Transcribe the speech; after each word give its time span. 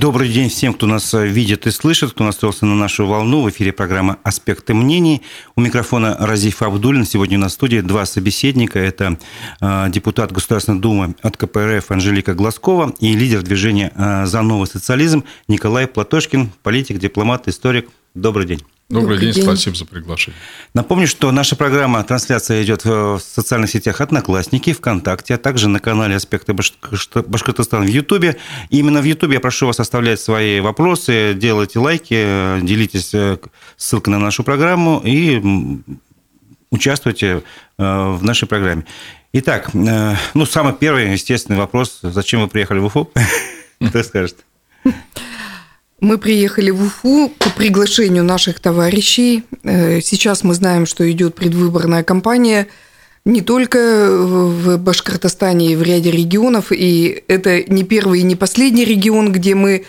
Добрый 0.00 0.30
день 0.30 0.48
всем, 0.48 0.72
кто 0.72 0.86
нас 0.86 1.12
э, 1.12 1.26
видит 1.26 1.66
и 1.66 1.70
слышит, 1.70 2.12
кто 2.12 2.24
настроился 2.24 2.64
на 2.64 2.74
нашу 2.74 3.06
волну. 3.06 3.42
В 3.42 3.50
эфире 3.50 3.70
программа 3.70 4.16
«Аспекты 4.22 4.72
мнений». 4.72 5.20
У 5.56 5.60
микрофона 5.60 6.16
Разиф 6.18 6.62
Абдулин. 6.62 7.04
Сегодня 7.04 7.36
у 7.36 7.40
нас 7.42 7.52
в 7.52 7.56
студии 7.56 7.80
два 7.80 8.06
собеседника. 8.06 8.78
Это 8.78 9.18
э, 9.60 9.90
депутат 9.90 10.32
Государственной 10.32 10.80
Думы 10.80 11.16
от 11.20 11.36
КПРФ 11.36 11.90
Анжелика 11.90 12.32
Глазкова 12.32 12.94
и 12.98 13.14
лидер 13.14 13.42
движения 13.42 13.92
э, 13.94 14.24
«За 14.24 14.40
новый 14.40 14.68
социализм» 14.68 15.22
Николай 15.48 15.86
Платошкин, 15.86 16.50
политик, 16.62 16.96
дипломат, 16.96 17.46
историк. 17.46 17.90
Добрый 18.14 18.46
день. 18.46 18.62
Добрый, 18.90 19.18
Добрый 19.18 19.18
день, 19.20 19.34
день, 19.34 19.44
спасибо 19.44 19.76
за 19.76 19.84
приглашение. 19.84 20.36
Напомню, 20.74 21.06
что 21.06 21.30
наша 21.30 21.54
программа, 21.54 22.02
трансляция 22.02 22.64
идет 22.64 22.84
в 22.84 23.20
социальных 23.20 23.70
сетях 23.70 24.00
Одноклассники, 24.00 24.72
ВКонтакте, 24.72 25.34
а 25.34 25.38
также 25.38 25.68
на 25.68 25.78
канале 25.78 26.16
«Аспекты 26.16 26.54
Башкортостана» 26.54 27.84
в 27.84 27.88
Ютубе. 27.88 28.36
Именно 28.68 29.00
в 29.00 29.04
Ютубе 29.04 29.34
я 29.34 29.40
прошу 29.40 29.68
вас 29.68 29.78
оставлять 29.78 30.20
свои 30.20 30.58
вопросы, 30.58 31.34
делайте 31.36 31.78
лайки, 31.78 32.60
делитесь 32.62 33.14
э, 33.14 33.38
ссылкой 33.76 34.10
на 34.14 34.18
нашу 34.18 34.42
программу 34.42 35.00
и 35.04 35.40
участвуйте 36.72 37.44
э, 37.78 38.10
в 38.10 38.24
нашей 38.24 38.48
программе. 38.48 38.86
Итак, 39.32 39.70
э, 39.72 40.16
ну, 40.34 40.46
самый 40.46 40.72
первый, 40.72 41.12
естественный 41.12 41.60
вопрос. 41.60 42.00
Зачем 42.02 42.40
вы 42.40 42.48
приехали 42.48 42.80
в 42.80 42.86
Уфу? 42.86 43.08
Кто 43.88 44.02
скажет? 44.02 44.44
Мы 46.00 46.16
приехали 46.16 46.70
в 46.70 46.82
Уфу 46.82 47.30
по 47.38 47.50
приглашению 47.50 48.24
наших 48.24 48.58
товарищей. 48.58 49.44
Э, 49.64 50.00
сейчас 50.00 50.42
мы 50.42 50.54
знаем, 50.54 50.86
что 50.86 51.10
идет 51.10 51.34
предвыборная 51.34 52.02
кампания 52.02 52.68
не 53.26 53.42
только 53.42 54.08
в 54.10 54.78
Башкортостане 54.78 55.72
и 55.72 55.76
в 55.76 55.82
ряде 55.82 56.10
регионов, 56.10 56.72
и 56.72 57.22
это 57.28 57.62
не 57.64 57.84
первый 57.84 58.20
и 58.20 58.24
не 58.24 58.34
последний 58.34 58.86
регион, 58.86 59.30
где 59.30 59.54
мы 59.54 59.84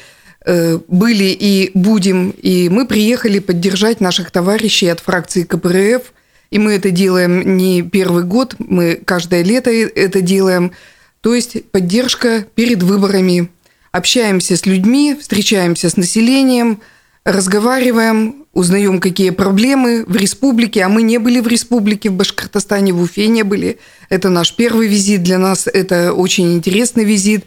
э, 0.46 0.80
были 0.90 1.36
и 1.40 1.72
будем. 1.74 2.32
И 2.32 2.68
мы 2.68 2.86
приехали 2.86 3.40
поддержать 3.40 4.02
наших 4.02 4.32
товарищей 4.32 4.88
от 4.88 5.00
фракции 5.00 5.44
КПРФ. 5.44 6.12
И 6.50 6.60
мы 6.60 6.74
это 6.74 6.91
делаем 6.91 7.55
не 7.55 7.84
первый 7.84 8.26
год, 8.26 8.55
мы 8.60 8.96
каждое 8.96 9.44
лето 9.44 9.70
это 9.72 10.20
делаем. 10.20 10.74
То 11.22 11.34
есть 11.34 11.63
поддержка 11.72 12.46
перед 12.55 12.84
выборами 12.84 13.50
общаемся 13.92 14.56
с 14.56 14.66
людьми, 14.66 15.16
встречаемся 15.20 15.90
с 15.90 15.98
населением, 15.98 16.82
разговариваем, 17.24 18.46
узнаем, 18.54 19.00
какие 19.00 19.30
проблемы 19.30 20.04
в 20.06 20.16
республике. 20.16 20.84
А 20.84 20.90
мы 20.90 21.04
не 21.04 21.18
были 21.18 21.40
в 21.40 21.48
республике, 21.48 22.10
в 22.10 22.14
Башкортостане, 22.14 22.94
в 22.94 23.02
Уфе 23.02 23.28
не 23.28 23.44
были. 23.44 23.80
Это 24.10 24.30
наш 24.30 24.56
первый 24.56 24.88
визит 24.88 25.24
для 25.24 25.38
нас, 25.38 25.68
это 25.68 26.14
очень 26.14 26.54
интересный 26.54 27.06
визит. 27.06 27.46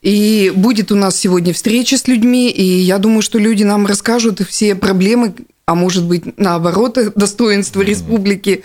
И 0.00 0.52
будет 0.54 0.92
у 0.92 0.94
нас 0.94 1.16
сегодня 1.16 1.52
встреча 1.52 1.98
с 1.98 2.06
людьми, 2.06 2.50
и 2.50 2.62
я 2.62 2.98
думаю, 2.98 3.20
что 3.20 3.38
люди 3.38 3.64
нам 3.64 3.84
расскажут 3.84 4.40
все 4.48 4.76
проблемы, 4.76 5.34
а 5.66 5.74
может 5.74 6.06
быть, 6.06 6.38
наоборот, 6.38 6.98
достоинства 7.16 7.82
республики. 7.82 8.62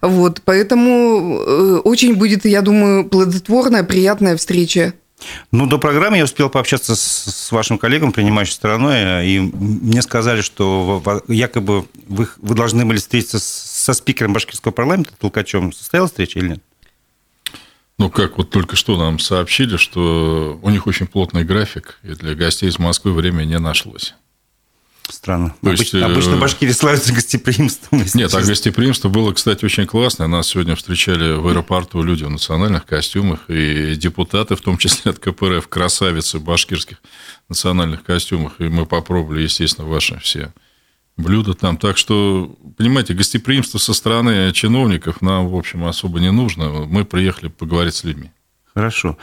Вот, 0.00 0.42
поэтому 0.44 1.40
э, 1.44 1.80
очень 1.82 2.14
будет, 2.14 2.44
я 2.46 2.62
думаю, 2.62 3.04
плодотворная, 3.04 3.82
приятная 3.82 4.36
встреча. 4.36 4.94
Ну, 5.50 5.66
до 5.66 5.78
программы 5.78 6.18
я 6.18 6.24
успел 6.24 6.50
пообщаться 6.50 6.94
с, 6.94 7.50
вашим 7.50 7.78
коллегом, 7.78 8.12
принимающей 8.12 8.52
стороной, 8.52 9.26
и 9.26 9.38
мне 9.40 10.02
сказали, 10.02 10.42
что 10.42 11.02
якобы 11.28 11.86
вы, 12.06 12.28
вы 12.36 12.54
должны 12.54 12.84
были 12.84 12.98
встретиться 12.98 13.38
со 13.38 13.92
спикером 13.94 14.32
башкирского 14.32 14.72
парламента 14.72 15.12
Толкачем. 15.18 15.72
Состоялась 15.72 16.10
встреча 16.10 16.38
или 16.38 16.48
нет? 16.48 16.62
Ну, 17.98 18.10
как 18.10 18.36
вот 18.36 18.50
только 18.50 18.76
что 18.76 18.98
нам 18.98 19.18
сообщили, 19.18 19.76
что 19.76 20.58
у 20.62 20.70
них 20.70 20.86
очень 20.86 21.06
плотный 21.06 21.44
график, 21.44 21.98
и 22.02 22.08
для 22.08 22.34
гостей 22.34 22.68
из 22.68 22.78
Москвы 22.78 23.14
время 23.14 23.44
не 23.44 23.58
нашлось. 23.58 24.14
Странно. 25.08 25.54
То 25.62 25.70
есть, 25.70 25.94
обычно, 25.94 26.06
обычно 26.06 26.34
э, 26.34 26.38
башкиры 26.40 26.72
славятся 26.72 27.12
гостеприимством. 27.12 28.02
Нет, 28.14 28.34
а 28.34 28.42
гостеприимство 28.42 29.08
было, 29.08 29.32
кстати, 29.32 29.64
очень 29.64 29.86
классно. 29.86 30.26
Нас 30.26 30.48
сегодня 30.48 30.74
встречали 30.74 31.36
в 31.36 31.46
аэропорту 31.46 32.02
люди 32.02 32.24
в 32.24 32.30
национальных 32.30 32.86
костюмах, 32.86 33.48
и 33.48 33.94
депутаты, 33.96 34.56
в 34.56 34.60
том 34.60 34.78
числе 34.78 35.12
от 35.12 35.18
КПРФ, 35.18 35.68
красавицы 35.68 36.38
в 36.38 36.44
башкирских 36.44 37.00
национальных 37.48 38.02
костюмах. 38.02 38.60
И 38.60 38.64
мы 38.64 38.86
попробовали, 38.86 39.42
естественно, 39.42 39.86
ваши 39.86 40.18
все 40.18 40.52
блюда 41.16 41.54
там. 41.54 41.76
Так 41.76 41.96
что, 41.96 42.56
понимаете, 42.76 43.14
гостеприимство 43.14 43.78
со 43.78 43.94
стороны 43.94 44.52
чиновников 44.52 45.22
нам, 45.22 45.48
в 45.48 45.56
общем, 45.56 45.84
особо 45.84 46.20
не 46.20 46.30
нужно. 46.30 46.68
Мы 46.68 47.04
приехали 47.04 47.48
поговорить 47.48 47.94
с 47.94 48.04
людьми. 48.04 48.30
Хорошо. 48.74 49.16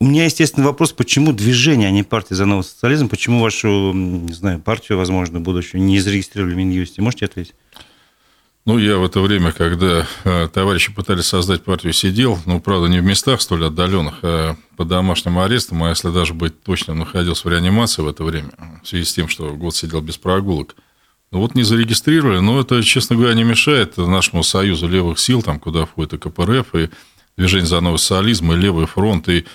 У 0.00 0.06
меня, 0.06 0.26
естественно, 0.26 0.64
вопрос, 0.64 0.92
почему 0.92 1.32
движение, 1.32 1.88
а 1.88 1.90
не 1.90 2.04
партия 2.04 2.36
за 2.36 2.46
новый 2.46 2.62
социализм, 2.62 3.08
почему 3.08 3.42
вашу, 3.42 3.92
не 3.92 4.32
знаю, 4.32 4.60
партию, 4.60 4.96
возможно, 4.96 5.40
будущую 5.40 5.82
не 5.82 5.98
зарегистрировали 5.98 6.54
в 6.54 6.56
Минюсте? 6.56 7.02
Можете 7.02 7.24
ответить? 7.24 7.54
Ну, 8.64 8.78
я 8.78 8.98
в 8.98 9.04
это 9.04 9.20
время, 9.20 9.50
когда 9.50 10.06
э, 10.22 10.48
товарищи 10.52 10.92
пытались 10.92 11.24
создать 11.24 11.64
партию, 11.64 11.92
сидел, 11.92 12.38
ну, 12.46 12.60
правда, 12.60 12.86
не 12.86 13.00
в 13.00 13.04
местах 13.04 13.40
столь 13.40 13.64
отдаленных, 13.64 14.18
а 14.22 14.56
по 14.76 14.84
домашним 14.84 15.38
арестам, 15.40 15.82
а 15.82 15.88
если 15.88 16.10
даже 16.10 16.32
быть 16.32 16.62
точным, 16.62 16.98
находился 16.98 17.48
в 17.48 17.50
реанимации 17.50 18.02
в 18.02 18.08
это 18.08 18.22
время, 18.22 18.50
в 18.84 18.86
связи 18.86 19.04
с 19.04 19.14
тем, 19.14 19.26
что 19.28 19.52
год 19.54 19.74
сидел 19.74 20.00
без 20.00 20.16
прогулок. 20.16 20.76
Ну, 21.32 21.40
вот 21.40 21.56
не 21.56 21.64
зарегистрировали, 21.64 22.38
но 22.38 22.60
это, 22.60 22.82
честно 22.84 23.16
говоря, 23.16 23.34
не 23.34 23.44
мешает 23.44 23.96
нашему 23.96 24.44
союзу 24.44 24.86
левых 24.86 25.18
сил, 25.18 25.42
там, 25.42 25.58
куда 25.58 25.86
входит 25.86 26.12
и 26.12 26.18
КПРФ, 26.18 26.74
и 26.74 26.88
Движение 27.38 27.66
за 27.66 27.80
новый 27.80 28.00
социализм, 28.00 28.52
и 28.52 28.56
Левый 28.56 28.86
фронт, 28.86 29.28
и 29.28 29.46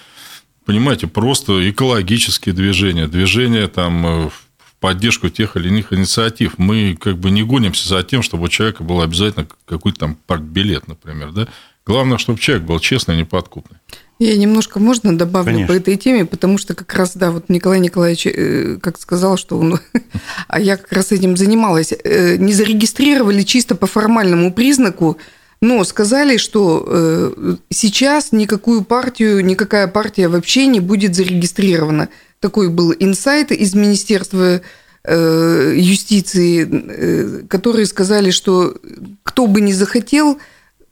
понимаете, 0.65 1.07
просто 1.07 1.69
экологические 1.69 2.53
движения, 2.53 3.07
движения 3.07 3.67
там 3.67 4.05
э, 4.05 4.29
в 4.29 4.45
поддержку 4.79 5.29
тех 5.29 5.55
или 5.55 5.69
иных 5.69 5.93
инициатив. 5.93 6.57
Мы 6.57 6.97
как 6.99 7.17
бы 7.17 7.31
не 7.31 7.43
гонимся 7.43 7.87
за 7.87 8.03
тем, 8.03 8.21
чтобы 8.21 8.45
у 8.45 8.49
человека 8.49 8.83
был 8.83 9.01
обязательно 9.01 9.47
какой-то 9.65 9.99
там 9.99 10.17
партбилет, 10.27 10.87
например, 10.87 11.31
да? 11.31 11.47
Главное, 11.85 12.17
чтобы 12.17 12.39
человек 12.39 12.65
был 12.65 12.79
честный, 12.79 13.17
неподкупный. 13.17 13.77
Я 14.19 14.37
немножко 14.37 14.79
можно 14.79 15.17
добавлю 15.17 15.51
Конечно. 15.53 15.73
по 15.73 15.77
этой 15.77 15.97
теме, 15.97 16.25
потому 16.25 16.57
что 16.57 16.75
как 16.75 16.93
раз, 16.93 17.15
да, 17.15 17.31
вот 17.31 17.49
Николай 17.49 17.79
Николаевич 17.79 18.27
э, 18.27 18.77
как 18.81 18.99
сказал, 18.99 19.37
что 19.37 19.57
он... 19.57 19.79
а 20.47 20.59
я 20.59 20.77
как 20.77 20.91
раз 20.93 21.11
этим 21.11 21.35
занималась. 21.35 21.91
Э, 21.91 22.37
не 22.37 22.53
зарегистрировали 22.53 23.41
чисто 23.41 23.75
по 23.75 23.87
формальному 23.87 24.53
признаку 24.53 25.17
но 25.63 25.85
сказали, 25.85 26.35
что 26.35 26.83
э, 26.85 27.55
сейчас 27.69 28.33
никакую 28.33 28.83
партию, 28.83 29.45
никакая 29.45 29.87
партия 29.87 30.27
вообще 30.27 30.67
не 30.67 30.81
будет 30.81 31.15
зарегистрирована. 31.15 32.09
Такой 32.41 32.67
был 32.67 32.93
инсайт 32.99 33.53
из 33.53 33.73
Министерства 33.73 34.59
э, 35.05 35.73
юстиции, 35.77 36.67
э, 36.69 37.47
которые 37.47 37.85
сказали, 37.85 38.31
что 38.31 38.75
кто 39.23 39.47
бы 39.47 39.61
ни 39.61 39.71
захотел, 39.71 40.37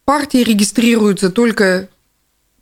партии 0.06 0.42
регистрируются 0.42 1.32
только 1.32 1.90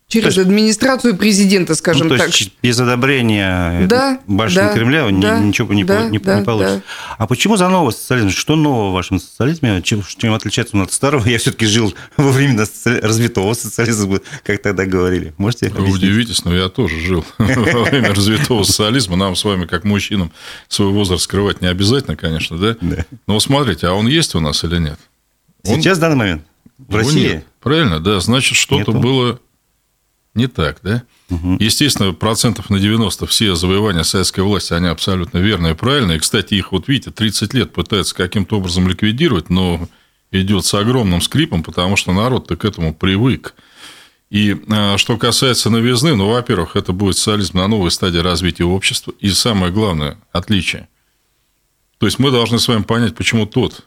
Через 0.09 0.25
есть, 0.25 0.39
администрацию 0.39 1.15
президента, 1.15 1.75
скажем 1.75 2.07
ну, 2.07 2.15
то 2.15 2.23
так. 2.23 2.35
Есть 2.35 2.51
без 2.63 2.79
одобрения 2.79 3.85
да, 3.85 4.19
башни 4.25 4.55
да, 4.55 4.73
Кремля 4.73 5.07
да, 5.11 5.39
ничего 5.39 5.71
не, 5.71 5.83
да, 5.83 6.09
не, 6.09 6.17
да, 6.17 6.39
не 6.39 6.43
получится. 6.43 6.77
Да. 6.77 7.15
А 7.19 7.27
почему 7.27 7.57
за 7.57 7.69
новый 7.69 7.93
социализм? 7.93 8.31
Что 8.31 8.55
нового 8.55 8.89
в 8.89 8.93
вашем 8.93 9.19
социализме? 9.19 9.83
Чем, 9.83 10.03
чем 10.03 10.33
отличается 10.33 10.75
он 10.75 10.81
от 10.81 10.91
старого? 10.91 11.27
Я 11.29 11.37
все-таки 11.37 11.67
жил 11.67 11.93
во 12.17 12.31
времена 12.31 12.65
развитого 13.03 13.53
социализма, 13.53 14.19
как 14.43 14.63
тогда 14.63 14.87
говорили. 14.87 15.35
Можете 15.37 15.67
объяснить? 15.67 15.91
Вы 15.91 15.95
удивитесь, 15.95 16.43
но 16.43 16.55
я 16.55 16.69
тоже 16.69 16.99
жил 16.99 17.23
во 17.37 17.83
время 17.83 18.09
развитого 18.15 18.63
социализма. 18.63 19.15
Нам 19.15 19.35
с 19.35 19.43
вами, 19.43 19.67
как 19.67 19.83
мужчинам, 19.83 20.31
свой 20.69 20.89
возраст 20.89 21.25
скрывать 21.25 21.61
не 21.61 21.67
обязательно, 21.67 22.15
конечно, 22.15 22.57
да? 22.57 22.75
Да. 22.81 23.05
Но 23.27 23.35
вот 23.35 23.43
смотрите, 23.43 23.85
а 23.85 23.93
он 23.93 24.07
есть 24.07 24.33
у 24.33 24.39
нас 24.39 24.63
или 24.63 24.79
нет? 24.79 24.99
Сейчас, 25.61 25.99
в 25.99 26.01
данный 26.01 26.15
момент? 26.15 26.41
В 26.79 26.95
России? 26.95 27.43
Правильно, 27.61 27.99
да. 27.99 28.19
Значит, 28.19 28.57
что-то 28.57 28.91
было 28.91 29.39
не 30.39 30.47
так, 30.47 30.79
да? 30.81 31.03
Угу. 31.29 31.57
Естественно, 31.59 32.13
процентов 32.13 32.69
на 32.69 32.79
90 32.79 33.27
все 33.27 33.55
завоевания 33.55 34.03
советской 34.03 34.41
власти, 34.41 34.73
они 34.73 34.87
абсолютно 34.87 35.37
верные 35.37 35.73
и 35.73 35.75
правильные. 35.75 36.17
И, 36.17 36.19
кстати, 36.19 36.55
их, 36.55 36.71
вот 36.71 36.87
видите, 36.87 37.11
30 37.11 37.53
лет 37.53 37.73
пытаются 37.73 38.15
каким-то 38.15 38.57
образом 38.57 38.87
ликвидировать, 38.87 39.49
но 39.49 39.87
идет 40.31 40.65
с 40.65 40.73
огромным 40.73 41.21
скрипом, 41.21 41.63
потому 41.63 41.95
что 41.95 42.13
народ-то 42.13 42.55
к 42.55 42.65
этому 42.65 42.95
привык. 42.95 43.53
И 44.29 44.55
а, 44.69 44.97
что 44.97 45.17
касается 45.17 45.69
новизны, 45.69 46.15
ну, 46.15 46.29
во-первых, 46.29 46.75
это 46.75 46.93
будет 46.93 47.17
социализм 47.17 47.57
на 47.57 47.67
новой 47.67 47.91
стадии 47.91 48.19
развития 48.19 48.63
общества. 48.63 49.13
И 49.19 49.29
самое 49.29 49.71
главное– 49.71 50.17
отличие. 50.31 50.87
То 51.97 52.05
есть, 52.05 52.19
мы 52.19 52.31
должны 52.31 52.59
с 52.59 52.67
вами 52.67 52.83
понять, 52.83 53.15
почему 53.15 53.45
тот 53.45 53.85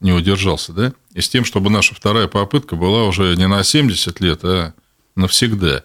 не 0.00 0.12
удержался, 0.12 0.72
да? 0.72 0.92
И 1.12 1.20
с 1.20 1.28
тем, 1.28 1.44
чтобы 1.44 1.70
наша 1.70 1.94
вторая 1.94 2.26
попытка 2.26 2.76
была 2.76 3.04
уже 3.04 3.34
не 3.36 3.46
на 3.46 3.62
70 3.62 4.20
лет, 4.20 4.40
а 4.44 4.74
навсегда. 5.16 5.82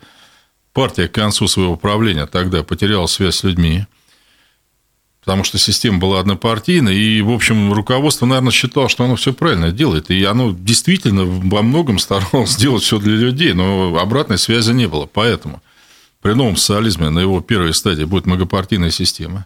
Партия 0.73 1.07
к 1.07 1.13
концу 1.13 1.47
своего 1.47 1.75
правления 1.77 2.25
тогда 2.25 2.63
потеряла 2.63 3.07
связь 3.07 3.35
с 3.35 3.43
людьми, 3.43 3.85
потому 5.21 5.43
что 5.43 5.57
система 5.57 5.97
была 5.97 6.19
однопартийной, 6.19 6.95
и, 6.95 7.21
в 7.21 7.31
общем, 7.31 7.73
руководство, 7.73 8.25
наверное, 8.25 8.51
считало, 8.51 8.89
что 8.89 9.05
оно 9.05 9.15
все 9.15 9.33
правильно 9.33 9.71
делает, 9.71 10.11
и 10.11 10.23
оно 10.23 10.55
действительно 10.57 11.25
во 11.25 11.61
многом 11.61 11.97
старалось 11.97 12.51
сделать 12.57 12.83
все 12.83 12.99
для 12.99 13.15
людей, 13.15 13.53
но 13.53 13.97
обратной 13.97 14.37
связи 14.37 14.71
не 14.71 14.87
было, 14.87 15.05
поэтому 15.05 15.61
при 16.21 16.33
новом 16.33 16.57
социализме 16.57 17.09
на 17.09 17.19
его 17.19 17.41
первой 17.41 17.73
стадии 17.73 18.03
будет 18.03 18.25
многопартийная 18.25 18.91
система, 18.91 19.45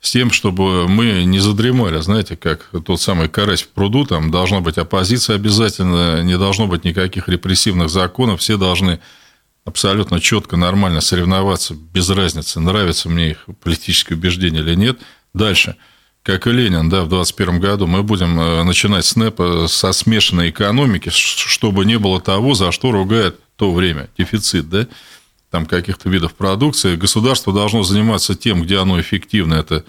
с 0.00 0.10
тем, 0.12 0.30
чтобы 0.30 0.88
мы 0.88 1.24
не 1.24 1.38
задремали, 1.40 2.00
знаете, 2.00 2.36
как 2.36 2.70
тот 2.84 3.00
самый 3.00 3.28
карась 3.28 3.62
в 3.62 3.68
пруду, 3.68 4.04
там 4.06 4.30
должна 4.30 4.60
быть 4.60 4.78
оппозиция 4.78 5.36
обязательно, 5.36 6.22
не 6.22 6.38
должно 6.38 6.66
быть 6.66 6.84
никаких 6.84 7.28
репрессивных 7.28 7.90
законов, 7.90 8.40
все 8.40 8.56
должны 8.56 9.00
абсолютно 9.64 10.20
четко, 10.20 10.56
нормально 10.56 11.00
соревноваться, 11.00 11.74
без 11.74 12.08
разницы, 12.08 12.60
нравится 12.60 13.08
мне 13.08 13.30
их 13.30 13.46
политическое 13.62 14.14
убеждение 14.14 14.62
или 14.62 14.74
нет. 14.74 14.98
Дальше– 15.34 15.76
как 16.22 16.46
и 16.46 16.52
Ленин, 16.52 16.88
да, 16.90 17.02
в 17.02 17.08
2021 17.08 17.60
году, 17.60 17.86
мы 17.86 18.02
будем 18.02 18.38
э, 18.38 18.62
начинать 18.62 19.06
СНЭП 19.06 19.40
э, 19.40 19.66
со 19.68 19.92
смешанной 19.92 20.50
экономики, 20.50 21.08
чтобы 21.10 21.86
не 21.86 21.98
было 21.98 22.20
того, 22.20 22.54
за 22.54 22.72
что 22.72 22.90
ругает 22.90 23.40
то 23.56 23.72
время, 23.72 24.08
дефицит, 24.18 24.68
да, 24.68 24.86
там 25.50 25.66
каких-то 25.66 26.08
видов 26.08 26.34
продукции. 26.34 26.96
Государство 26.96 27.52
должно 27.52 27.82
заниматься 27.82 28.34
тем, 28.34 28.62
где 28.62 28.78
оно 28.78 29.00
эффективно, 29.00 29.54
это 29.54 29.84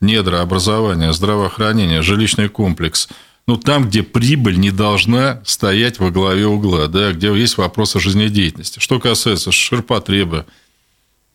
недрообразование, 0.00 1.12
здравоохранение, 1.12 2.02
жилищный 2.02 2.48
комплекс, 2.48 3.08
ну, 3.46 3.56
там, 3.56 3.88
где 3.88 4.02
прибыль 4.02 4.58
не 4.58 4.70
должна 4.70 5.42
стоять 5.44 5.98
во 5.98 6.10
главе 6.10 6.46
угла, 6.46 6.86
да, 6.86 7.12
где 7.12 7.28
есть 7.28 7.58
вопросы 7.58 7.98
жизнедеятельности. 7.98 8.78
Что 8.78 9.00
касается 9.00 9.50
ширпотреба, 9.50 10.46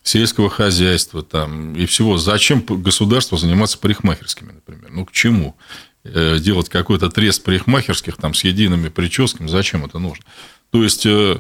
сельского 0.06 0.50
хозяйства 0.50 1.24
там, 1.24 1.75
и 1.75 1.86
всего. 1.86 2.18
Зачем 2.18 2.62
государству 2.62 3.38
заниматься 3.38 3.77
парикмахерскими, 3.80 4.51
например? 4.51 4.92
Ну, 4.92 5.06
к 5.06 5.12
чему? 5.12 5.57
Э, 6.04 6.38
делать 6.39 6.69
какой-то 6.69 7.10
трест 7.10 7.44
парикмахерских 7.44 8.16
там, 8.18 8.36
с 8.36 8.44
едиными 8.44 8.89
прическами, 8.89 9.48
зачем 9.48 9.83
это 9.83 9.98
нужно? 9.98 10.24
То 10.69 10.83
есть, 10.83 11.06
э, 11.07 11.39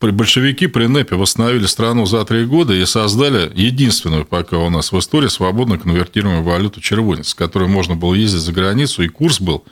большевики 0.00 0.68
при 0.68 0.86
НЭПе 0.86 1.16
восстановили 1.16 1.66
страну 1.66 2.06
за 2.06 2.24
три 2.24 2.44
года 2.44 2.72
и 2.72 2.84
создали 2.86 3.50
единственную 3.54 4.24
пока 4.24 4.58
у 4.58 4.70
нас 4.70 4.92
в 4.92 4.98
истории 4.98 5.28
свободно 5.28 5.78
конвертируемую 5.78 6.44
валюту 6.44 6.80
червонец, 6.80 7.28
с 7.28 7.34
которой 7.34 7.68
можно 7.68 7.96
было 7.96 8.14
ездить 8.14 8.40
за 8.40 8.52
границу, 8.52 9.02
и 9.02 9.08
курс 9.08 9.40
был 9.40 9.64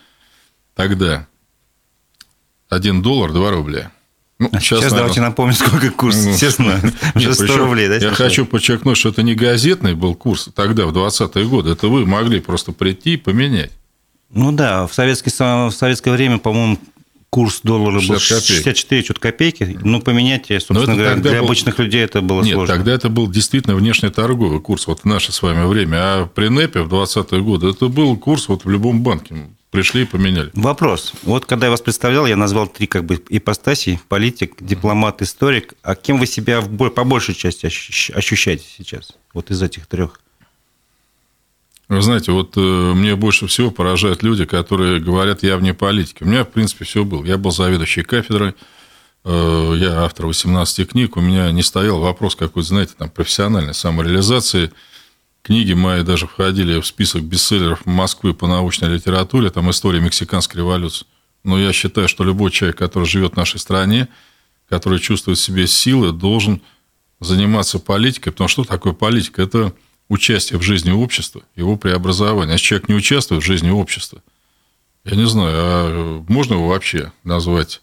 тогда 0.75 1.29
1 2.71 3.03
доллар 3.03 3.33
2 3.33 3.51
рубля. 3.51 3.93
Ну, 4.39 4.49
сейчас, 4.53 4.63
сейчас 4.63 4.81
наверное... 4.81 4.99
давайте 4.99 5.21
напомним, 5.23 5.55
сколько 5.55 5.91
курс, 5.91 6.25
ну, 6.25 6.33
все 6.35 6.51
знают. 6.51 6.95
Уже 7.15 7.33
100 7.33 7.57
рублей, 7.57 7.89
да? 7.89 7.95
Я 7.95 8.01
сейчас? 8.01 8.17
хочу 8.17 8.45
подчеркнуть, 8.45 8.99
что 8.99 9.09
это 9.09 9.23
не 9.23 9.35
газетный 9.35 9.95
был 9.95 10.15
курс 10.15 10.51
тогда, 10.55 10.87
в 10.87 10.93
20-е 10.95 11.47
годы. 11.47 11.71
Это 11.71 11.89
вы 11.89 12.05
могли 12.05 12.41
просто 12.41 12.73
прийти 12.73 13.15
и 13.15 13.17
поменять. 13.17 13.73
Ну 14.29 14.53
да, 14.53 14.87
в, 14.87 14.93
советский, 14.93 15.31
в 15.31 15.71
советское 15.71 16.11
время, 16.11 16.39
по-моему, 16.39 16.79
курс 17.31 17.61
доллара 17.63 18.01
был 18.01 18.19
64 18.19 19.03
что-то 19.03 19.21
копейки. 19.21 19.79
Ну, 19.83 20.01
поменять, 20.01 20.47
собственно 20.47 20.95
говоря, 20.95 21.17
для 21.17 21.41
был... 21.41 21.47
обычных 21.47 21.79
людей 21.79 22.03
это 22.03 22.23
было 22.23 22.43
Нет, 22.43 22.55
сложно. 22.55 22.75
тогда 22.75 22.93
это 22.93 23.09
был 23.09 23.29
действительно 23.29 23.77
внешний 23.77 24.11
торговый 24.11 24.61
курс, 24.61 24.87
вот 24.87 25.01
в 25.01 25.05
наше 25.05 25.33
с 25.33 25.43
вами 25.43 25.67
время. 25.67 25.97
А 25.99 26.27
при 26.27 26.49
НЭПе 26.49 26.83
в 26.83 26.93
20-е 26.93 27.43
годы 27.43 27.69
это 27.71 27.89
был 27.89 28.17
курс 28.17 28.49
вот 28.49 28.65
в 28.65 28.71
любом 28.71 29.03
банке 29.03 29.35
пришли 29.71 30.03
и 30.03 30.05
поменяли. 30.07 30.51
Вопрос. 30.55 31.13
Вот 31.23 31.45
когда 31.45 31.67
я 31.67 31.71
вас 31.71 31.83
представлял, 31.83 32.27
я 32.27 32.37
назвал 32.37 32.67
три 32.67 32.87
как 32.87 33.05
бы 33.05 33.23
ипостаси: 33.29 34.01
политик, 34.09 34.55
дипломат, 34.61 35.21
историк. 35.21 35.75
А 35.83 35.95
кем 35.95 36.19
вы 36.19 36.27
себя 36.27 36.63
в, 36.63 36.89
по 36.89 37.05
большей 37.05 37.35
части 37.35 37.67
ощущаете 37.67 38.65
сейчас? 38.77 39.13
Вот 39.35 39.51
из 39.51 39.63
этих 39.63 39.87
трех. 39.87 40.21
Вы 41.89 42.03
знаете, 42.03 42.33
вот 42.33 42.57
э, 42.57 42.61
мне 42.61 43.15
больше 43.15 43.47
всего 43.47 43.71
поражают 43.71 44.23
люди, 44.23 44.45
которые 44.45 45.01
говорят, 45.01 45.43
я 45.43 45.57
вне 45.57 45.73
политики. 45.73 46.23
У 46.23 46.27
меня, 46.27 46.45
в 46.45 46.51
принципе, 46.51 46.85
все 46.85 47.05
было. 47.05 47.25
Я 47.25 47.39
был 47.39 47.53
заведующий 47.53 48.03
кафедрой, 48.03 48.55
э, 49.25 49.75
я 49.79 50.03
автор 50.05 50.27
18 50.27 50.89
книг, 50.91 51.17
у 51.17 51.21
меня 51.21 51.51
не 51.53 51.63
стоял 51.63 52.01
вопрос 52.01 52.35
какой-то, 52.35 52.69
знаете, 52.69 52.95
там, 52.99 53.11
профессиональной 53.11 53.75
самореализации– 53.75 54.73
Книги 55.47 55.75
мои 55.75 56.03
даже 56.03 56.27
входили 56.27 56.81
в 56.81 56.85
список 56.85 57.23
бестселлеров 57.23 57.87
Москвы 57.87 58.35
по 58.35 58.49
научной 58.49 58.89
литературе, 58.89 59.49
там 59.49 59.71
история 59.71 60.01
мексиканской 60.01 60.59
революции. 60.59 61.07
Но 61.45 61.57
я 61.57 61.73
считаю, 61.73 62.09
что 62.09 62.25
любой 62.25 62.51
человек, 62.51 62.77
который 62.77 63.05
живет 63.05 63.35
в 63.35 63.37
нашей 63.37 63.61
стране, 63.61 64.09
который 64.69 64.99
чувствует 64.99 65.39
в 65.39 65.41
себе 65.41 65.69
силы, 65.69 66.11
должен 66.11 66.63
заниматься 67.21 67.79
политикой. 67.79 68.33
Потому 68.33 68.49
что 68.49 68.65
что 68.65 68.73
такое 68.73 68.93
политика? 68.93 69.41
Это 69.41 69.73
участие 70.09 70.59
в 70.59 70.63
жизни 70.63 70.91
общества, 70.91 71.43
его 71.57 71.77
преобразование. 71.77 72.55
А 72.55 72.59
человек 72.59 72.89
не 72.89 72.95
участвует 72.95 73.43
в 73.43 73.47
жизни 73.47 73.71
общества, 73.71 74.23
я 75.05 75.17
не 75.17 75.27
знаю, 75.27 75.55
а 75.55 76.25
можно 76.29 76.55
его 76.55 76.69
вообще 76.69 77.13
назвать 77.25 77.81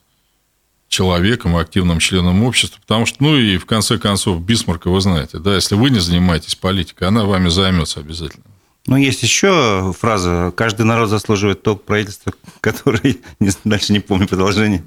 человеком, 0.89 1.55
активным 1.55 1.99
членом 1.99 2.43
общества, 2.43 2.79
потому 2.81 3.05
что, 3.05 3.23
ну 3.23 3.35
и 3.37 3.57
в 3.57 3.65
конце 3.65 3.97
концов, 3.97 4.41
Бисмарка 4.41 4.89
вы 4.89 5.01
знаете, 5.01 5.39
да, 5.39 5.55
если 5.55 5.75
вы 5.75 5.89
не 5.89 5.99
занимаетесь 5.99 6.55
политикой, 6.55 7.07
она 7.07 7.25
вами 7.25 7.49
займется 7.49 7.99
обязательно. 7.99 8.43
Ну, 8.85 8.97
есть 8.97 9.23
еще 9.23 9.93
фраза 9.97 10.51
«каждый 10.57 10.85
народ 10.85 11.09
заслуживает 11.09 11.63
то 11.63 11.77
правительство, 11.77 12.33
которое...» 12.61 13.15
Дальше 13.63 13.93
не 13.93 14.01
помню 14.01 14.27
продолжение. 14.27 14.83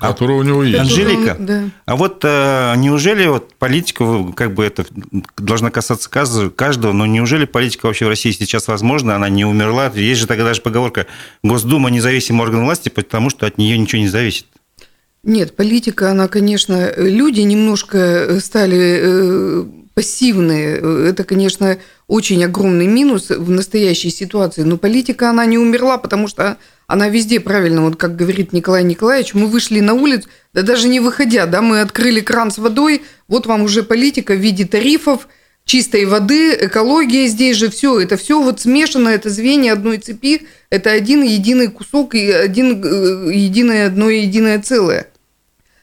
Которое 0.00 0.34
а, 0.34 0.40
у 0.40 0.42
него 0.42 0.64
есть. 0.64 0.80
Анжелика, 0.80 1.36
да. 1.38 1.70
а 1.86 1.96
вот 1.96 2.20
а, 2.24 2.74
неужели 2.74 3.28
вот 3.28 3.54
политика, 3.54 4.32
как 4.34 4.54
бы 4.54 4.64
это 4.64 4.86
должна 5.36 5.70
касаться 5.70 6.10
каждого, 6.10 6.92
но 6.92 7.06
неужели 7.06 7.44
политика 7.44 7.86
вообще 7.86 8.06
в 8.06 8.08
России 8.08 8.32
сейчас 8.32 8.66
возможна, 8.66 9.14
она 9.14 9.28
не 9.28 9.44
умерла? 9.44 9.92
Есть 9.94 10.20
же 10.20 10.26
тогда 10.26 10.44
даже 10.44 10.60
поговорка 10.60 11.06
«Госдума– 11.44 11.90
независимый 11.90 12.42
орган 12.42 12.64
власти, 12.64 12.88
потому 12.88 13.30
что 13.30 13.46
от 13.46 13.56
нее 13.56 13.78
ничего 13.78 14.02
не 14.02 14.08
зависит». 14.08 14.46
Нет, 15.22 15.54
политика, 15.54 16.10
она, 16.10 16.26
конечно, 16.26 16.92
люди 16.96 17.40
немножко 17.40 17.98
э, 17.98 18.40
стали 18.40 19.00
э, 19.00 19.64
пассивные. 19.98 21.08
Это, 21.08 21.24
конечно, 21.24 21.76
очень 22.06 22.44
огромный 22.44 22.86
минус 22.86 23.30
в 23.30 23.50
настоящей 23.50 24.10
ситуации. 24.10 24.62
Но 24.62 24.76
политика, 24.76 25.28
она 25.28 25.44
не 25.44 25.58
умерла, 25.58 25.98
потому 25.98 26.28
что 26.28 26.56
она 26.86 27.08
везде 27.08 27.40
правильно, 27.40 27.82
вот 27.82 27.96
как 27.96 28.14
говорит 28.14 28.52
Николай 28.52 28.84
Николаевич, 28.84 29.34
мы 29.34 29.48
вышли 29.48 29.80
на 29.80 29.94
улицу, 29.94 30.28
да 30.54 30.62
даже 30.62 30.86
не 30.86 31.00
выходя, 31.00 31.46
да, 31.46 31.62
мы 31.62 31.80
открыли 31.80 32.20
кран 32.20 32.52
с 32.52 32.58
водой, 32.58 33.02
вот 33.26 33.46
вам 33.46 33.62
уже 33.62 33.82
политика 33.82 34.34
в 34.34 34.38
виде 34.38 34.64
тарифов, 34.66 35.26
чистой 35.64 36.04
воды, 36.04 36.56
экология 36.60 37.26
здесь 37.26 37.56
же, 37.56 37.68
все, 37.68 37.98
это 37.98 38.16
все 38.16 38.40
вот 38.40 38.60
смешано, 38.60 39.08
это 39.08 39.30
звенья 39.30 39.72
одной 39.72 39.98
цепи, 39.98 40.46
это 40.70 40.92
один 40.92 41.24
единый 41.24 41.66
кусок 41.66 42.14
и 42.14 42.30
один 42.30 42.80
э, 42.84 43.34
единое 43.34 43.88
одно 43.88 44.10
единое 44.10 44.62
целое. 44.62 45.08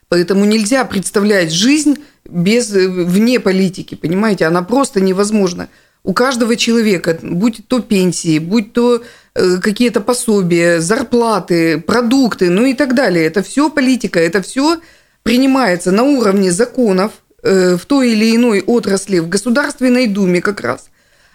Поэтому 0.10 0.46
нельзя 0.46 0.86
представлять 0.86 1.52
жизнь 1.52 1.98
без 2.26 2.74
э, 2.74 2.88
вне 2.88 3.40
политики, 3.40 3.96
понимаете? 3.96 4.46
Она 4.46 4.62
просто 4.62 5.02
невозможна. 5.02 5.68
У 6.04 6.14
каждого 6.14 6.56
человека, 6.56 7.18
будь 7.22 7.68
то 7.68 7.80
пенсии, 7.80 8.38
будь 8.38 8.74
то 8.74 9.02
э, 9.34 9.58
какие-то 9.58 10.02
пособия, 10.02 10.80
зарплаты, 10.80 11.80
продукты, 11.80 12.50
ну 12.50 12.66
и 12.66 12.74
так 12.76 12.94
далее. 12.94 13.26
Это 13.26 13.42
все 13.42 13.70
политика, 13.70 14.20
это 14.20 14.44
все 14.44 14.80
принимается 15.24 15.92
на 15.92 16.04
уровне 16.04 16.52
законов 16.52 17.12
э, 17.42 17.76
в 17.76 17.86
той 17.88 18.12
или 18.12 18.36
иной 18.36 18.62
отрасли, 18.62 19.18
в 19.18 19.28
Государственной 19.28 20.08
Думе 20.08 20.42
как 20.42 20.62
раз. 20.62 20.90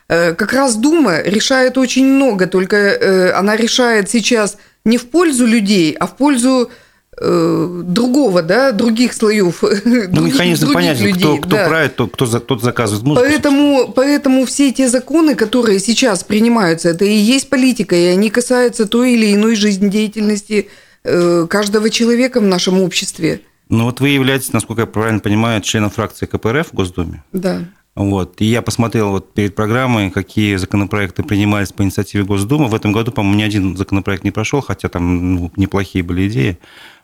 Как 0.09 0.53
раз 0.53 0.75
Дума 0.75 1.21
решает 1.23 1.79
очень 1.79 2.05
много, 2.05 2.49
только 2.49 3.33
она 3.39 3.55
решает 3.55 4.11
сейчас 4.11 4.57
не 4.85 4.99
в 4.99 5.09
пользу 5.09 5.47
людей, 5.47 5.93
а 5.93 6.09
в 6.09 6.17
пользу 6.17 6.69
Э, 7.23 7.83
другого, 7.85 8.41
да, 8.43 8.73
других 8.73 9.13
слоев. 9.13 9.63
Ну, 9.85 10.23
механизм 10.23 10.73
понятен, 10.73 11.05
людей, 11.05 11.21
кто, 11.21 11.37
кто 11.37 11.51
да. 11.51 11.69
правит, 11.69 11.97
тот, 11.97 12.13
кто, 12.13 12.27
тот 12.39 12.63
заказывает 12.63 13.05
музыку. 13.05 13.27
Поэтому, 13.27 13.93
поэтому 13.95 14.47
все 14.47 14.73
те 14.73 14.89
законы, 14.89 15.35
которые 15.35 15.81
сейчас 15.81 16.25
принимаются, 16.25 16.89
это 16.89 17.05
и 17.05 17.15
есть 17.15 17.51
политика, 17.51 17.95
и 17.95 18.07
они 18.07 18.31
касаются 18.31 18.87
той 18.87 19.13
или 19.13 19.35
иной 19.35 19.55
жизнедеятельности 19.55 20.69
э, 21.05 21.47
каждого 21.49 21.91
человека 21.91 22.41
в 22.41 22.45
нашем 22.45 22.81
обществе. 22.81 23.43
Ну 23.69 23.85
вот 23.85 24.01
вы 24.01 24.09
являетесь, 24.09 24.55
насколько 24.55 24.83
я 24.83 24.87
правильно 24.87 25.21
понимаю, 25.21 25.61
членом 25.61 25.91
фракции 25.91 26.25
КПРФ 26.25 26.69
в 26.69 26.75
Госдуме. 26.75 27.23
Да. 27.33 27.65
Вот. 27.95 28.41
И 28.41 28.47
я 28.47 28.63
посмотрел 28.63 29.11
вот 29.11 29.35
перед 29.35 29.55
программой, 29.55 30.11
какие 30.11 30.57
законопроекты 30.57 31.23
принимались 31.23 31.71
по 31.71 31.83
инициативе 31.83 32.25
Госдумы. 32.25 32.69
В 32.69 32.75
этом 32.75 32.93
году, 32.93 33.13
по-моему, 33.13 33.39
ни 33.39 33.43
один 33.43 33.77
законопроект 33.77 34.25
не 34.25 34.31
прошел, 34.31 34.63
хотя 34.63 34.89
там 34.89 35.35
ну, 35.35 35.53
неплохие 35.57 36.03
были 36.03 36.29
идеи. 36.29 36.59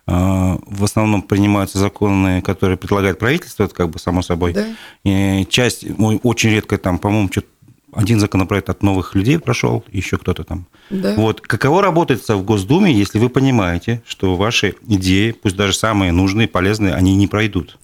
А, 0.09 0.57
в 0.65 0.85
основном 0.85 1.21
принимаются 1.21 1.77
законы, 1.77 2.41
которые 2.41 2.77
предлагает 2.77 3.19
правительство, 3.19 3.65
это 3.65 3.75
как 3.75 3.89
бы 3.89 3.99
само 3.99 4.21
собой. 4.21 4.53
Да. 4.53 4.65
И 5.03 5.45
часть, 5.49 5.85
очень 6.23 6.49
редко 6.51 6.77
там, 6.77 6.97
по-моему, 6.97 7.29
что 7.29 7.43
один 7.93 8.19
законопроект 8.19 8.69
от 8.69 8.83
новых 8.83 9.15
людей 9.15 9.37
прошел, 9.37 9.83
еще 9.91 10.17
кто-то 10.17 10.43
там. 10.43 10.67
Да. 10.89 11.15
Вот. 11.15 11.41
Каково 11.41 11.81
работается 11.81 12.37
в 12.37 12.43
Госдуме, 12.43 12.93
если 12.93 13.19
вы 13.19 13.29
понимаете, 13.29 14.01
что 14.05 14.35
ваши 14.35 14.75
идеи, 14.87 15.31
пусть 15.31 15.57
даже 15.57 15.73
самые 15.73 16.11
нужные, 16.11 16.47
полезные, 16.47 16.93
они 16.93 17.15
не 17.15 17.27
пройдут? 17.27 17.77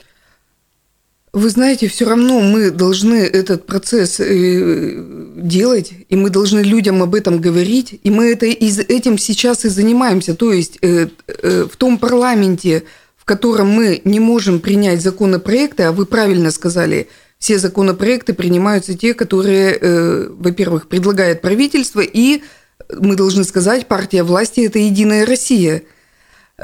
Вы 1.33 1.49
знаете, 1.49 1.87
все 1.87 2.05
равно 2.05 2.41
мы 2.41 2.69
должны 2.69 3.15
этот 3.15 3.65
процесс 3.65 4.19
э, 4.19 5.03
делать, 5.35 5.91
и 6.07 6.15
мы 6.15 6.29
должны 6.29 6.59
людям 6.59 7.01
об 7.01 7.15
этом 7.15 7.41
говорить, 7.41 7.99
и 8.03 8.11
мы 8.11 8.31
это, 8.31 8.45
этим 8.45 9.17
сейчас 9.17 9.65
и 9.65 9.69
занимаемся. 9.69 10.35
То 10.35 10.53
есть 10.53 10.77
э, 10.83 11.07
э, 11.25 11.67
в 11.71 11.75
том 11.75 11.97
парламенте, 11.97 12.83
в 13.17 13.25
котором 13.25 13.69
мы 13.69 13.99
не 14.03 14.19
можем 14.19 14.59
принять 14.59 15.01
законопроекты, 15.01 15.83
а 15.83 15.91
вы 15.91 16.05
правильно 16.05 16.51
сказали, 16.51 17.07
все 17.39 17.57
законопроекты 17.57 18.35
принимаются 18.35 18.93
те, 18.93 19.13
которые, 19.13 20.29
во-первых, 20.29 20.87
предлагает 20.87 21.41
правительство, 21.41 22.01
и 22.01 22.41
мы 22.89 23.15
должны 23.15 23.43
сказать, 23.43 23.87
партия 23.87 24.23
власти– 24.23 24.61
это 24.65 24.79
«Единая 24.79 25.25
Россия». 25.25 25.83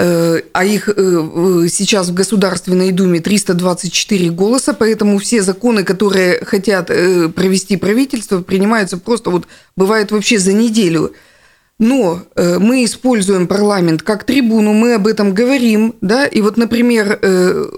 Э, 0.02 0.40
а 0.54 0.64
их 0.64 0.88
э, 0.88 1.68
сейчас 1.70 2.08
в 2.08 2.14
Государственной 2.14 2.94
Думе 2.94 3.20
324 3.20 4.30
голоса, 4.30 4.74
поэтому 4.74 5.18
все 5.18 5.42
законы, 5.42 5.84
которые 5.84 6.46
хотят 6.46 6.90
э, 6.90 7.28
провести 7.28 7.76
правительство, 7.76 8.42
принимаются 8.42 8.98
просто 8.98 9.30
вот 9.30 9.46
бывает 9.76 10.12
вообще 10.12 10.40
за 10.40 10.54
неделю. 10.54 11.14
Но 11.80 12.24
мы 12.36 12.84
используем 12.84 13.48
парламент 13.48 14.02
как 14.02 14.26
трибуну, 14.26 14.74
мы 14.74 14.96
об 14.96 15.08
этом 15.08 15.34
говорим, 15.34 15.96
да, 16.02 16.26
и 16.26 16.42
вот, 16.42 16.58
например, 16.58 17.18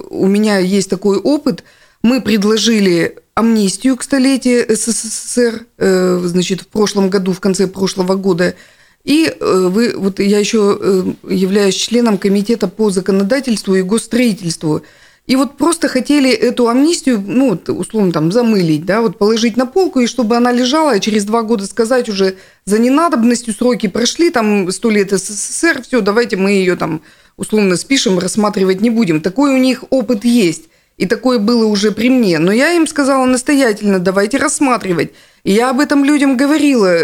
у 0.09 0.25
меня 0.25 0.57
есть 0.57 0.89
такой 0.89 1.19
опыт, 1.19 1.63
мы 2.01 2.19
предложили 2.19 3.19
амнистию 3.35 3.95
к 3.97 4.01
столетию 4.01 4.65
СССР, 4.75 5.67
значит, 5.77 6.61
в 6.61 6.67
прошлом 6.67 7.11
году, 7.11 7.31
в 7.31 7.39
конце 7.39 7.67
прошлого 7.67 8.15
года, 8.15 8.55
и 9.03 9.25
э, 9.27 9.67
вы, 9.71 9.93
вот 9.97 10.19
я 10.19 10.39
еще 10.39 10.77
э, 10.79 11.03
являюсь 11.29 11.75
членом 11.75 12.17
комитета 12.17 12.67
по 12.67 12.89
законодательству 12.89 13.75
и 13.75 13.81
госстроительству. 13.81 14.81
И 15.27 15.35
вот 15.35 15.57
просто 15.57 15.87
хотели 15.87 16.31
эту 16.31 16.67
амнистию, 16.67 17.23
ну, 17.25 17.59
условно, 17.67 18.11
там, 18.11 18.31
замылить, 18.31 18.85
да, 18.85 19.01
вот 19.01 19.17
положить 19.17 19.55
на 19.55 19.65
полку, 19.65 19.99
и 19.99 20.07
чтобы 20.07 20.35
она 20.35 20.51
лежала, 20.51 20.91
а 20.91 20.99
через 20.99 21.25
два 21.25 21.43
года 21.43 21.65
сказать 21.65 22.09
уже 22.09 22.37
за 22.65 22.79
ненадобностью 22.79 23.53
сроки 23.53 23.87
прошли, 23.87 24.29
там, 24.29 24.71
сто 24.71 24.89
лет 24.89 25.11
СССР, 25.11 25.83
все, 25.83 26.01
давайте 26.01 26.37
мы 26.37 26.51
ее 26.51 26.75
там 26.75 27.01
условно 27.37 27.75
спишем, 27.77 28.19
рассматривать 28.19 28.81
не 28.81 28.89
будем. 28.89 29.21
Такой 29.21 29.53
у 29.53 29.57
них 29.57 29.83
опыт 29.89 30.25
есть. 30.25 30.65
И 30.97 31.07
такое 31.07 31.39
было 31.39 31.65
уже 31.65 31.91
при 31.91 32.09
мне. 32.09 32.37
Но 32.37 32.51
я 32.51 32.73
им 32.73 32.85
сказала 32.85 33.25
настоятельно, 33.25 33.97
давайте 33.99 34.37
рассматривать. 34.37 35.11
И 35.43 35.51
я 35.51 35.71
об 35.71 35.79
этом 35.79 36.05
людям 36.05 36.37
говорила. 36.37 36.95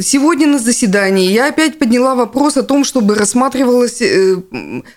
Сегодня 0.00 0.46
на 0.46 0.58
заседании 0.58 1.30
я 1.32 1.48
опять 1.48 1.78
подняла 1.78 2.14
вопрос 2.14 2.56
о 2.56 2.62
том, 2.62 2.82
чтобы 2.82 3.14
рассматривалось, 3.14 4.00
э, 4.00 4.36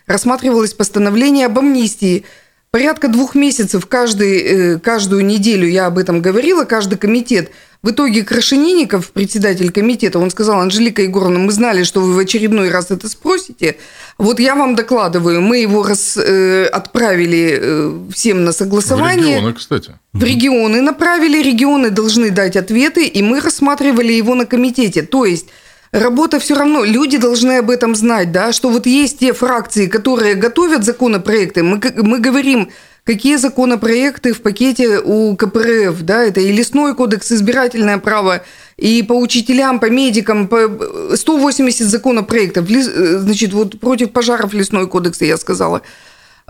рассматривалось 0.07 0.73
постановление 0.73 1.47
об 1.47 1.59
амнистии. 1.59 2.23
Порядка 2.71 3.09
двух 3.09 3.35
месяцев 3.35 3.85
каждый, 3.87 4.37
э, 4.37 4.79
каждую 4.79 5.25
неделю 5.25 5.67
я 5.67 5.87
об 5.87 5.97
этом 5.97 6.21
говорила, 6.21 6.63
каждый 6.63 6.97
комитет– 6.97 7.51
в 7.81 7.91
итоге 7.91 8.23
Крашенинников, 8.23 9.11
председатель 9.11 9.71
комитета, 9.71 10.19
он 10.19 10.31
сказал, 10.31 10.59
Анжелика 10.59 11.01
Егоровна, 11.01 11.39
мы 11.39 11.51
знали, 11.53 11.83
что 11.83 12.01
вы 12.01 12.13
в 12.13 12.19
очередной 12.19 12.69
раз 12.69 12.91
это 12.91 13.07
спросите. 13.07 13.77
Вот 14.17 14.39
я 14.39 14.55
вам 14.55 14.75
докладываю, 14.75 15.41
мы 15.41 15.59
его 15.59 15.83
раз, 15.83 16.17
э, 16.17 16.65
отправили 16.65 17.57
э, 17.57 17.99
всем 18.13 18.43
на 18.43 18.51
согласование. 18.51 19.35
В 19.35 19.39
регионы, 19.39 19.53
кстати. 19.53 19.93
В 20.11 20.23
регионы 20.23 20.81
направили, 20.81 21.41
регионы 21.41 21.89
должны 21.89 22.31
дать 22.31 22.57
ответы, 22.57 23.05
и 23.05 23.21
мы 23.21 23.39
рассматривали 23.39 24.11
его 24.11 24.35
на 24.35 24.45
комитете. 24.45 25.03
То 25.03 25.25
есть 25.25 25.47
Работа 25.91 26.39
все 26.39 26.53
равно, 26.53 26.83
люди 26.83 27.17
должны 27.17 27.57
об 27.57 27.71
этом 27.71 27.95
знать, 27.95 28.31
да, 28.31 28.53
что 28.53 28.69
вот 28.69 28.85
есть 28.85 29.19
те 29.19 29.33
фракции, 29.33 29.87
которые 29.87 30.35
готовят 30.35 30.83
законопроекты, 30.83 31.63
мы, 31.63 31.81
мы 31.95 32.19
говорим, 32.19 32.69
какие 33.09 33.37
законопроекты 33.37 34.33
в 34.33 34.41
пакете 34.43 34.99
у 34.99 35.35
КПРФ, 35.35 35.99
да, 36.03 36.23
это 36.23 36.41
и 36.41 36.51
лесной 36.51 36.93
кодекс, 36.93 37.31
избирательное 37.31 37.97
право, 37.97 38.43
и 38.77 39.01
по 39.01 39.13
учителям, 39.13 39.79
по 39.79 39.89
медикам, 39.89 40.47
по 40.47 40.69
180 41.15 41.87
законопроектов, 41.87 42.67
значит, 42.69 43.53
вот 43.53 43.79
против 43.79 44.11
пожаров 44.11 44.53
лесной 44.53 44.87
кодекс, 44.87 45.21
я 45.21 45.37
сказала. 45.37 45.81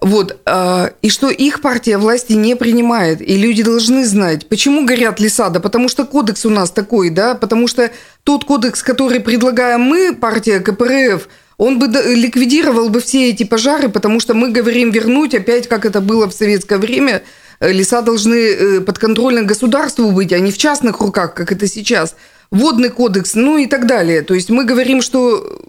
Вот, 0.01 0.37
а, 0.45 0.91
и 1.01 1.09
что 1.09 1.29
их 1.29 1.61
партия 1.61 1.97
власти 1.97 2.33
не 2.33 2.57
принимает, 2.57 3.21
и 3.21 3.37
люди 3.37 3.63
должны 3.63 4.05
знать, 4.05 4.49
почему 4.49 4.85
горят 4.85 5.21
леса, 5.21 5.49
да 5.49 5.61
потому 5.61 5.87
что 5.87 6.05
кодекс 6.05 6.45
у 6.45 6.49
нас 6.49 6.71
такой, 6.71 7.09
да, 7.09 7.35
потому 7.35 7.69
что 7.69 7.89
тот 8.25 8.43
кодекс, 8.43 8.83
который 8.83 9.21
предлагаем 9.21 9.79
мы, 9.79 10.13
партия 10.13 10.59
КПРФ, 10.59 11.29
он 11.59 11.77
бы 11.77 11.87
ликвидировал 11.87 12.89
бы 12.89 13.01
все 13.01 13.29
эти 13.29 13.43
пожары, 13.43 13.89
потому 13.89 14.21
что 14.21 14.33
мы 14.33 14.49
говорим 14.49 14.91
вернуть 14.91 15.35
опять, 15.35 15.67
как 15.67 15.85
это 15.85 15.99
было 15.99 16.25
в 16.25 16.33
советское 16.33 16.77
время, 16.79 17.21
э, 17.59 17.73
леса 17.73 18.01
должны 18.01 18.35
э, 18.35 18.81
подконтрольны 18.81 19.43
государству 19.43 20.09
быть, 20.11 20.31
а 20.31 20.39
не 20.39 20.51
в 20.51 20.57
частных 20.57 21.01
руках, 21.01 21.33
как 21.33 21.51
это 21.51 21.67
сейчас. 21.67 22.15
Водный 22.49 22.89
кодекс, 22.89 23.35
ну 23.35 23.57
и 23.57 23.65
так 23.65 23.87
далее. 23.87 24.21
То 24.21 24.35
есть 24.35 24.49
мы 24.49 24.63
говорим, 24.63 25.01
что 25.01 25.59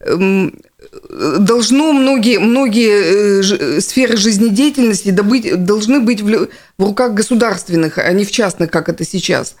эм, 0.00 0.54
должно 1.38 1.94
многие, 1.94 2.38
многие 2.38 3.40
э, 3.40 3.80
сферы 3.80 4.18
жизнедеятельности 4.18 5.12
добыть, 5.12 5.64
должны 5.64 6.00
быть 6.00 6.20
в, 6.20 6.48
в 6.76 6.84
руках 6.84 7.14
государственных, 7.14 7.96
а 7.96 8.12
не 8.12 8.26
в 8.26 8.30
частных, 8.30 8.70
как 8.70 8.90
это 8.90 9.06
сейчас. 9.06 9.56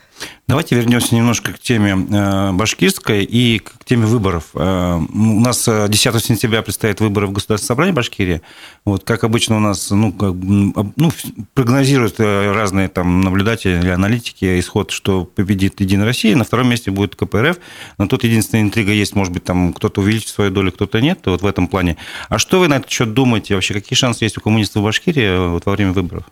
Давайте 0.52 0.74
вернемся 0.74 1.14
немножко 1.14 1.52
к 1.52 1.60
теме 1.60 1.92
э, 1.92 2.52
башкирской 2.52 3.24
и 3.24 3.58
к 3.58 3.84
теме 3.84 4.04
выборов. 4.04 4.50
Э, 4.54 4.96
у 4.98 5.40
нас 5.40 5.66
10 5.66 6.14
э, 6.14 6.20
сентября 6.20 6.62
предстоят 6.62 7.00
выборы 7.00 7.26
в 7.26 7.32
Государственное 7.32 7.68
собрание 7.68 7.94
Башкирии. 7.94 8.42
Вот, 8.84 9.04
как 9.04 9.24
обычно 9.24 9.56
у 9.56 9.60
нас 9.60 9.90
ну, 9.90 10.12
как, 10.12 10.34
ну, 10.34 11.10
прогнозируют 11.54 12.20
разные 12.20 12.88
там 12.88 13.22
наблюдатели 13.22 13.78
или 13.80 13.88
аналитики 13.88 14.58
исход, 14.60 14.90
что 14.90 15.24
победит 15.24 15.80
Единая 15.80 16.06
Россия, 16.06 16.36
на 16.36 16.44
втором 16.44 16.68
месте 16.68 16.90
будет 16.90 17.16
КПРФ. 17.16 17.58
Но 17.98 18.06
тут 18.06 18.24
единственная 18.24 18.64
интрига 18.64 18.92
есть, 18.92 19.14
может 19.14 19.32
быть, 19.32 19.44
там 19.44 19.72
кто-то 19.72 20.02
увеличит 20.02 20.28
свою 20.28 20.50
долю, 20.50 20.72
кто-то 20.72 21.00
нет, 21.00 21.20
вот 21.24 21.40
в 21.40 21.46
этом 21.46 21.66
плане. 21.66 21.96
А 22.28 22.38
что 22.38 22.60
вы 22.60 22.68
на 22.68 22.74
этот 22.74 22.90
счет 22.90 23.14
думаете? 23.14 23.54
Вообще, 23.54 23.74
какие 23.74 23.96
шансы 23.96 24.24
есть 24.24 24.36
у 24.36 24.40
коммунистов 24.40 24.82
в 24.82 24.84
Башкирии 24.84 25.48
вот 25.48 25.64
во 25.64 25.72
время 25.72 25.92
выборов? 25.92 26.24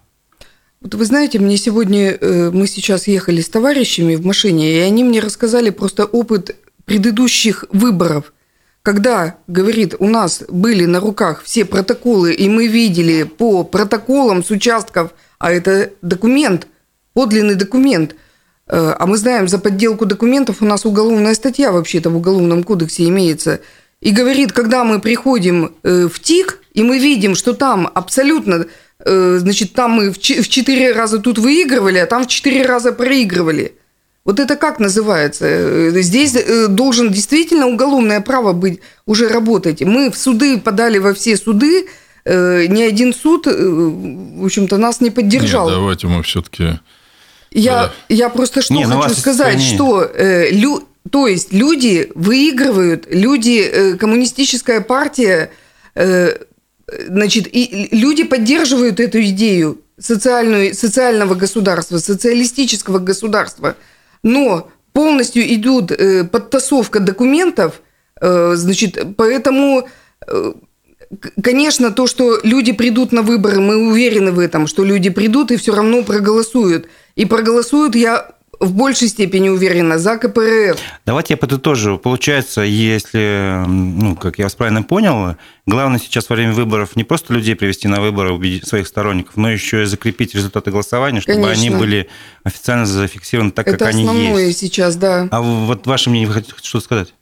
Вот 0.82 0.94
вы 0.94 1.04
знаете, 1.04 1.38
мне 1.38 1.58
сегодня, 1.58 2.12
э, 2.12 2.50
мы 2.50 2.66
сейчас 2.66 3.06
ехали 3.06 3.42
с 3.42 3.50
товарищами 3.50 4.14
в 4.14 4.24
машине, 4.24 4.78
и 4.78 4.78
они 4.78 5.04
мне 5.04 5.20
рассказали 5.20 5.68
просто 5.68 6.06
опыт 6.06 6.56
предыдущих 6.86 7.66
выборов, 7.70 8.32
когда, 8.80 9.36
говорит, 9.46 9.94
у 9.98 10.08
нас 10.08 10.42
были 10.48 10.86
на 10.86 11.00
руках 11.00 11.42
все 11.44 11.66
протоколы, 11.66 12.32
и 12.32 12.48
мы 12.48 12.66
видели 12.66 13.24
по 13.24 13.62
протоколам 13.62 14.42
с 14.42 14.50
участков, 14.50 15.10
а 15.38 15.52
это 15.52 15.90
документ, 16.00 16.66
подлинный 17.12 17.56
документ, 17.56 18.16
э, 18.66 18.94
а 18.98 19.06
мы 19.06 19.18
знаем, 19.18 19.48
за 19.48 19.58
подделку 19.58 20.06
документов 20.06 20.62
у 20.62 20.64
нас 20.64 20.86
уголовная 20.86 21.34
статья 21.34 21.72
вообще-то 21.72 22.08
в 22.08 22.16
Уголовном 22.16 22.62
кодексе 22.62 23.06
имеется. 23.06 23.60
И 24.00 24.12
говорит, 24.12 24.52
когда 24.52 24.84
мы 24.84 24.98
приходим 24.98 25.74
э, 25.82 26.08
в 26.08 26.20
ТИК, 26.20 26.58
и 26.72 26.82
мы 26.82 26.98
видим, 26.98 27.34
что 27.34 27.52
там 27.52 27.90
абсолютно 27.92 28.64
значит, 29.04 29.72
там 29.72 29.92
мы 29.92 30.10
в 30.12 30.18
четыре 30.18 30.92
раза 30.92 31.18
тут 31.18 31.38
выигрывали, 31.38 31.98
а 31.98 32.06
там 32.06 32.24
в 32.24 32.26
четыре 32.26 32.64
раза 32.66 32.92
проигрывали. 32.92 33.74
Вот 34.24 34.38
это 34.38 34.56
как 34.56 34.78
называется? 34.78 35.46
Э, 35.46 36.00
здесь 36.02 36.36
э, 36.36 36.66
должен 36.68 37.10
действительно 37.10 37.66
уголовное 37.66 38.20
право 38.20 38.52
быть, 38.52 38.80
уже 39.06 39.28
работать. 39.28 39.80
Мы 39.80 40.10
в 40.10 40.16
суды 40.16 40.58
подали 40.58 40.98
во 40.98 41.14
все 41.14 41.36
суды, 41.36 41.86
ни 42.26 42.82
один 42.82 43.14
суд, 43.14 43.46
в 43.46 44.44
общем-то, 44.44 44.76
нас 44.76 45.00
не 45.00 45.08
поддержал. 45.08 45.68
Нет, 45.68 45.78
давайте 45.78 46.06
мы 46.06 46.22
все-таки... 46.22 46.78
Я, 47.50 47.84
да. 47.84 47.92
я 48.08 48.28
просто 48.28 48.62
что 48.62 48.74
не, 48.74 48.86
ну 48.86 49.00
хочу 49.00 49.14
сказать, 49.14 49.60
стране... 49.60 49.74
что 49.74 50.02
э, 50.02 50.50
лю, 50.50 50.86
то 51.10 51.26
есть 51.26 51.52
люди 51.52 52.10
выигрывают, 52.14 53.06
люди, 53.10 53.60
э, 53.60 53.96
коммунистическая 53.96 54.80
партия 54.80 55.50
э, 55.94 56.36
Значит, 57.08 57.46
и 57.50 57.88
люди 57.92 58.24
поддерживают 58.24 59.00
эту 59.00 59.20
идею 59.22 59.80
социальную, 59.98 60.74
социального 60.74 61.34
государства, 61.34 61.98
социалистического 61.98 62.98
государства, 62.98 63.76
но 64.22 64.70
полностью 64.92 65.42
идут 65.54 65.92
э, 65.92 66.24
подтасовка 66.24 67.00
документов, 67.00 67.82
э, 68.20 68.52
значит, 68.56 68.98
поэтому, 69.16 69.88
э, 70.26 70.52
конечно, 71.42 71.90
то, 71.90 72.06
что 72.06 72.40
люди 72.42 72.72
придут 72.72 73.12
на 73.12 73.22
выборы, 73.22 73.60
мы 73.60 73.76
уверены 73.76 74.32
в 74.32 74.38
этом, 74.38 74.66
что 74.66 74.84
люди 74.84 75.10
придут 75.10 75.50
и 75.50 75.56
все 75.56 75.74
равно 75.74 76.02
проголосуют. 76.02 76.88
И 77.16 77.26
проголосуют, 77.26 77.94
я 77.94 78.30
в 78.60 78.74
большей 78.74 79.08
степени 79.08 79.48
уверена 79.48 79.98
за 79.98 80.18
КПРФ. 80.18 80.78
Давайте 81.06 81.34
я 81.34 81.38
подытожу. 81.38 81.98
Получается, 81.98 82.60
если, 82.60 83.64
ну, 83.66 84.14
как 84.14 84.38
я 84.38 84.44
вас 84.44 84.54
правильно 84.54 84.82
понял, 84.82 85.36
главное 85.66 85.98
сейчас 85.98 86.28
во 86.28 86.36
время 86.36 86.52
выборов 86.52 86.94
не 86.94 87.04
просто 87.04 87.32
людей 87.32 87.56
привести 87.56 87.88
на 87.88 88.02
выборы, 88.02 88.32
убедить 88.32 88.68
своих 88.68 88.86
сторонников, 88.86 89.36
но 89.36 89.50
еще 89.50 89.82
и 89.82 89.86
закрепить 89.86 90.34
результаты 90.34 90.70
голосования, 90.70 91.22
чтобы 91.22 91.42
Конечно. 91.42 91.62
они 91.62 91.70
были 91.70 92.08
официально 92.44 92.84
зафиксированы 92.84 93.50
так, 93.50 93.66
Это 93.66 93.78
как 93.78 93.88
они 93.88 94.02
есть. 94.02 94.10
Это 94.10 94.18
основное 94.18 94.52
сейчас, 94.52 94.96
да. 94.96 95.28
А 95.30 95.40
вот 95.40 95.86
ваше 95.86 96.10
мнение, 96.10 96.28
вы 96.28 96.34
хотите 96.34 96.54
что-то 96.62 96.84
сказать? 96.84 97.14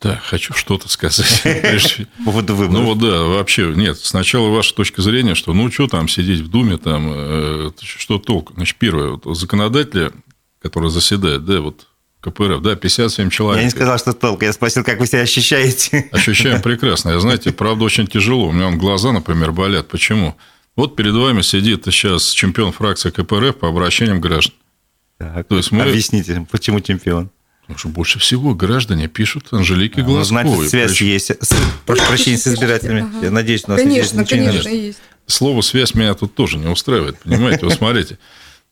Да, 0.00 0.20
хочу 0.24 0.54
что-то 0.54 0.88
сказать. 0.88 1.42
По 2.18 2.24
поводу 2.24 2.54
выборов. 2.54 2.80
Ну 2.80 2.86
вот 2.86 2.98
да, 2.98 3.24
вообще, 3.24 3.72
нет, 3.74 3.98
сначала 3.98 4.48
ваша 4.48 4.74
точка 4.74 5.02
зрения, 5.02 5.34
что 5.34 5.52
ну 5.52 5.70
что 5.70 5.88
там 5.88 6.08
сидеть 6.08 6.40
в 6.40 6.48
Думе, 6.48 6.78
там, 6.78 7.10
э, 7.12 7.70
что 7.82 8.18
толку? 8.18 8.54
Значит, 8.54 8.76
первое, 8.78 9.18
вот, 9.22 9.36
законодатели 9.36 10.12
который 10.60 10.90
заседает, 10.90 11.44
да, 11.44 11.60
вот 11.60 11.86
КПРФ, 12.20 12.60
да, 12.62 12.74
57 12.74 13.30
человек. 13.30 13.58
Я 13.58 13.64
не 13.64 13.70
сказал, 13.70 13.98
что 13.98 14.12
толк, 14.12 14.42
я 14.42 14.52
спросил, 14.52 14.82
как 14.82 14.98
вы 14.98 15.06
себя 15.06 15.20
ощущаете. 15.20 16.08
Ощущаем 16.12 16.60
прекрасно. 16.60 17.10
Я, 17.10 17.20
знаете, 17.20 17.52
правда, 17.52 17.84
очень 17.84 18.06
тяжело. 18.06 18.48
У 18.48 18.52
меня 18.52 18.70
глаза, 18.72 19.12
например, 19.12 19.52
болят. 19.52 19.88
Почему? 19.88 20.36
Вот 20.74 20.96
перед 20.96 21.14
вами 21.14 21.42
сидит 21.42 21.84
сейчас 21.84 22.30
чемпион 22.30 22.72
фракции 22.72 23.10
КПРФ 23.10 23.56
по 23.56 23.68
обращениям 23.68 24.20
граждан. 24.20 24.54
Так, 25.18 25.48
То 25.48 25.56
есть 25.56 25.72
мы... 25.72 25.82
Объясните, 25.82 26.46
почему 26.50 26.80
чемпион? 26.80 27.30
Потому 27.62 27.78
что 27.78 27.88
больше 27.88 28.18
всего 28.18 28.54
граждане 28.54 29.08
пишут 29.08 29.48
Анжелике 29.52 30.02
Глазковой. 30.02 30.44
Ну, 30.44 30.54
значит, 30.54 30.70
связь 30.70 30.90
Причем... 30.92 31.06
есть. 31.06 31.32
Прошу 31.84 32.02
прощения 32.06 32.38
с 32.38 32.46
избирателями. 32.46 33.00
Ага. 33.00 33.26
Я 33.26 33.30
надеюсь, 33.30 33.64
у 33.66 33.70
нас 33.70 33.80
конечно, 33.82 34.20
есть 34.20 34.30
конечно, 34.30 34.68
есть. 34.68 34.98
Слово 35.26 35.60
«связь» 35.60 35.94
меня 35.94 36.14
тут 36.14 36.34
тоже 36.34 36.56
не 36.56 36.68
устраивает, 36.68 37.18
понимаете? 37.18 37.66
Вот 37.66 37.74
смотрите. 37.74 38.18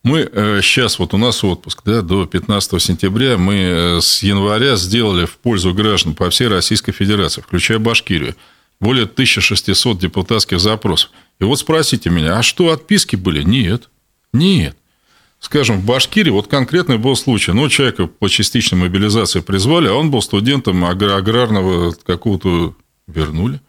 Мы 0.06 0.30
сейчас, 0.62 0.94
э, 0.94 0.96
вот 1.00 1.14
у 1.14 1.18
нас 1.18 1.42
отпуск, 1.42 1.82
да, 1.84 2.00
до 2.00 2.26
15 2.26 2.80
сентября, 2.80 3.36
мы 3.36 3.54
э, 3.54 4.00
с 4.00 4.22
января 4.22 4.76
сделали 4.76 5.26
в 5.26 5.36
пользу 5.36 5.74
граждан 5.74 6.14
по 6.14 6.30
всей 6.30 6.46
Российской 6.46 6.92
Федерации, 6.92 7.40
включая 7.40 7.80
Башкирию, 7.80 8.36
более 8.78 9.06
1600 9.06 9.98
депутатских 9.98 10.60
запросов. 10.60 11.10
И 11.40 11.44
вот 11.44 11.58
спросите 11.58 12.08
меня, 12.08 12.38
а 12.38 12.44
что, 12.44 12.70
отписки 12.70 13.16
были? 13.16 13.42
Нет. 13.42 13.90
Нет 14.32 14.76
скажем, 15.40 15.80
в 15.80 15.84
Башкирии 15.84 16.30
вот 16.30 16.48
конкретный 16.48 16.98
был 16.98 17.14
случай. 17.14 17.52
Ну, 17.52 17.68
человека 17.68 18.06
по 18.06 18.28
частичной 18.28 18.78
мобилизации 18.78 19.40
призвали, 19.40 19.88
а 19.88 19.94
он 19.94 20.10
был 20.10 20.22
студентом 20.22 20.84
аграрного 20.84 21.92
какого-то... 21.92 22.74
Вернули. 23.06 23.60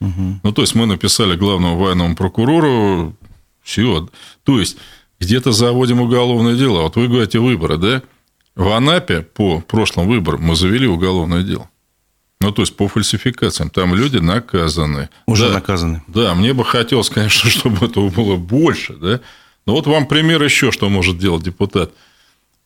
Угу. 0.00 0.40
Ну, 0.42 0.52
то 0.52 0.62
есть, 0.62 0.74
мы 0.74 0.86
написали 0.86 1.36
главному 1.36 1.76
военному 1.76 2.16
прокурору, 2.16 3.14
все. 3.62 4.08
То 4.44 4.58
есть, 4.58 4.78
где-то 5.20 5.52
заводим 5.52 6.00
уголовное 6.00 6.54
дело. 6.54 6.82
Вот 6.82 6.96
вы 6.96 7.08
говорите 7.08 7.38
выборы, 7.38 7.78
да? 7.78 8.02
В 8.54 8.68
Анапе 8.68 9.22
по 9.22 9.60
прошлым 9.60 10.08
выборам 10.08 10.42
мы 10.42 10.56
завели 10.56 10.86
уголовное 10.86 11.42
дело. 11.42 11.68
Ну, 12.40 12.52
то 12.52 12.62
есть, 12.62 12.76
по 12.76 12.86
фальсификациям. 12.88 13.70
Там 13.70 13.94
люди 13.94 14.18
наказаны. 14.18 15.08
Уже 15.26 15.48
да, 15.48 15.54
наказаны. 15.54 16.02
Да, 16.06 16.34
мне 16.34 16.52
бы 16.52 16.64
хотелось, 16.64 17.10
конечно, 17.10 17.50
чтобы 17.50 17.86
этого 17.86 18.10
было 18.10 18.36
больше, 18.36 18.94
да? 18.94 19.20
Ну 19.66 19.72
вот 19.72 19.86
вам 19.86 20.06
пример 20.06 20.42
еще, 20.42 20.70
что 20.70 20.88
может 20.88 21.18
делать 21.18 21.42
депутат. 21.42 21.90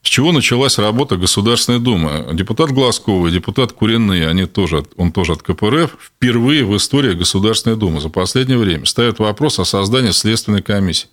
С 0.02 0.08
чего 0.08 0.32
началась 0.32 0.78
работа 0.78 1.16
Государственной 1.16 1.78
Думы? 1.78 2.28
Депутат 2.32 2.70
Глазковый, 2.70 3.32
депутат 3.32 3.72
Куриные, 3.72 4.28
они 4.28 4.46
тоже, 4.46 4.84
он 4.96 5.12
тоже 5.12 5.32
от 5.32 5.42
КПРФ, 5.42 5.96
впервые 6.00 6.64
в 6.64 6.76
истории 6.76 7.14
Государственной 7.14 7.76
Думы 7.76 8.00
за 8.00 8.08
последнее 8.08 8.58
время 8.58 8.86
ставят 8.86 9.18
вопрос 9.18 9.58
о 9.58 9.64
создании 9.64 10.10
Следственной 10.10 10.62
комиссии. 10.62 11.08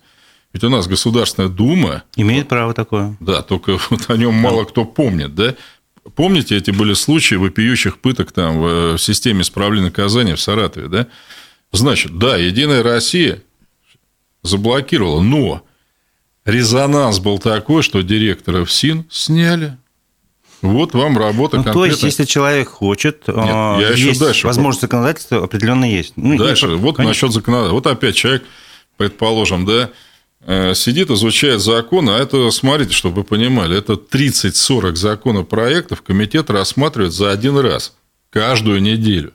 Ведь 0.52 0.64
у 0.64 0.68
нас 0.68 0.86
Государственная 0.86 1.48
Дума... 1.48 2.04
Имеет 2.16 2.48
право 2.48 2.72
такое. 2.74 3.16
Да, 3.20 3.42
только 3.42 3.78
вот 3.90 4.08
о 4.08 4.16
нем 4.16 4.34
мало 4.34 4.64
кто 4.64 4.84
помнит, 4.84 5.34
да? 5.34 5.54
Помните, 6.14 6.56
эти 6.56 6.70
были 6.70 6.94
случаи 6.94 7.34
вопиющих 7.34 7.98
пыток 7.98 8.32
там 8.32 8.60
в 8.60 8.98
системе 8.98 9.42
исправления 9.42 9.86
наказания 9.86 10.36
в 10.36 10.40
Саратове, 10.40 10.88
да? 10.88 11.06
Значит, 11.70 12.18
да, 12.18 12.36
Единая 12.36 12.82
Россия 12.82 13.42
заблокировала, 14.42 15.20
но 15.20 15.62
резонанс 16.46 17.18
был 17.18 17.38
такой, 17.38 17.82
что 17.82 18.00
директора 18.00 18.64
ФСИН 18.64 19.04
сняли. 19.10 19.76
Вот 20.62 20.94
вам 20.94 21.16
работа 21.18 21.58
ну, 21.58 21.64
конкретно. 21.64 21.82
То 21.82 21.86
есть, 21.86 22.02
если 22.02 22.24
человек 22.24 22.68
хочет, 22.68 23.28
Нет, 23.28 23.36
я 23.36 23.90
есть 23.90 23.98
еще 24.00 24.18
дальше 24.18 24.46
возможность 24.46 24.80
законодательства 24.80 25.44
определенно 25.44 25.84
есть. 25.84 26.14
Ну, 26.16 26.36
дальше, 26.36 26.66
не, 26.66 26.74
вот 26.74 26.96
конечно. 26.96 27.10
насчет 27.10 27.32
законодательства. 27.32 27.74
Вот 27.74 27.86
опять 27.86 28.16
человек, 28.16 28.44
предположим, 28.96 29.66
да, 29.66 29.72
э, 29.84 29.88
сидит, 30.74 31.10
изучает 31.10 31.60
закон, 31.60 32.08
а 32.08 32.18
это, 32.18 32.50
смотрите, 32.50 32.92
чтобы 32.92 33.16
вы 33.16 33.24
понимали, 33.24 33.76
это 33.76 33.94
30-40 33.94 34.94
законопроектов 34.96 36.02
комитет 36.02 36.50
рассматривает 36.50 37.12
за 37.12 37.30
один 37.30 37.58
раз, 37.58 37.94
каждую 38.30 38.80
неделю. 38.80 39.32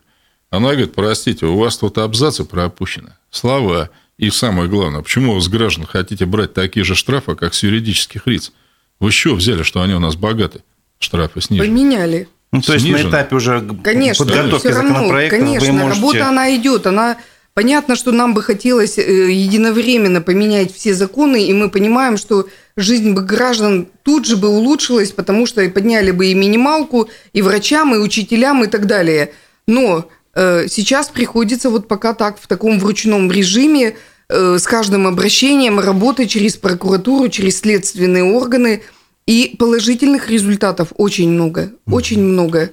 Она 0.49 0.69
говорит, 0.71 0.93
простите, 0.93 1.45
у 1.45 1.57
вас 1.57 1.77
тут 1.77 1.97
абзацы 1.97 2.43
пропущены, 2.43 3.13
слова– 3.29 3.89
и 4.17 4.29
самое 4.29 4.69
главное, 4.69 5.01
почему 5.01 5.33
вы 5.33 5.41
с 5.41 5.47
граждан 5.47 5.85
хотите 5.85 6.25
брать 6.25 6.53
такие 6.53 6.83
же 6.83 6.95
штрафы, 6.95 7.35
как 7.35 7.53
с 7.53 7.63
юридических 7.63 8.27
лиц? 8.27 8.51
Вы 8.99 9.11
что 9.11 9.35
взяли, 9.35 9.63
что 9.63 9.81
они 9.81 9.95
у 9.95 9.99
нас 9.99 10.15
богаты? 10.15 10.63
Штрафы 10.99 11.41
снижены. 11.41 11.67
Поменяли. 11.67 12.29
Ну, 12.51 12.61
то 12.61 12.73
есть 12.73 12.85
Снижены. 12.85 13.05
на 13.05 13.09
этапе 13.09 13.35
уже 13.35 13.67
конечно, 13.83 14.25
подготовки 14.25 14.67
равно, 14.67 14.89
законопроекта 14.89 15.37
конечно, 15.39 15.67
вы 15.67 15.73
можете... 15.73 16.01
работа 16.01 16.29
она 16.29 16.55
идет, 16.55 16.85
она 16.85 17.17
Понятно, 17.53 17.95
что 17.95 18.11
нам 18.11 18.33
бы 18.33 18.41
хотелось 18.41 18.97
э, 18.97 19.31
единовременно 19.31 20.21
поменять 20.21 20.73
все 20.73 20.93
законы, 20.93 21.45
и 21.45 21.53
мы 21.53 21.69
понимаем, 21.69 22.17
что 22.17 22.47
жизнь 22.75 23.13
бы 23.13 23.21
граждан 23.21 23.87
тут 24.03 24.25
же 24.25 24.37
бы 24.37 24.47
улучшилась, 24.47 25.11
потому 25.11 25.45
что 25.45 25.67
подняли 25.69 26.11
бы 26.11 26.27
и 26.27 26.33
минималку, 26.33 27.09
и 27.31 27.41
врачам, 27.41 27.93
и 27.93 27.99
учителям, 27.99 28.63
и 28.63 28.67
так 28.67 28.87
далее. 28.87 29.33
Но 29.67 30.09
Э, 30.35 30.65
сейчас 30.67 31.09
приходится 31.09 31.69
вот 31.69 31.87
пока 31.87 32.13
так, 32.13 32.39
в 32.39 32.47
таком 32.47 32.79
вручном 32.79 33.31
режиме, 33.31 33.95
э, 34.29 34.57
с 34.57 34.65
каждым 34.65 35.07
обращением 35.07 35.79
работать 35.79 36.29
через 36.29 36.55
прокуратуру, 36.55 37.29
через 37.29 37.59
следственные 37.59 38.23
органы. 38.23 38.83
И 39.25 39.55
положительных 39.57 40.29
результатов 40.29 40.89
очень 40.97 41.29
много, 41.29 41.71
очень 41.85 42.21
много. 42.21 42.71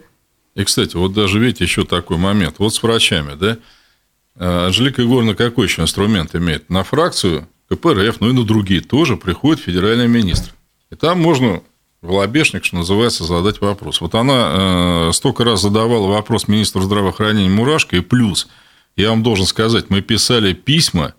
И, 0.56 0.64
кстати, 0.64 0.96
вот 0.96 1.12
даже 1.12 1.38
видите 1.38 1.62
еще 1.62 1.84
такой 1.84 2.16
момент. 2.16 2.56
Вот 2.58 2.74
с 2.74 2.82
врачами, 2.82 3.36
да? 3.38 3.58
Э, 4.40 4.66
Анжелика 4.66 5.02
Егоровна 5.02 5.34
какой 5.34 5.66
еще 5.66 5.82
инструмент 5.82 6.34
имеет? 6.34 6.70
На 6.70 6.82
фракцию 6.82 7.46
КПРФ, 7.68 8.20
ну 8.20 8.30
и 8.30 8.32
на 8.32 8.44
другие 8.44 8.80
тоже 8.80 9.16
приходит 9.16 9.62
федеральный 9.62 10.08
министр. 10.08 10.52
И 10.90 10.96
там 10.96 11.20
можно 11.20 11.60
в 12.00 12.10
лобешник, 12.10 12.64
что 12.64 12.76
называется, 12.76 13.24
задать 13.24 13.60
вопрос. 13.60 14.00
Вот 14.00 14.14
она 14.14 15.08
э, 15.08 15.12
столько 15.12 15.44
раз 15.44 15.60
задавала 15.60 16.08
вопрос 16.08 16.48
министру 16.48 16.80
здравоохранения 16.80 17.50
Мурашко, 17.50 17.96
и 17.96 18.00
плюс, 18.00 18.48
я 18.96 19.10
вам 19.10 19.22
должен 19.22 19.44
сказать, 19.44 19.90
мы 19.90 20.00
писали 20.00 20.54
письма 20.54 21.12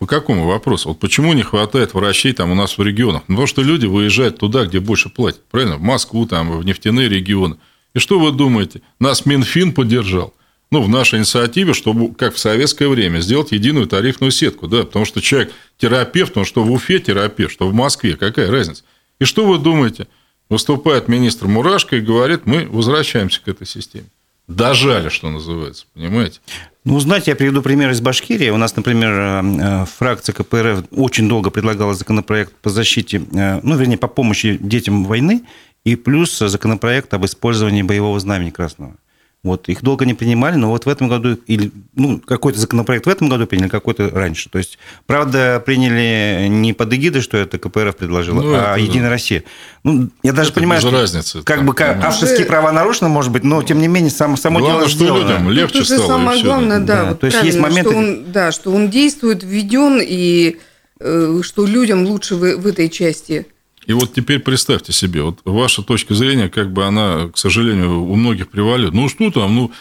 по 0.00 0.06
какому 0.06 0.46
вопросу? 0.48 0.88
Вот 0.88 0.98
почему 0.98 1.32
не 1.34 1.42
хватает 1.42 1.94
врачей 1.94 2.32
там 2.32 2.50
у 2.50 2.54
нас 2.56 2.76
в 2.76 2.82
регионах? 2.82 3.22
Ну, 3.28 3.36
потому 3.36 3.46
что 3.46 3.62
люди 3.62 3.86
выезжают 3.86 4.38
туда, 4.38 4.64
где 4.64 4.80
больше 4.80 5.08
платят, 5.08 5.44
правильно? 5.50 5.76
В 5.76 5.82
Москву, 5.82 6.26
там, 6.26 6.58
в 6.58 6.64
нефтяные 6.64 7.08
регионы. 7.08 7.58
И 7.94 8.00
что 8.00 8.18
вы 8.18 8.32
думаете? 8.32 8.82
Нас 8.98 9.24
Минфин 9.24 9.72
поддержал. 9.72 10.34
Ну, 10.70 10.82
в 10.82 10.88
нашей 10.88 11.18
инициативе, 11.18 11.74
чтобы, 11.74 12.14
как 12.14 12.34
в 12.34 12.38
советское 12.38 12.88
время, 12.88 13.18
сделать 13.20 13.50
единую 13.50 13.88
тарифную 13.88 14.30
сетку, 14.30 14.68
да, 14.68 14.84
потому 14.84 15.04
что 15.04 15.20
человек 15.20 15.52
терапевт, 15.78 16.36
он 16.36 16.44
что 16.44 16.62
в 16.62 16.70
Уфе 16.70 17.00
терапевт, 17.00 17.52
что 17.52 17.68
в 17.68 17.74
Москве, 17.74 18.16
какая 18.16 18.50
разница? 18.50 18.84
И 19.18 19.24
что 19.24 19.44
вы 19.44 19.58
думаете? 19.58 20.06
Выступает 20.48 21.08
министр 21.08 21.48
Мурашко 21.48 21.96
и 21.96 22.00
говорит, 22.00 22.46
мы 22.46 22.66
возвращаемся 22.66 23.40
к 23.40 23.48
этой 23.48 23.66
системе. 23.66 24.06
Дожали, 24.46 25.10
что 25.10 25.30
называется, 25.30 25.86
понимаете? 25.94 26.40
Ну, 26.84 26.98
знаете, 26.98 27.30
я 27.30 27.36
приведу 27.36 27.62
пример 27.62 27.90
из 27.90 28.00
Башкирии. 28.00 28.50
У 28.50 28.56
нас, 28.56 28.74
например, 28.74 29.12
э, 29.12 29.42
э, 29.42 29.86
фракция 29.86 30.32
КПРФ 30.32 30.86
очень 30.90 31.28
долго 31.28 31.50
предлагала 31.50 31.94
законопроект 31.94 32.52
по 32.56 32.68
защите, 32.68 33.22
э, 33.32 33.60
ну, 33.62 33.76
вернее, 33.76 33.96
по 33.98 34.08
помощи 34.08 34.58
детям 34.60 35.04
войны, 35.04 35.42
и 35.84 35.94
плюс 35.94 36.36
законопроект 36.36 37.14
об 37.14 37.24
использовании 37.26 37.82
боевого 37.82 38.18
знамени 38.18 38.50
красного. 38.50 38.96
Вот, 39.42 39.70
их 39.70 39.82
долго 39.82 40.04
не 40.04 40.12
принимали, 40.12 40.56
но 40.56 40.68
вот 40.68 40.84
в 40.84 40.88
этом 40.88 41.08
году, 41.08 41.38
или, 41.46 41.72
ну, 41.94 42.20
какой-то 42.20 42.60
законопроект 42.60 43.06
в 43.06 43.08
этом 43.08 43.30
году 43.30 43.46
приняли, 43.46 43.68
какой-то 43.68 44.10
раньше. 44.10 44.50
То 44.50 44.58
есть, 44.58 44.78
правда, 45.06 45.62
приняли 45.64 46.46
не 46.48 46.74
под 46.74 46.92
эгидой, 46.92 47.22
что 47.22 47.38
это 47.38 47.58
КПРФ 47.58 47.96
предложила, 47.96 48.42
ну, 48.42 48.52
а 48.54 48.76
Единая 48.76 49.04
да. 49.04 49.10
Россия. 49.10 49.44
Ну, 49.82 50.10
я 50.22 50.34
даже 50.34 50.50
это 50.50 50.60
понимаю, 50.60 50.82
что 50.82 50.90
разница, 50.90 51.42
как 51.42 51.64
бы 51.64 51.72
как, 51.72 52.04
авторские 52.04 52.44
права 52.44 52.70
нарушены, 52.70 53.08
может 53.08 53.32
быть, 53.32 53.42
но, 53.42 53.62
тем 53.62 53.78
не 53.78 53.88
менее, 53.88 54.10
сам, 54.10 54.36
само 54.36 54.58
Главное, 54.58 54.80
дело 54.80 54.88
что 54.90 54.98
сделано. 54.98 55.22
людям 55.22 55.50
легче 55.50 55.78
ну, 55.78 55.84
стало. 55.84 56.06
Самое 56.06 56.44
главное, 56.44 56.80
да, 56.80 56.96
да, 56.96 57.04
вот 57.08 57.20
то 57.20 57.26
есть, 57.26 57.42
есть 57.42 57.58
моменты... 57.58 57.90
Что 57.90 57.98
он, 57.98 58.32
да, 58.32 58.52
что 58.52 58.70
он 58.72 58.90
действует, 58.90 59.42
введен, 59.42 60.00
и 60.02 60.58
э, 61.00 61.40
что 61.42 61.64
людям 61.64 62.04
лучше 62.04 62.34
в, 62.34 62.56
в 62.58 62.66
этой 62.66 62.90
части– 62.90 63.46
и 63.90 63.92
вот 63.92 64.14
теперь 64.14 64.38
представьте 64.38 64.92
себе, 64.92 65.24
вот 65.24 65.40
ваша 65.44 65.82
точка 65.82 66.14
зрения, 66.14 66.48
как 66.48 66.72
бы 66.72 66.86
она, 66.86 67.26
к 67.26 67.36
сожалению, 67.36 68.04
у 68.04 68.14
многих 68.14 68.48
привалит. 68.48 68.92
Ну, 68.92 69.08
что 69.08 69.32
там, 69.32 69.52
ну, 69.52 69.72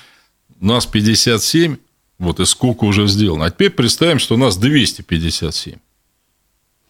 нас 0.60 0.88
57, 0.88 1.78
вот 2.18 2.40
и 2.40 2.46
сколько 2.46 2.86
уже 2.86 3.08
сделано. 3.08 3.46
А 3.46 3.52
теперь 3.52 3.70
представим, 3.70 4.18
что 4.18 4.36
нас 4.36 4.58
257. 4.58 5.76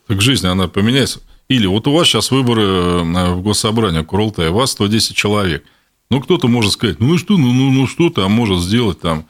Так 0.07 0.21
жизнь, 0.21 0.47
она 0.47 0.69
поменяется. 0.69 1.19
Или 1.49 1.65
вот 1.65 1.87
у 1.87 1.91
вас 1.91 2.07
сейчас 2.07 2.31
выборы 2.31 2.61
э, 2.61 3.33
в 3.33 3.41
Госсобрание 3.41 4.05
Курултая, 4.05 4.51
у 4.51 4.53
вас 4.53 4.71
110 4.71 5.13
человек. 5.13 5.65
Ну, 6.09 6.21
кто-то 6.21 6.47
может 6.47 6.71
сказать, 6.71 7.01
ну, 7.01 7.17
что, 7.17 7.35
ну, 7.35 7.51
ну, 7.51 7.69
ну 7.69 7.85
что 7.85 8.09
там 8.09 8.31
может 8.31 8.61
сделать 8.61 9.01
там 9.01 9.25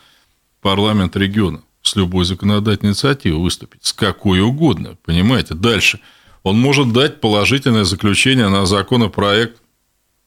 парламент 0.62 1.16
региона? 1.16 1.64
С 1.82 1.96
любой 1.96 2.26
законодательной 2.26 2.92
инициативой 2.92 3.40
выступить. 3.40 3.84
С 3.84 3.94
какой 3.94 4.42
угодно, 4.42 4.96
понимаете? 5.04 5.56
Дальше– 5.56 6.02
он 6.44 6.60
может 6.60 6.94
дать 6.94 7.22
положительное 7.22 7.84
заключение 7.84 8.50
на 8.50 8.66
законопроект, 8.66 9.62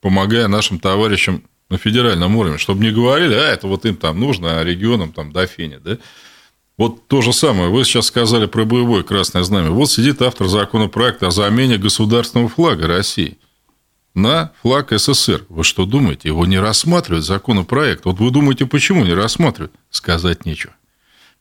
помогая 0.01 0.49
нашим 0.49 0.79
товарищам 0.79 1.45
на 1.71 1.79
федеральном 1.79 2.37
уровне, 2.37 2.59
чтобы 2.59 2.85
не 2.85 2.91
говорили, 2.91 3.35
а 3.35 3.49
это 3.49 3.67
вот 3.67 3.87
им 3.87 3.97
там 3.97 4.21
нужно, 4.21 4.61
а 4.61 4.65
регионам 4.65 5.13
там 5.13 5.33
до 5.33 5.47
фени, 5.47 5.79
да? 5.83 5.99
Вот 6.79 7.07
то 7.07 7.23
же 7.23 7.33
самое. 7.33 7.71
Вы 7.71 7.85
сейчас 7.85 8.07
сказали 8.07 8.47
про 8.47 8.65
боевое 8.65 9.03
красное 9.03 9.43
знамя. 9.43 9.71
Вот 9.71 9.91
сидит 9.91 10.21
автор 10.21 10.49
законопроекта 10.49 11.29
о 11.29 11.31
замене 11.31 11.77
государственного 11.79 12.49
флага 12.49 12.87
России 12.87 13.39
на 14.15 14.53
флаг 14.63 14.91
СССР. 14.91 15.45
Вы 15.49 15.65
что 15.65 15.85
думаете, 15.87 16.29
его 16.29 16.45
не 16.47 16.59
рассматривают 16.59 17.25
законопроект? 17.25 18.05
Вот 18.05 18.19
вы 18.19 18.31
думаете, 18.31 18.67
почему 18.67 19.05
не 19.05 19.13
рассматривают? 19.13 19.73
Сказать 19.91 20.45
нечего. 20.45 20.73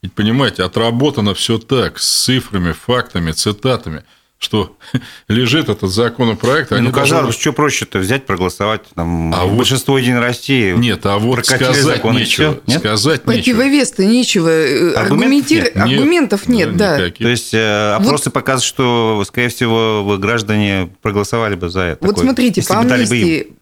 Ведь, 0.02 0.14
понимаете, 0.14 0.64
отработано 0.64 1.34
все 1.34 1.58
так, 1.58 1.98
с 2.00 2.24
цифрами, 2.24 2.74
фактами, 2.74 3.32
цитатами– 3.32 4.04
что 4.42 4.76
лежит 5.28 5.70
этот 5.70 5.92
законопроект. 5.92 6.72
ну, 6.72 6.92
казалось, 6.92 7.10
должны... 7.10 7.40
что 7.40 7.54
проще-то 7.54 8.00
взять, 8.00 8.26
проголосовать 8.26 8.82
там, 8.96 9.34
а 9.34 9.46
большинство 9.46 9.94
вот... 9.94 10.00
Единой 10.00 10.20
России. 10.20 10.74
Нет, 10.74 11.06
а 11.06 11.20
вот 11.20 11.46
сказать 11.46 11.78
закон, 11.78 12.16
нечего. 12.16 12.60
Нет? 12.66 12.80
Сказать 12.80 13.22
Противовес-то 13.22 14.04
нечего. 14.04 14.50
Э, 14.50 14.94
Аргументир... 14.94 15.66
нет. 15.66 15.78
Аргументов 15.78 16.48
нет, 16.48 16.76
да. 16.76 16.98
да. 16.98 17.12
То 17.12 17.28
есть 17.28 17.54
э, 17.54 17.94
опросы 17.94 18.26
вот... 18.26 18.34
показывают, 18.34 18.64
что, 18.64 19.24
скорее 19.28 19.50
всего, 19.50 20.18
граждане 20.18 20.90
проголосовали 21.02 21.56
бы 21.56 21.70
за 21.70 21.82
это. 21.82 22.06
Вот 22.06 22.16
такое, 22.16 22.26
смотрите, 22.26 22.64
по 22.68 22.80
амнистии, 22.80 23.54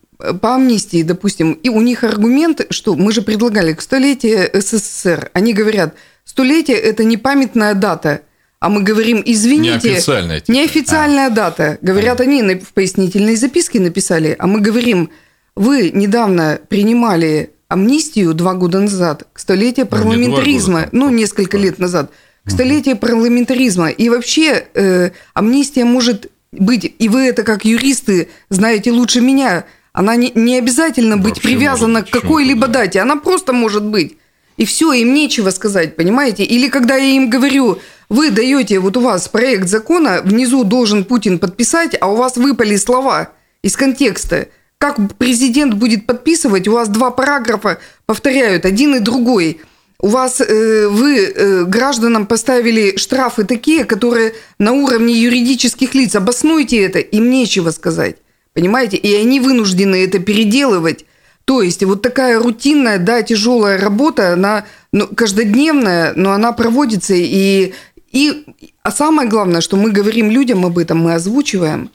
по 0.42 0.56
амнистии, 0.56 1.04
допустим, 1.04 1.54
и 1.54 1.68
у 1.68 1.82
них 1.82 2.06
аргумент, 2.06 2.68
что 2.70 2.96
мы 2.96 3.12
же 3.12 3.22
предлагали 3.22 3.74
к 3.74 3.82
столетию 3.82 4.50
СССР. 4.54 5.30
Они 5.34 5.54
говорят, 5.54 5.96
столетие– 6.24 6.78
это 6.78 7.04
не 7.04 7.18
памятная 7.18 7.74
дата– 7.74 8.22
а 8.60 8.70
мы 8.70 8.84
говорим, 8.84 9.24
извините, 9.26 9.90
неофициальная, 9.92 10.40
типа. 10.42 10.52
неофициальная 10.56 11.28
а. 11.28 11.30
дата. 11.30 11.78
Говорят, 11.82 12.20
они 12.20 12.42
в 12.56 12.74
пояснительной 12.74 13.36
записке 13.36 13.80
написали, 13.80 14.36
а 14.38 14.48
мы 14.48 14.60
говорим, 14.60 15.10
вы 15.56 15.92
недавно 15.92 16.60
принимали 16.68 17.52
амнистию 17.70 18.34
два 18.34 18.56
года 18.56 18.80
назад 18.82 19.28
к 19.32 19.40
столетию 19.40 19.88
ну, 19.90 19.98
парламентаризма, 19.98 20.80
года, 20.80 20.90
ну, 20.92 21.10
несколько 21.10 21.58
лет 21.58 21.80
назад, 21.80 22.12
к 22.46 22.52
столетию 22.52 22.98
парламентаризма. 22.98 23.90
И 23.90 24.10
вообще 24.10 24.66
э, 24.74 25.12
амнистия 25.34 25.86
может 25.86 26.30
быть, 26.52 26.94
и 26.98 27.10
вы 27.10 27.28
это 27.28 27.44
как 27.44 27.64
юристы 27.64 28.30
знаете 28.50 28.92
лучше 28.92 29.22
меня, 29.22 29.66
она 29.94 30.16
не, 30.16 30.32
не 30.36 30.58
обязательно 30.58 31.18
быть 31.18 31.36
Вообще 31.36 31.42
привязана 31.42 32.00
может, 32.00 32.10
к 32.10 32.22
какой-либо 32.22 32.68
дате, 32.68 33.00
она 33.00 33.16
просто 33.16 33.54
может 33.54 33.84
быть. 33.84 34.18
И 34.58 34.66
все, 34.66 34.92
им 34.92 35.14
нечего 35.14 35.52
сказать, 35.52 35.96
понимаете? 35.96 36.44
Или 36.44 36.68
когда 36.68 36.96
я 36.96 37.16
им 37.16 37.30
говорю, 37.30 37.80
вы 38.10 38.32
даете, 38.32 38.80
вот 38.80 38.98
у 38.98 39.02
вас 39.02 39.28
проект 39.28 39.68
закона, 39.68 40.22
внизу 40.24 40.64
должен 40.64 41.06
Путин 41.06 41.38
подписать, 41.38 41.96
а 42.02 42.12
у 42.12 42.16
вас 42.16 42.38
выпали 42.38 42.76
слова 42.76 43.30
из 43.62 43.76
контекста. 43.76 44.48
Как 44.80 44.98
президент 45.18 45.76
будет 45.76 46.08
подписывать, 46.08 46.68
у 46.68 46.74
вас 46.74 46.90
два 46.90 47.12
параграфа 47.12 47.80
повторяют, 48.06 48.66
один 48.66 48.96
и 48.96 49.00
другой. 49.00 49.62
У 50.02 50.08
вас 50.08 50.40
э, 50.40 50.88
вы 50.88 51.18
э, 51.18 51.66
гражданам 51.66 52.26
поставили 52.26 52.96
штрафы 52.96 53.44
такие, 53.44 53.84
которые 53.84 54.34
на 54.58 54.72
уровне 54.72 55.14
юридических 55.14 55.94
лиц. 55.94 56.16
Обоснуйте 56.16 56.82
это, 56.82 57.00
им 57.00 57.30
нечего 57.30 57.72
сказать. 57.72 58.16
Понимаете? 58.54 58.96
И 58.96 59.14
они 59.14 59.42
вынуждены 59.42 60.04
это 60.04 60.20
переделывать. 60.20 61.06
То 61.50 61.64
есть 61.64 61.84
вот 61.84 62.04
такая 62.04 62.40
рутинная, 62.40 63.00
да, 63.00 63.24
тяжелая 63.24 63.80
работа, 63.80 64.34
она 64.34 64.66
ну, 64.92 65.08
каждодневная, 65.08 66.14
но 66.16 66.32
она 66.32 66.52
проводится, 66.52 67.16
и 67.16 67.74
и, 68.12 68.46
а 68.84 68.92
самое 68.92 69.30
главное, 69.30 69.62
что 69.62 69.78
мы 69.78 69.92
говорим 69.92 70.32
людям 70.32 70.66
об 70.66 70.78
этом, 70.78 71.00
мы 71.00 71.14
озвучиваем. 71.14 71.90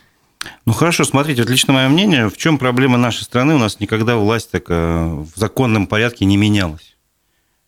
Ну 0.66 0.72
хорошо, 0.72 1.04
смотрите, 1.04 1.42
вот 1.42 1.68
мое 1.68 1.88
мнение, 1.88 2.28
в 2.28 2.36
чем 2.36 2.58
проблема 2.58 2.98
нашей 2.98 3.22
страны? 3.22 3.54
У 3.54 3.58
нас 3.58 3.80
никогда 3.80 4.16
власть 4.16 4.50
так 4.50 4.68
в 4.68 5.32
законном 5.34 5.86
порядке 5.86 6.24
не 6.26 6.36
менялась 6.36 6.94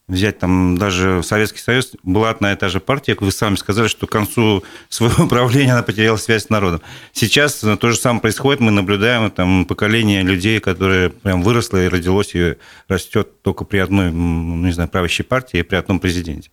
взять 0.08 0.38
там 0.38 0.78
даже 0.78 1.22
Советский 1.22 1.58
Союз, 1.58 1.92
была 2.02 2.30
одна 2.30 2.52
и 2.52 2.56
та 2.56 2.68
же 2.68 2.78
партия, 2.78 3.14
как 3.14 3.22
вы 3.22 3.32
сами 3.32 3.56
сказали, 3.56 3.88
что 3.88 4.06
к 4.06 4.10
концу 4.10 4.62
своего 4.88 5.26
правления 5.26 5.72
она 5.72 5.82
потеряла 5.82 6.16
связь 6.16 6.44
с 6.44 6.50
народом. 6.50 6.80
Сейчас 7.12 7.54
то 7.54 7.90
же 7.90 7.96
самое 7.96 8.20
происходит, 8.20 8.60
мы 8.60 8.70
наблюдаем 8.70 9.30
там 9.30 9.64
поколение 9.64 10.22
людей, 10.22 10.60
которое 10.60 11.10
прям 11.10 11.42
выросло 11.42 11.84
и 11.84 11.88
родилось 11.88 12.34
и 12.34 12.56
растет 12.88 13.42
только 13.42 13.64
при 13.64 13.78
одной, 13.78 14.12
ну, 14.12 14.66
не 14.66 14.72
знаю, 14.72 14.88
правящей 14.88 15.24
партии 15.24 15.58
и 15.58 15.62
при 15.62 15.76
одном 15.76 15.98
президенте. 15.98 16.50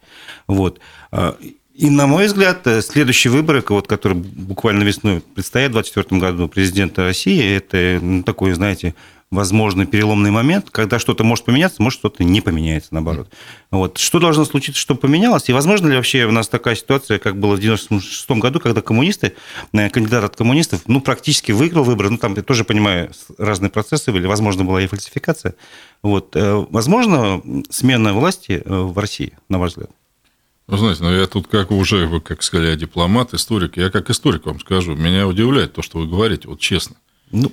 Вот. 0.47 0.79
И, 1.73 1.89
на 1.89 2.05
мой 2.05 2.27
взгляд, 2.27 2.67
э, 2.67 2.83
следующие 2.83 3.33
выборы, 3.33 3.63
вот, 3.67 3.87
которые 3.87 4.17
буквально 4.17 4.83
весной 4.83 5.21
предстоят 5.21 5.71
в 5.71 5.73
2024 5.73 6.21
году 6.21 6.47
президента 6.47 7.03
России, 7.03 7.55
это 7.55 8.23
такой, 8.23 8.53
знаете, 8.53 8.93
возможный 9.31 9.87
переломный 9.87 10.29
момент, 10.29 10.69
когда 10.69 10.99
что-то 10.99 11.23
может 11.23 11.45
поменяться, 11.45 11.81
может 11.81 11.97
что-то 11.97 12.23
не 12.23 12.41
поменяется, 12.41 12.89
наоборот. 12.91 13.27
Вот. 13.71 13.97
Что 13.97 14.19
должно 14.19 14.45
случиться, 14.45 14.79
чтобы 14.79 14.99
поменялось? 14.99 15.49
И 15.49 15.53
возможно 15.53 15.87
ли 15.87 15.95
вообще 15.95 16.25
у 16.25 16.31
нас 16.31 16.47
такая 16.47 16.75
ситуация, 16.75 17.17
как 17.17 17.39
было 17.39 17.55
в 17.55 17.59
1996 17.59 18.39
году, 18.39 18.59
когда 18.59 18.81
коммунисты, 18.81 19.33
э, 19.73 19.89
кандидат 19.89 20.23
от 20.23 20.35
коммунистов, 20.35 20.81
ну, 20.85 21.01
практически 21.01 21.51
выиграл 21.51 21.83
выборы, 21.83 22.11
ну, 22.11 22.19
там, 22.19 22.35
я 22.35 22.43
тоже 22.43 22.65
понимаю, 22.65 23.09
разные 23.39 23.71
процессы 23.71 24.11
были, 24.11 24.27
возможно, 24.27 24.63
была 24.63 24.79
и 24.79 24.87
фальсификация. 24.87 25.55
Вот. 26.03 26.35
Э, 26.35 26.63
возможно, 26.69 27.41
смена 27.71 28.13
власти 28.13 28.61
в 28.63 28.95
России, 28.99 29.33
на 29.49 29.57
ваш 29.57 29.71
взгляд? 29.71 29.89
Вы 30.67 30.77
знаете, 30.77 31.03
ну 31.03 31.13
я 31.13 31.27
тут 31.27 31.47
как 31.47 31.71
уже, 31.71 32.07
вы 32.07 32.21
как 32.21 32.41
сказали, 32.41 32.75
дипломат, 32.75 33.33
историк. 33.33 33.75
Я 33.77 33.89
как 33.89 34.09
историк 34.09 34.45
вам 34.45 34.59
скажу, 34.59 34.95
меня 34.95 35.27
удивляет 35.27 35.73
то, 35.73 35.81
что 35.81 35.99
вы 35.99 36.07
говорите, 36.07 36.47
вот 36.47 36.59
честно. 36.59 36.95
Ну, 37.31 37.51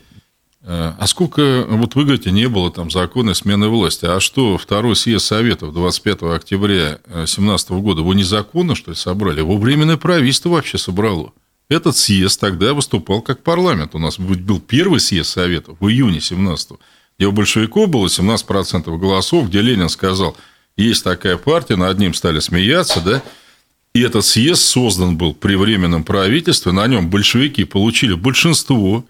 э, 0.62 0.92
а 0.96 1.06
сколько, 1.08 1.66
вот 1.68 1.96
вы 1.96 2.04
говорите, 2.04 2.30
не 2.30 2.48
было 2.48 2.70
там 2.70 2.90
законной 2.90 3.34
смены 3.34 3.68
власти. 3.68 4.04
А 4.04 4.20
что, 4.20 4.58
второй 4.58 4.94
съезд 4.94 5.26
Советов 5.26 5.74
25 5.74 6.22
октября 6.22 7.00
2017 7.06 7.70
года, 7.70 8.00
его 8.00 8.14
незаконно, 8.14 8.76
что 8.76 8.92
ли, 8.92 8.96
собрали? 8.96 9.40
Его 9.40 9.58
временное 9.58 9.96
правительство 9.96 10.50
вообще 10.50 10.78
собрало. 10.78 11.32
Этот 11.68 11.96
съезд 11.96 12.40
тогда 12.40 12.74
выступал 12.74 13.22
как 13.22 13.42
парламент. 13.42 13.94
У 13.96 13.98
нас 13.98 14.20
был 14.20 14.60
первый 14.60 15.00
съезд 15.00 15.30
Советов 15.30 15.76
в 15.80 15.88
июне 15.88 16.20
17 16.20 16.72
где 17.18 17.26
у 17.26 17.32
большевиков 17.32 17.90
было 17.90 18.06
17% 18.06 18.96
голосов, 18.96 19.48
где 19.48 19.60
Ленин 19.60 19.90
сказал– 19.90 20.38
есть 20.80 21.04
такая 21.04 21.36
партия, 21.36 21.76
над 21.76 21.98
ним 21.98 22.14
стали 22.14 22.40
смеяться, 22.40 23.00
да, 23.00 23.22
и 23.94 24.02
этот 24.02 24.24
съезд 24.24 24.62
создан 24.62 25.16
был 25.16 25.34
при 25.34 25.56
временном 25.56 26.04
правительстве, 26.04 26.72
на 26.72 26.86
нем 26.86 27.10
большевики 27.10 27.64
получили 27.64 28.14
большинство, 28.14 29.04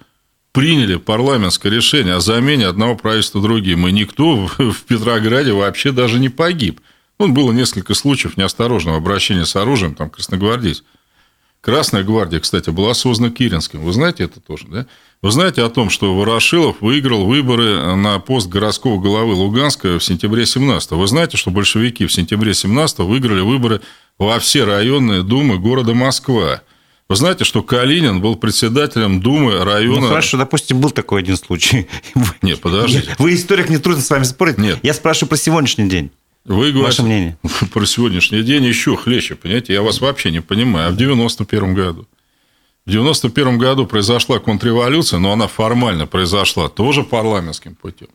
приняли 0.53 0.97
парламентское 0.97 1.71
решение 1.71 2.15
о 2.15 2.21
замене 2.21 2.67
одного 2.67 2.97
правительства 2.97 3.43
другим, 3.43 3.87
и 3.87 3.93
никто 3.93 4.47
в 4.59 4.83
Петрограде 4.89 5.53
вообще 5.53 5.93
даже 5.93 6.19
не 6.19 6.29
погиб. 6.29 6.81
Ну, 7.19 7.29
было 7.29 7.53
несколько 7.53 7.95
случаев 7.95 8.39
неосторожного 8.39 8.97
обращения 8.97 9.45
с 9.45 9.55
оружием, 9.55 9.95
там, 9.95 10.09
красногвардейц. 10.09 10.83
Красная 11.61 12.03
гвардия, 12.05 12.41
кстати, 12.41 12.71
была 12.71 12.95
создана 12.95 13.31
Киринским. 13.31 13.81
Вы 13.81 13.93
знаете 13.93 14.25
это 14.25 14.41
тоже, 14.41 14.67
да? 14.69 14.87
Вы 15.21 15.31
знаете 15.31 15.63
о 15.63 15.69
том, 15.69 15.91
что 15.91 16.17
Ворошилов 16.17 16.81
выиграл 16.81 17.27
выборы 17.27 17.95
на 17.97 18.19
пост 18.19 18.49
городского 18.49 18.99
главы 18.99 19.35
Луганска 19.35 19.99
в 19.99 20.05
сентябре 20.05 20.47
17 20.47 20.93
Вы 20.93 21.07
знаете, 21.07 21.37
что 21.37 21.51
большевики 21.51 22.07
в 22.07 22.13
сентябре 22.13 22.55
17 22.55 23.01
выиграли 23.01 23.43
выборы 23.43 23.83
во 24.19 24.39
все 24.39 24.65
районные 24.65 25.23
думы 25.23 25.59
города 25.59 25.93
Москва. 25.93 26.63
Вы 27.11 27.17
знаете, 27.17 27.45
что 27.45 27.63
Калинин 27.63 28.21
был 28.21 28.37
председателем 28.37 29.21
Думы 29.21 29.65
района... 29.65 30.01
Ну, 30.01 30.09
хорошо, 30.09 30.39
допустим, 30.39 30.81
был 30.81 30.91
такой 30.91 31.21
один 31.21 31.37
случай. 31.37 31.89
Нет, 32.41 32.61
подождите. 32.61 33.15
Вы 33.19 33.35
историк, 33.35 33.69
не 33.69 33.79
трудно 33.79 34.01
с 34.01 34.09
вами 34.09 34.23
спорить. 34.23 34.59
Нет. 34.59 34.79
Я 34.83 34.95
спрашиваю 34.95 35.29
про 35.29 35.37
сегодняшний 35.37 35.89
день. 35.89 36.13
Вы 36.45 36.73
говорите 36.73 36.83
Ваше 36.83 37.03
мнение. 37.03 37.39
про 37.73 37.87
сегодняшний 37.87 38.43
день 38.43 38.65
еще 38.65 38.97
хлеще, 38.97 39.35
понимаете? 39.35 39.73
Я 39.75 39.83
вас 39.83 40.01
вообще 40.01 40.31
не 40.31 40.41
понимаю. 40.41 40.89
А 40.89 40.91
в 40.91 40.97
91 40.97 41.75
году? 41.75 42.07
В 42.87 42.91
91 42.91 43.59
году 43.59 43.87
произошла 43.87 44.39
контрреволюция, 44.39 45.19
но 45.19 45.33
она 45.33 45.47
формально 45.47 46.07
произошла 46.07 46.69
тоже 46.69 47.03
парламентским 47.03 47.75
путем. 47.75 48.09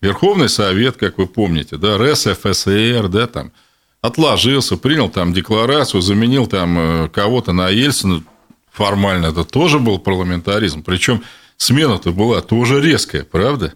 Верховный 0.00 0.48
Совет, 0.48 0.96
как 0.96 1.18
вы 1.18 1.26
помните, 1.26 1.76
да, 1.76 1.98
РСФСР, 1.98 3.08
да, 3.08 3.26
там, 3.26 3.52
отложился, 4.00 4.76
принял 4.76 5.10
там 5.10 5.32
декларацию, 5.32 6.00
заменил 6.00 6.46
там 6.46 6.78
э, 6.78 7.08
кого-то 7.08 7.52
на 7.52 7.68
Ельцина. 7.68 8.24
Формально 8.72 9.26
это 9.26 9.44
тоже 9.44 9.78
был 9.78 9.98
парламентаризм. 9.98 10.82
Причем 10.82 11.22
смена-то 11.56 12.12
была 12.12 12.40
тоже 12.40 12.80
резкая, 12.80 13.24
правда? 13.24 13.74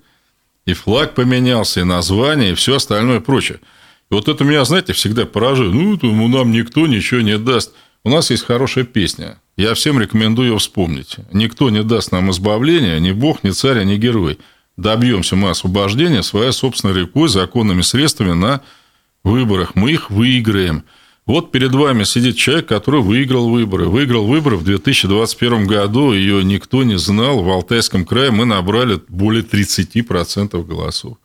И 0.64 0.72
флаг 0.72 1.14
поменялся, 1.14 1.80
и 1.80 1.84
название, 1.84 2.52
и 2.52 2.54
все 2.54 2.76
остальное 2.76 3.20
прочее. 3.20 3.60
И 4.10 4.14
вот 4.14 4.28
это 4.28 4.44
меня, 4.44 4.64
знаете, 4.64 4.92
всегда 4.92 5.26
поражает. 5.26 5.72
Ну, 5.72 5.98
ему 6.00 6.28
нам 6.28 6.50
никто 6.50 6.86
ничего 6.86 7.20
не 7.20 7.38
даст. 7.38 7.72
У 8.04 8.10
нас 8.10 8.30
есть 8.30 8.44
хорошая 8.44 8.84
песня. 8.84 9.38
Я 9.56 9.74
всем 9.74 9.98
рекомендую 10.00 10.50
ее 10.50 10.58
вспомнить. 10.58 11.16
Никто 11.32 11.70
не 11.70 11.82
даст 11.82 12.12
нам 12.12 12.30
избавления, 12.30 12.98
ни 12.98 13.12
бог, 13.12 13.44
ни 13.44 13.50
царь, 13.50 13.82
ни 13.84 13.96
герой. 13.96 14.38
Добьемся 14.76 15.36
мы 15.36 15.50
освобождения 15.50 16.22
своей 16.22 16.52
собственной 16.52 17.00
рекой, 17.00 17.28
законными 17.28 17.82
средствами 17.82 18.32
на 18.32 18.60
выборах. 19.22 19.74
Мы 19.74 19.92
их 19.92 20.10
выиграем. 20.10 20.84
Вот 21.26 21.52
перед 21.52 21.72
вами 21.72 22.04
сидит 22.04 22.36
человек, 22.36 22.66
который 22.66 23.00
выиграл 23.00 23.48
выборы. 23.48 23.86
Выиграл 23.86 24.26
выборы 24.26 24.56
в 24.56 24.64
2021 24.64 25.66
году, 25.66 26.12
ее 26.12 26.44
никто 26.44 26.82
не 26.82 26.98
знал. 26.98 27.42
В 27.42 27.48
Алтайском 27.48 28.04
крае 28.04 28.30
мы 28.30 28.44
набрали 28.44 29.00
более 29.08 29.42
30% 29.42 30.62
голосов. 30.66 31.16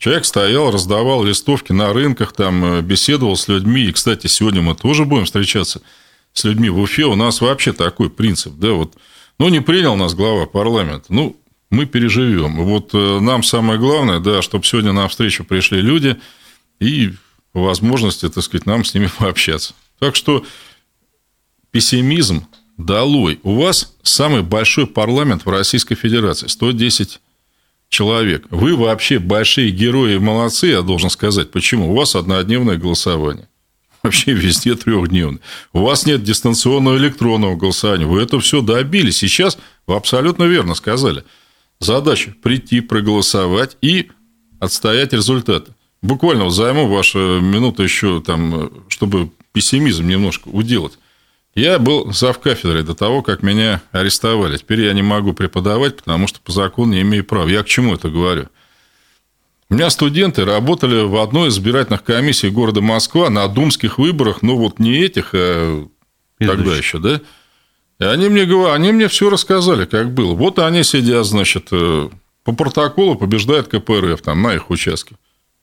Человек 0.00 0.24
стоял, 0.24 0.70
раздавал 0.70 1.24
листовки 1.24 1.72
на 1.72 1.92
рынках, 1.92 2.32
там 2.32 2.64
э, 2.64 2.80
беседовал 2.80 3.36
с 3.36 3.48
людьми. 3.48 3.82
И, 3.82 3.92
кстати, 3.92 4.28
сегодня 4.28 4.62
мы 4.62 4.74
тоже 4.74 5.04
будем 5.04 5.26
встречаться 5.26 5.82
с 6.32 6.42
людьми 6.44 6.70
в 6.70 6.78
Уфе. 6.78 7.04
У 7.04 7.16
нас 7.16 7.42
вообще 7.42 7.74
такой 7.74 8.08
принцип, 8.08 8.54
да, 8.54 8.70
вот, 8.70 8.94
ну, 9.38 9.50
не 9.50 9.60
принял 9.60 9.96
нас 9.96 10.14
глава 10.14 10.46
парламента, 10.46 11.04
ну, 11.10 11.36
мы 11.68 11.84
переживем. 11.84 12.64
Вот 12.64 12.94
э, 12.94 13.20
нам 13.20 13.42
самое 13.42 13.78
главное, 13.78 14.20
да, 14.20 14.40
чтобы 14.40 14.64
сегодня 14.64 14.92
на 14.92 15.06
встречу 15.06 15.44
пришли 15.44 15.82
люди 15.82 16.16
и 16.80 17.12
возможности, 17.52 18.26
так 18.30 18.42
сказать, 18.42 18.64
нам 18.64 18.86
с 18.86 18.94
ними 18.94 19.10
пообщаться. 19.18 19.74
Так 19.98 20.16
что 20.16 20.46
пессимизм 21.72 22.46
долой. 22.78 23.38
У 23.42 23.60
вас 23.60 23.94
самый 24.02 24.40
большой 24.40 24.86
парламент 24.86 25.44
в 25.44 25.50
Российской 25.50 25.94
Федерации, 25.94 26.46
110 26.46 27.20
человек. 27.90 28.46
Вы 28.48 28.74
вообще 28.76 29.18
большие 29.18 29.70
герои 29.70 30.16
молодцы, 30.16 30.68
я 30.68 30.80
должен 30.80 31.10
сказать. 31.10 31.50
Почему? 31.50 31.90
У 31.90 31.94
вас 31.96 32.14
однодневное 32.14 32.76
голосование. 32.76 33.48
Вообще 34.02 34.32
везде 34.32 34.74
трехдневное. 34.76 35.40
У 35.74 35.80
вас 35.80 36.06
нет 36.06 36.22
дистанционного 36.22 36.96
электронного 36.96 37.56
голосования. 37.56 38.06
Вы 38.06 38.22
это 38.22 38.40
все 38.40 38.62
добились. 38.62 39.18
Сейчас 39.18 39.58
вы 39.86 39.96
абсолютно 39.96 40.44
верно 40.44 40.74
сказали. 40.74 41.24
Задача 41.80 42.34
прийти, 42.42 42.80
проголосовать 42.80 43.76
и 43.82 44.10
отстоять 44.58 45.12
результаты. 45.12 45.74
Буквально 46.00 46.48
займу 46.48 46.88
вашу 46.88 47.40
минуту 47.40 47.82
еще, 47.82 48.22
там, 48.22 48.70
чтобы 48.88 49.30
пессимизм 49.52 50.06
немножко 50.06 50.48
уделать. 50.48 50.98
Я 51.54 51.78
был 51.78 52.12
зав 52.12 52.38
кафедрой 52.38 52.82
до 52.82 52.94
того, 52.94 53.22
как 53.22 53.42
меня 53.42 53.82
арестовали. 53.90 54.56
Теперь 54.56 54.82
я 54.82 54.92
не 54.92 55.02
могу 55.02 55.32
преподавать, 55.32 55.96
потому 55.96 56.28
что 56.28 56.40
по 56.40 56.52
закону 56.52 56.92
не 56.92 57.02
имею 57.02 57.24
права. 57.24 57.48
Я 57.48 57.62
к 57.62 57.66
чему 57.66 57.94
это 57.94 58.08
говорю? 58.08 58.46
У 59.68 59.74
меня 59.74 59.90
студенты 59.90 60.44
работали 60.44 61.02
в 61.02 61.16
одной 61.16 61.48
из 61.48 61.54
избирательных 61.54 62.02
комиссий 62.02 62.50
города 62.50 62.80
Москва 62.80 63.30
на 63.30 63.46
думских 63.46 63.98
выборах, 63.98 64.42
ну 64.42 64.56
вот 64.56 64.80
не 64.80 64.98
этих, 64.98 65.30
а 65.32 65.86
тогда 66.38 66.76
еще, 66.76 66.98
да? 66.98 67.20
И 68.00 68.04
они 68.04 68.28
мне, 68.28 68.42
они 68.72 68.92
мне 68.92 69.08
все 69.08 69.28
рассказали, 69.28 69.84
как 69.84 70.12
было. 70.12 70.34
Вот 70.34 70.58
они 70.58 70.82
сидят, 70.82 71.26
значит, 71.26 71.68
э, 71.70 72.08
по 72.44 72.52
протоколу 72.52 73.14
побеждает 73.14 73.68
КПРФ 73.68 74.22
там 74.22 74.42
на 74.42 74.54
их 74.54 74.70
участке. 74.70 75.16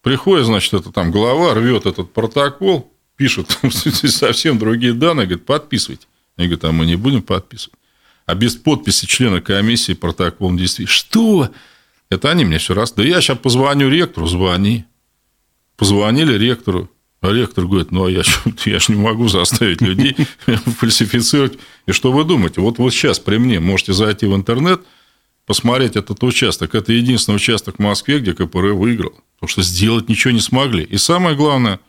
Приходит, 0.04 0.46
значит, 0.46 0.74
это 0.74 0.92
там 0.92 1.12
глава, 1.12 1.56
рвет 1.56 1.88
этот 1.88 2.14
протокол, 2.14 2.94
пишут 3.18 3.58
совсем 3.72 4.58
другие 4.58 4.94
данные, 4.94 5.26
говорит, 5.26 5.46
подписывайте. 5.46 6.08
Они 6.38 6.48
говорят, 6.48 6.66
а 6.66 6.72
мы 6.72 6.86
не 6.86 6.96
будем 6.96 7.24
подписывать. 7.24 7.78
А 8.26 8.36
без 8.36 8.56
подписи 8.56 9.06
члена 9.08 9.42
комиссии 9.42 9.94
протокол 9.94 10.54
действительно. 10.56 10.96
Что? 10.96 11.50
Это 12.10 12.30
они 12.30 12.46
мне 12.46 12.60
все 12.60 12.74
раз. 12.74 12.94
Да 12.94 13.04
я 13.04 13.20
сейчас 13.20 13.40
позвоню 13.40 13.90
ректору, 13.90 14.28
звони. 14.28 14.86
Позвонили 15.76 16.38
ректору. 16.38 16.90
А 17.20 17.32
ректор 17.32 17.66
говорит, 17.66 17.92
ну, 17.92 18.06
а 18.06 18.12
я, 18.12 18.22
я 18.66 18.80
же 18.80 18.94
не 18.94 19.02
могу 19.02 19.28
заставить 19.28 19.82
людей 19.82 20.16
фальсифицировать. 20.46 21.58
И 21.88 21.92
что 21.92 22.12
вы 22.12 22.24
думаете? 22.24 22.62
Вот, 22.62 22.78
вот 22.78 22.92
сейчас 22.94 23.20
при 23.20 23.38
мне 23.38 23.60
можете 23.60 23.94
зайти 23.94 24.28
в 24.28 24.36
интернет, 24.36 24.82
посмотреть 25.48 25.96
этот 25.96 26.22
участок. 26.24 26.76
Это 26.76 26.94
единственный 26.94 27.36
участок 27.36 27.78
в 27.78 27.82
Москве, 27.82 28.20
где 28.20 28.34
КПРФ 28.34 28.76
выиграл. 28.76 29.14
Потому 29.36 29.50
что 29.50 29.64
сделать 29.64 30.10
ничего 30.10 30.32
не 30.32 30.42
смогли. 30.42 30.84
И 30.84 30.98
самое 30.98 31.36
главное– 31.36 31.80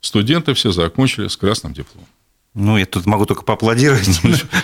Студенты 0.00 0.54
все 0.54 0.72
закончили 0.72 1.28
с 1.28 1.36
красным 1.36 1.72
дипломом. 1.74 2.08
Ну, 2.52 2.76
я 2.76 2.84
тут 2.84 3.06
могу 3.06 3.26
только 3.26 3.44
поаплодировать. 3.44 4.08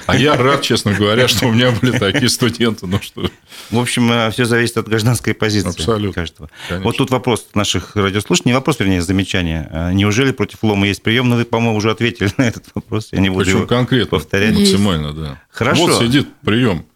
А 0.07 0.17
я 0.17 0.37
рад, 0.37 0.63
честно 0.63 0.93
говоря, 0.93 1.29
что 1.29 1.47
у 1.47 1.53
меня 1.53 1.71
были 1.71 1.97
такие 1.97 2.29
студенты. 2.29 2.87
Ну, 2.87 3.01
что... 3.01 3.31
В 3.71 3.79
общем, 3.79 4.11
э, 4.11 4.31
все 4.33 4.45
зависит 4.45 4.77
от 4.77 4.89
гражданской 4.89 5.35
позиции 5.35 5.69
Абсолютно. 5.69 6.13
каждого. 6.13 6.51
Конечно. 6.69 6.85
Вот 6.85 6.97
тут 6.97 7.11
вопрос 7.11 7.47
наших 7.55 7.95
радиослушателей, 7.95 8.51
не 8.51 8.55
вопрос, 8.55 8.81
вернее, 8.81 9.03
замечание. 9.03 9.69
А 9.71 9.93
неужели 9.93 10.33
против 10.33 10.65
лома 10.65 10.89
есть 10.89 11.03
прием? 11.03 11.29
Ну, 11.29 11.37
вы, 11.37 11.45
по-моему, 11.45 11.77
уже 11.77 11.93
ответили 11.93 12.29
на 12.37 12.49
этот 12.49 12.67
вопрос. 12.75 13.11
Я 13.13 13.21
не 13.21 13.31
буду 13.31 13.45
Причем 13.45 13.67
конкретно, 13.69 14.19
повторять. 14.19 14.55
Максимально, 14.55 15.13
да. 15.13 15.43
Хорошо. 15.49 15.87
Вот 15.87 16.03
сидит 16.03 16.27
прием. 16.45 16.87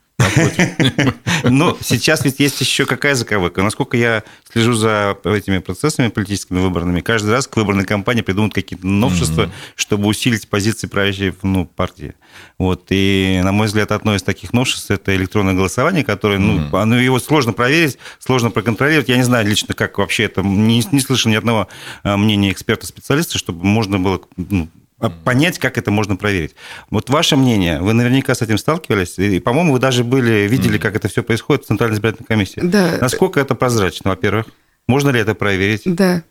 Ну, 1.45 1.77
сейчас 1.81 2.25
ведь 2.25 2.39
есть 2.39 2.61
еще 2.61 2.87
какая 2.87 3.15
заковыка. 3.15 3.63
Насколько 3.63 3.97
я 3.97 4.23
слежу 4.53 4.75
за 4.75 5.17
этими 5.25 5.59
процессами 5.59 6.09
политическими 6.09 6.59
выборными, 6.59 7.01
каждый 7.01 7.31
раз 7.31 7.47
к 7.47 7.57
выборной 7.57 7.85
кампании 7.85 8.23
придумывают 8.23 8.55
какие-то 8.55 8.87
новшества, 8.87 9.51
чтобы 9.75 10.07
усилить 10.07 10.49
позиции 10.49 10.87
правящей 10.87 11.35
ну, 11.43 11.67
партии. 11.67 12.15
Вот. 12.59 12.87
И, 12.91 13.41
на 13.43 13.53
мой 13.53 13.67
взгляд, 13.67 13.93
одно 13.93 14.15
из 14.15 14.23
таких 14.23 14.53
новшеств– 14.53 14.91
это 14.93 15.15
электронное 15.17 15.55
голосование, 15.55 16.05
которое, 16.05 16.39
ну, 16.39 16.77
оно, 16.77 16.99
его 16.99 17.19
сложно 17.19 17.53
проверить, 17.53 17.99
сложно 18.19 18.51
проконтролировать. 18.51 19.09
Я 19.09 19.17
не 19.17 19.23
знаю 19.23 19.47
лично, 19.47 19.75
как 19.75 19.99
вообще 19.99 20.25
это, 20.25 20.43
не, 20.43 20.85
не 20.93 21.01
слышал 21.01 21.31
ни 21.31 21.37
одного 21.37 21.69
а, 22.03 22.17
мнения 22.17 22.53
эксперта-специалиста, 22.53 23.39
чтобы 23.39 23.65
можно 23.65 23.99
было 23.99 24.21
ну, 24.37 24.69
понять, 25.09 25.59
как 25.59 25.79
это 25.79 25.91
можно 25.91 26.17
проверить. 26.17 26.55
Вот 26.91 27.09
ваше 27.09 27.37
мнение, 27.37 27.81
вы 27.81 27.95
наверняка 27.95 28.35
с 28.35 28.43
этим 28.43 28.59
сталкивались, 28.59 29.19
и, 29.19 29.41
по-моему, 29.41 29.73
вы 29.73 29.79
даже 29.79 30.05
были, 30.05 30.47
видели, 30.47 30.79
как 30.79 30.95
это 30.95 31.09
все 31.09 31.23
происходит 31.23 31.65
в 31.65 31.69
Центральной 31.69 31.97
избирательной 31.97 32.27
комиссии. 32.27 32.61
Да. 32.63 32.99
Насколько 33.01 33.41
это 33.41 33.55
прозрачно, 33.55 34.11
во-первых? 34.11 34.47
Можно 34.87 35.11
ли 35.11 35.21
это 35.21 35.35
проверить? 35.35 35.83
Да. 35.85 36.23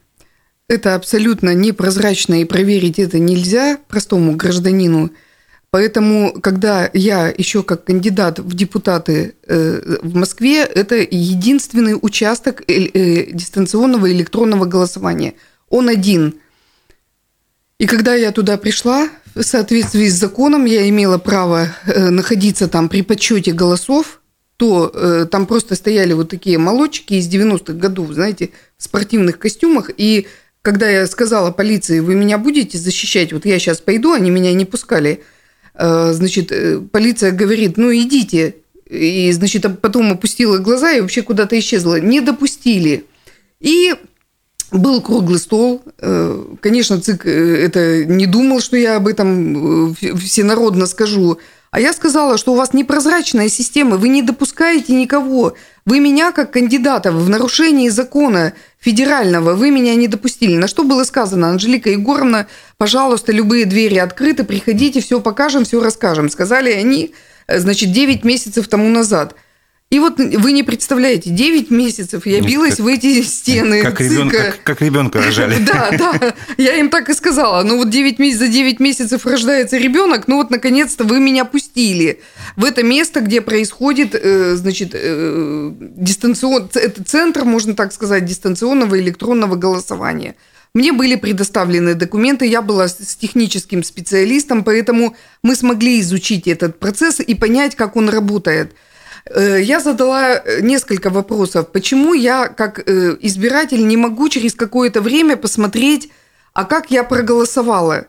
Это 0.67 0.93
абсолютно 0.93 1.55
непрозрачно, 1.55 2.41
и 2.41 2.45
проверить 2.45 2.99
это 2.99 3.17
нельзя 3.17 3.79
простому 3.87 4.35
гражданину. 4.35 5.09
Поэтому, 5.71 6.33
когда 6.41 6.89
я 6.93 7.33
еще 7.35 7.63
как 7.63 7.85
кандидат 7.85 8.39
в 8.39 8.53
депутаты 8.55 9.35
э, 9.47 9.97
в 10.01 10.15
Москве, 10.15 10.63
это 10.63 10.95
единственный 10.95 11.95
участок 11.99 12.63
э, 12.67 12.85
э, 12.93 13.31
дистанционного 13.31 14.11
электронного 14.11 14.65
голосования. 14.65 15.33
Он 15.69 15.89
один– 15.89 16.35
и 17.79 17.87
когда 17.87 18.13
я 18.13 18.31
туда 18.31 18.57
пришла, 18.57 19.09
в 19.35 19.43
соответствии 19.43 20.07
с 20.07 20.15
законом, 20.15 20.65
я 20.65 20.87
имела 20.89 21.17
право 21.17 21.69
э, 21.85 22.09
находиться 22.09 22.67
там 22.67 22.89
при 22.89 23.03
подсчете 23.03 23.53
голосов, 23.53 24.21
то 24.57 24.91
э, 24.93 25.27
там 25.31 25.45
просто 25.45 25.75
стояли 25.75 26.11
вот 26.11 26.29
такие 26.29 26.57
молодчики 26.57 27.13
из 27.13 27.29
90-х 27.29 27.73
годов, 27.73 28.11
знаете, 28.11 28.49
в 28.77 28.83
спортивных 28.83 29.39
костюмах. 29.39 29.91
И 29.95 30.27
когда 30.61 30.89
я 30.89 31.07
сказала 31.07 31.51
полиции, 31.51 32.01
вы 32.01 32.15
меня 32.15 32.37
будете 32.37 32.77
защищать, 32.77 33.31
вот 33.31 33.45
я 33.45 33.57
сейчас 33.59 33.79
пойду, 33.79 34.11
они 34.11 34.29
меня 34.29 34.53
не 34.53 34.65
пускали. 34.65 35.23
Э, 35.73 36.11
значит, 36.11 36.51
полиция 36.91 37.31
говорит, 37.31 37.77
ну 37.77 37.95
идите. 37.95 38.55
И, 38.89 39.31
значит, 39.31 39.65
потом 39.79 40.11
опустила 40.11 40.57
глаза 40.57 40.91
и 40.91 40.99
вообще 40.99 41.21
куда-то 41.21 41.57
исчезла. 41.57 42.01
Не 42.01 42.19
допустили. 42.19 43.05
И 43.61 43.93
был 44.71 45.01
круглый 45.01 45.39
стол. 45.39 45.81
Э, 45.99 46.43
конечно, 46.61 47.01
ЦИК 47.01 47.25
э, 47.25 47.65
это 47.65 48.05
не 48.05 48.25
думал, 48.25 48.59
что 48.59 48.77
я 48.77 48.95
об 48.95 49.07
этом 49.07 49.91
э, 49.91 50.15
всенародно 50.15 50.85
скажу. 50.85 51.39
А 51.71 51.79
я 51.79 51.93
сказала, 51.93 52.37
что 52.37 52.53
у 52.53 52.55
вас 52.55 52.73
непрозрачная 52.73 53.47
система, 53.47 53.97
вы 53.97 54.09
не 54.09 54.23
допускаете 54.23 54.93
никого. 54.93 55.55
Вы 55.85 55.99
меня, 55.99 56.31
как 56.31 56.51
кандидата, 56.51 57.11
в 57.11 57.29
нарушении 57.29 57.89
закона 57.89 58.53
федерального, 58.79 59.53
вы 59.53 59.69
меня 59.69 59.93
не 59.95 60.07
допустили. 60.07 60.55
На 60.55 60.67
что 60.67 60.83
было 60.83 61.03
сказано, 61.03 61.49
Анжелика 61.49 61.89
Егоровна, 61.91 62.47
пожалуйста, 62.77 63.31
любые 63.31 63.65
двери 63.65 63.97
открыты, 63.97 64.43
приходите, 64.43 64.99
все 64.99 65.19
покажем, 65.19 65.63
все 65.63 65.79
расскажем. 65.79 66.29
Сказали 66.29 66.71
они, 66.71 67.13
значит, 67.47 67.91
9 67.91 68.23
месяцев 68.23 68.67
тому 68.67 68.89
назад– 68.89 69.35
и 69.91 69.97
вот 69.97 70.19
вы 70.19 70.51
не 70.51 70.61
представляете, 70.61 71.31
9 71.31 71.71
месяцев 71.71 72.27
я 72.27 72.41
билась 72.41 72.75
как, 72.75 72.85
в 72.85 72.87
эти 72.87 73.23
стены. 73.23 73.81
Как, 73.81 73.99
ребенка, 73.99 74.37
как, 74.37 74.63
как 74.63 74.81
ребенка 74.81 75.19
рожали. 75.19 75.55
Да, 75.65 75.89
да. 75.97 76.35
Я 76.59 76.75
им 76.75 76.91
так 76.91 77.09
и 77.09 77.15
сказала. 77.15 77.63
Ну 77.63 77.77
вот 77.77 77.89
9 77.89 78.19
месяцев, 78.19 78.45
за 78.45 78.53
9 78.53 78.79
месяцев 78.79 79.25
рождается 79.25 79.77
ребенок, 79.77 80.27
ну 80.27 80.35
вот 80.35 80.51
наконец-то 80.51 81.05
вы 81.05 81.19
меня 81.19 81.43
пустили 81.43 82.21
в 82.55 82.65
это 82.65 82.83
место, 82.83 83.21
где 83.21 83.41
происходит, 83.41 84.13
э, 84.13 84.55
значит, 84.57 84.91
э, 84.93 85.71
дистанцион... 85.79 86.69
это 86.71 87.03
центр, 87.03 87.43
можно 87.45 87.73
так 87.73 87.91
сказать, 87.91 88.25
дистанционного 88.25 88.99
электронного 88.99 89.55
голосования. 89.55 90.35
Мне 90.75 90.93
были 90.93 91.15
предоставлены 91.15 91.95
документы, 91.95 92.45
я 92.45 92.61
была 92.61 92.87
с 92.87 93.15
техническим 93.15 93.83
специалистом, 93.83 94.63
поэтому 94.63 95.15
мы 95.41 95.55
смогли 95.55 95.99
изучить 95.99 96.47
этот 96.47 96.77
процесс 96.77 97.19
и 97.19 97.33
понять, 97.33 97.75
как 97.75 97.95
он 97.95 98.07
работает– 98.09 98.75
я 99.35 99.79
задала 99.79 100.35
э, 100.35 100.61
несколько 100.61 101.09
вопросов. 101.09 101.71
Почему 101.71 102.13
я, 102.13 102.47
как 102.47 102.79
э, 102.79 103.17
избиратель, 103.21 103.85
не 103.85 103.97
могу 103.97 104.29
через 104.29 104.53
какое-то 104.55 105.01
время 105.01 105.37
посмотреть, 105.37 106.09
а 106.53 106.65
как 106.65 106.91
я 106.91 107.03
проголосовала? 107.03 108.07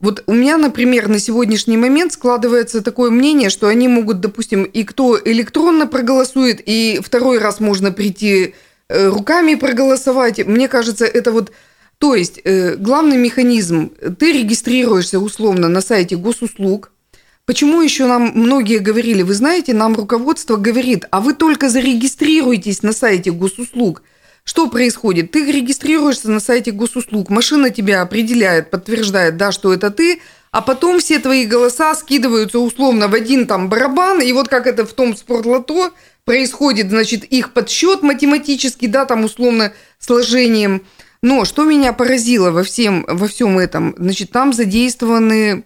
Вот 0.00 0.22
у 0.26 0.32
меня, 0.32 0.58
например, 0.58 1.08
на 1.08 1.18
сегодняшний 1.18 1.76
момент 1.76 2.12
складывается 2.12 2.82
такое 2.82 3.10
мнение, 3.10 3.50
что 3.50 3.66
они 3.66 3.88
могут, 3.88 4.20
допустим, 4.20 4.64
и 4.64 4.84
кто 4.84 5.18
электронно 5.22 5.86
проголосует, 5.86 6.60
и 6.64 7.00
второй 7.02 7.38
раз 7.38 7.60
можно 7.60 7.90
прийти 7.90 8.54
руками 8.88 9.54
проголосовать. 9.56 10.46
Мне 10.46 10.68
кажется, 10.68 11.04
это 11.04 11.32
вот... 11.32 11.52
То 11.98 12.14
есть 12.14 12.40
главный 12.44 13.16
механизм, 13.16 13.90
ты 14.20 14.32
регистрируешься 14.32 15.18
условно 15.18 15.68
на 15.68 15.80
сайте 15.80 16.14
госуслуг, 16.14 16.92
Почему 17.48 17.80
еще 17.80 18.04
нам 18.04 18.32
многие 18.34 18.76
говорили, 18.76 19.22
вы 19.22 19.32
знаете, 19.32 19.72
нам 19.72 19.94
руководство 19.96 20.56
говорит, 20.56 21.06
а 21.10 21.22
вы 21.22 21.32
только 21.32 21.70
зарегистрируйтесь 21.70 22.82
на 22.82 22.92
сайте 22.92 23.30
госуслуг. 23.30 24.02
Что 24.44 24.68
происходит? 24.68 25.30
Ты 25.30 25.50
регистрируешься 25.50 26.30
на 26.30 26.40
сайте 26.40 26.72
госуслуг, 26.72 27.30
машина 27.30 27.70
тебя 27.70 28.02
определяет, 28.02 28.70
подтверждает, 28.70 29.38
да, 29.38 29.50
что 29.50 29.72
это 29.72 29.90
ты, 29.90 30.20
а 30.50 30.60
потом 30.60 31.00
все 31.00 31.20
твои 31.20 31.46
голоса 31.46 31.94
скидываются 31.94 32.58
условно 32.58 33.08
в 33.08 33.14
один 33.14 33.46
там 33.46 33.70
барабан, 33.70 34.20
и 34.20 34.30
вот 34.34 34.48
как 34.48 34.66
это 34.66 34.84
в 34.84 34.92
том 34.92 35.16
спортлото 35.16 35.92
происходит, 36.26 36.90
значит, 36.90 37.24
их 37.24 37.54
подсчет 37.54 38.02
математический, 38.02 38.88
да, 38.88 39.06
там 39.06 39.24
условно 39.24 39.72
сложением 39.98 40.82
Но 41.22 41.46
что 41.46 41.64
меня 41.64 41.94
поразило 41.94 42.50
во 42.50 42.62
всем, 42.62 43.06
во 43.08 43.26
всем 43.26 43.58
этом, 43.58 43.94
значит, 43.96 44.32
там 44.32 44.52
задействованы 44.52 45.64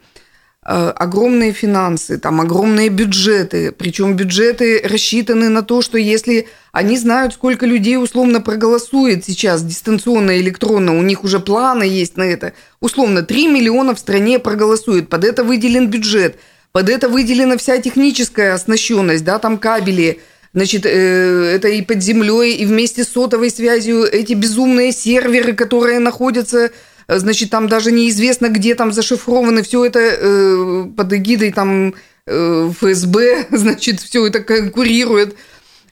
огромные 0.64 1.52
финансы, 1.52 2.18
там 2.18 2.40
огромные 2.40 2.88
бюджеты, 2.88 3.72
причем 3.72 4.14
бюджеты 4.14 4.80
рассчитаны 4.84 5.48
на 5.48 5.62
то, 5.62 5.82
что 5.82 5.98
если 5.98 6.46
они 6.70 6.96
знают, 6.96 7.34
сколько 7.34 7.66
людей 7.66 7.96
условно 7.96 8.40
проголосует 8.40 9.24
сейчас 9.24 9.64
дистанционно, 9.64 10.38
электронно, 10.38 10.96
у 10.96 11.02
них 11.02 11.24
уже 11.24 11.40
планы 11.40 11.82
есть 11.82 12.16
на 12.16 12.22
это, 12.22 12.52
условно 12.78 13.22
3 13.22 13.48
миллиона 13.48 13.94
в 13.94 13.98
стране 13.98 14.38
проголосует, 14.38 15.08
под 15.08 15.24
это 15.24 15.42
выделен 15.42 15.88
бюджет, 15.88 16.38
под 16.70 16.88
это 16.88 17.08
выделена 17.08 17.56
вся 17.56 17.78
техническая 17.78 18.54
оснащенность, 18.54 19.24
да, 19.24 19.40
там 19.40 19.58
кабели, 19.58 20.20
Значит, 20.54 20.84
э, 20.84 20.90
это 20.90 21.68
и 21.68 21.80
под 21.80 22.02
землей, 22.02 22.56
и 22.56 22.66
вместе 22.66 23.04
с 23.04 23.08
сотовой 23.08 23.50
связью 23.50 24.04
эти 24.04 24.34
безумные 24.34 24.92
серверы, 24.92 25.54
которые 25.54 25.98
находятся, 25.98 26.66
э, 26.66 26.70
значит, 27.08 27.50
там 27.50 27.68
даже 27.68 27.92
неизвестно, 27.92 28.48
где 28.48 28.74
там 28.74 28.92
зашифрованы, 28.92 29.62
все 29.62 29.84
это 29.84 30.00
э, 30.00 30.84
под 30.96 31.12
эгидой 31.12 31.52
там 31.52 31.94
ФСБ, 32.26 33.46
значит, 33.50 34.00
все 34.00 34.26
это 34.26 34.40
конкурирует. 34.40 35.36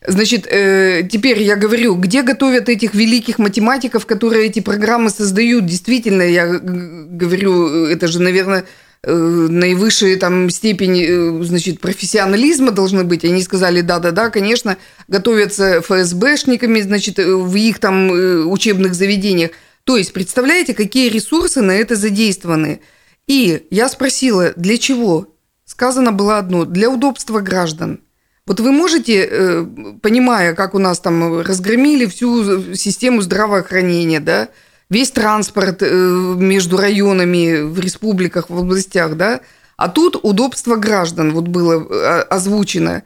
Значит, 0.07 0.45
теперь 0.45 1.43
я 1.43 1.57
говорю, 1.57 1.95
где 1.95 2.23
готовят 2.23 2.71
этих 2.71 2.95
великих 2.95 3.39
математиков, 3.39 4.07
которые 4.07 4.47
эти 4.47 4.61
программы 4.61 5.11
создают? 5.11 5.67
Действительно, 5.67 6.23
я 6.23 6.47
говорю, 6.47 7.85
это 7.85 8.07
же, 8.07 8.23
наверное, 8.23 8.65
Э, 9.03 9.15
наивысшая 9.15 10.19
там 10.19 10.51
степень, 10.51 11.01
э, 11.01 11.45
значит, 11.45 11.81
профессионализма 11.81 12.71
должны 12.71 13.03
быть. 13.03 13.25
Они 13.25 13.43
сказали, 13.43 13.81
да-да-да, 13.81 14.29
конечно, 14.29 14.77
готовятся 15.09 15.81
ФСБшниками, 15.81 16.83
значит, 16.83 17.19
э, 17.19 17.35
в 17.35 17.57
их 17.57 17.79
там 17.79 18.11
учебных 18.51 18.95
заведениях. 18.95 19.53
То 19.85 19.97
есть, 19.97 20.13
представляете, 20.13 20.75
какие 20.75 21.09
ресурсы 21.09 21.61
на 21.63 21.73
это 21.73 21.97
задействованы? 21.97 22.81
И 23.27 23.67
я 23.71 23.89
спросила, 23.89 24.53
для 24.57 24.79
чего? 24.79 25.35
Сказано 25.65 26.13
было 26.13 26.39
одно, 26.39 26.65
для 26.65 26.91
удобства 26.91 27.41
граждан. 27.41 28.01
Вот 28.47 28.59
вы 28.59 28.73
можете, 28.73 29.65
понимая, 30.03 30.55
как 30.55 30.75
у 30.75 30.79
нас 30.79 30.99
там 30.99 31.41
разгромили 31.41 32.07
всю 32.07 32.75
систему 32.75 33.21
здравоохранения, 33.21 34.19
да, 34.19 34.49
весь 34.91 35.13
транспорт 35.13 35.83
э, 35.83 36.35
между 36.37 36.77
районами 36.77 37.63
в 37.63 37.79
республиках, 37.79 38.51
в 38.51 38.59
областях, 38.59 39.17
да, 39.17 39.41
а 39.77 39.89
тут 39.89 40.19
удобство 40.23 40.77
граждан 40.77 41.33
вот 41.33 41.49
было 41.49 41.81
э, 41.81 42.21
озвучено. 42.23 43.05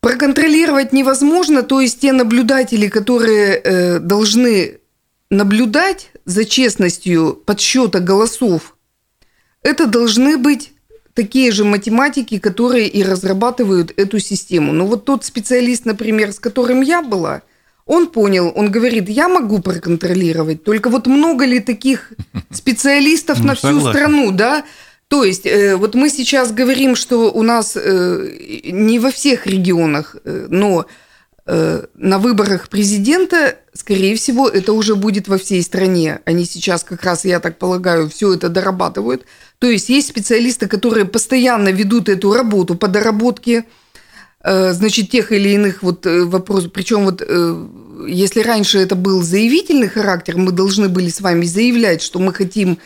Проконтролировать 0.00 0.92
невозможно, 0.92 1.62
то 1.62 1.80
есть 1.80 2.00
те 2.00 2.12
наблюдатели, 2.12 2.88
которые 2.88 3.56
э, 3.56 3.98
должны 3.98 4.78
наблюдать 5.30 6.10
за 6.24 6.44
честностью 6.44 7.34
подсчета 7.34 8.00
голосов, 8.00 8.76
это 9.62 9.86
должны 9.86 10.36
быть 10.38 10.72
такие 11.14 11.50
же 11.50 11.64
математики, 11.64 12.38
которые 12.38 12.88
и 12.88 13.02
разрабатывают 13.02 13.92
эту 13.96 14.18
систему. 14.18 14.72
Но 14.72 14.86
вот 14.86 15.04
тот 15.04 15.24
специалист, 15.24 15.84
например, 15.84 16.32
с 16.32 16.38
которым 16.38 16.82
я 16.82 17.02
была– 17.02 17.42
он 17.86 18.08
понял, 18.08 18.52
он 18.54 18.70
говорит, 18.70 19.08
я 19.08 19.28
могу 19.28 19.60
проконтролировать, 19.60 20.64
только 20.64 20.90
вот 20.90 21.06
много 21.06 21.44
ли 21.46 21.60
таких 21.60 22.12
специалистов 22.50 23.42
на 23.44 23.54
всю 23.54 23.80
страну, 23.80 24.32
да? 24.32 24.64
То 25.08 25.22
есть, 25.22 25.46
э, 25.46 25.76
вот 25.76 25.94
мы 25.94 26.10
сейчас 26.10 26.50
говорим, 26.50 26.96
что 26.96 27.30
у 27.30 27.42
нас 27.42 27.76
э, 27.76 28.62
не 28.64 28.98
во 28.98 29.12
всех 29.12 29.46
регионах, 29.46 30.16
э, 30.24 30.46
но 30.50 30.86
на 31.48 32.18
выборах 32.18 32.68
президента, 32.68 33.54
скорее 33.76 34.16
всего, 34.16 34.48
это 34.48 34.72
уже 34.72 34.94
будет 34.96 35.28
во 35.28 35.38
всей 35.38 35.62
стране. 35.62 36.20
Они 36.24 36.44
сейчас 36.44 36.82
как 36.82 37.02
раз, 37.04 37.24
я 37.24 37.40
так 37.40 37.58
полагаю, 37.58 38.08
все 38.08 38.34
это 38.34 38.48
дорабатывают. 38.48 39.24
То 39.58 39.68
есть 39.68 39.88
есть 39.88 40.08
специалисты, 40.08 40.66
которые 40.66 41.04
постоянно 41.04 41.68
ведут 41.70 42.08
эту 42.08 42.32
работу 42.32 42.74
по 42.74 42.88
доработке 42.88 43.64
Э, 44.48 44.72
значит, 44.72 45.10
тех 45.10 45.32
или 45.32 45.48
иных 45.48 45.82
вот 45.82 46.06
э, 46.06 46.22
вопросов. 46.24 46.70
Причем 46.72 47.04
вот 47.04 47.20
э, 47.20 47.66
если 48.06 48.42
раньше 48.42 48.78
это 48.78 48.94
был 48.94 49.20
заявительный 49.20 49.88
характер, 49.88 50.36
мы 50.36 50.52
должны 50.52 50.88
были 50.88 51.08
с 51.08 51.20
вами 51.20 51.44
заявлять, 51.44 52.00
что 52.00 52.20
мы 52.20 52.32
хотим 52.32 52.78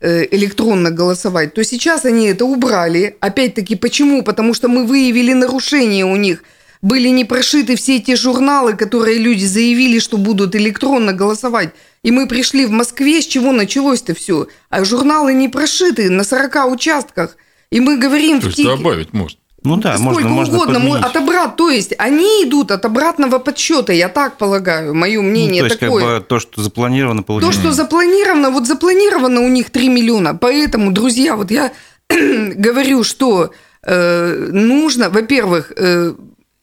электронно 0.00 0.92
голосовать, 0.92 1.54
то 1.54 1.64
сейчас 1.64 2.04
они 2.04 2.28
это 2.28 2.44
убрали. 2.44 3.16
Опять-таки, 3.18 3.74
почему? 3.74 4.22
Потому 4.22 4.54
что 4.54 4.68
мы 4.68 4.86
выявили 4.86 5.32
нарушения 5.32 6.04
у 6.04 6.14
них. 6.14 6.44
Были 6.82 7.08
не 7.08 7.24
прошиты 7.24 7.76
все 7.76 7.98
те 7.98 8.16
журналы, 8.16 8.74
которые 8.74 9.18
люди 9.18 9.44
заявили, 9.44 9.98
что 9.98 10.16
будут 10.16 10.54
электронно 10.54 11.12
голосовать. 11.12 11.70
И 12.02 12.10
мы 12.10 12.28
пришли 12.28 12.66
в 12.66 12.70
Москве, 12.70 13.20
с 13.20 13.26
чего 13.26 13.52
началось-то 13.52 14.14
все? 14.14 14.46
А 14.70 14.84
журналы 14.84 15.34
не 15.34 15.48
прошиты 15.48 16.10
на 16.10 16.24
40 16.24 16.72
участках. 16.72 17.36
И 17.70 17.80
мы 17.80 17.96
говорим... 17.96 18.40
То 18.40 18.46
есть 18.46 18.58
в 18.58 18.62
тике... 18.62 18.76
добавить 18.76 19.12
можно. 19.12 19.38
Ну 19.64 19.76
да, 19.76 19.98
Сколько 19.98 20.28
можно, 20.28 20.56
угодно. 20.56 20.78
Можно 20.78 21.06
отобрать, 21.06 21.56
то 21.56 21.68
есть 21.68 21.92
они 21.98 22.44
идут 22.44 22.70
от 22.70 22.84
обратного 22.84 23.40
подсчета, 23.40 23.92
я 23.92 24.08
так 24.08 24.38
полагаю, 24.38 24.94
мое 24.94 25.20
мнение 25.20 25.62
ну, 25.62 25.68
то 25.68 25.74
есть, 25.74 25.80
такое. 25.80 26.04
Как 26.04 26.22
бы 26.22 26.26
то, 26.28 26.38
что 26.38 26.62
запланировано, 26.62 27.24
получается. 27.24 27.60
То, 27.60 27.66
что 27.66 27.74
запланировано, 27.74 28.50
вот 28.50 28.68
запланировано 28.68 29.40
у 29.40 29.48
них 29.48 29.70
3 29.70 29.88
миллиона. 29.88 30.36
Поэтому, 30.36 30.92
друзья, 30.92 31.34
вот 31.34 31.50
я 31.50 31.72
говорю, 32.08 33.02
что 33.02 33.50
э, 33.82 34.48
нужно, 34.52 35.10
во-первых, 35.10 35.72
э, 35.76 36.14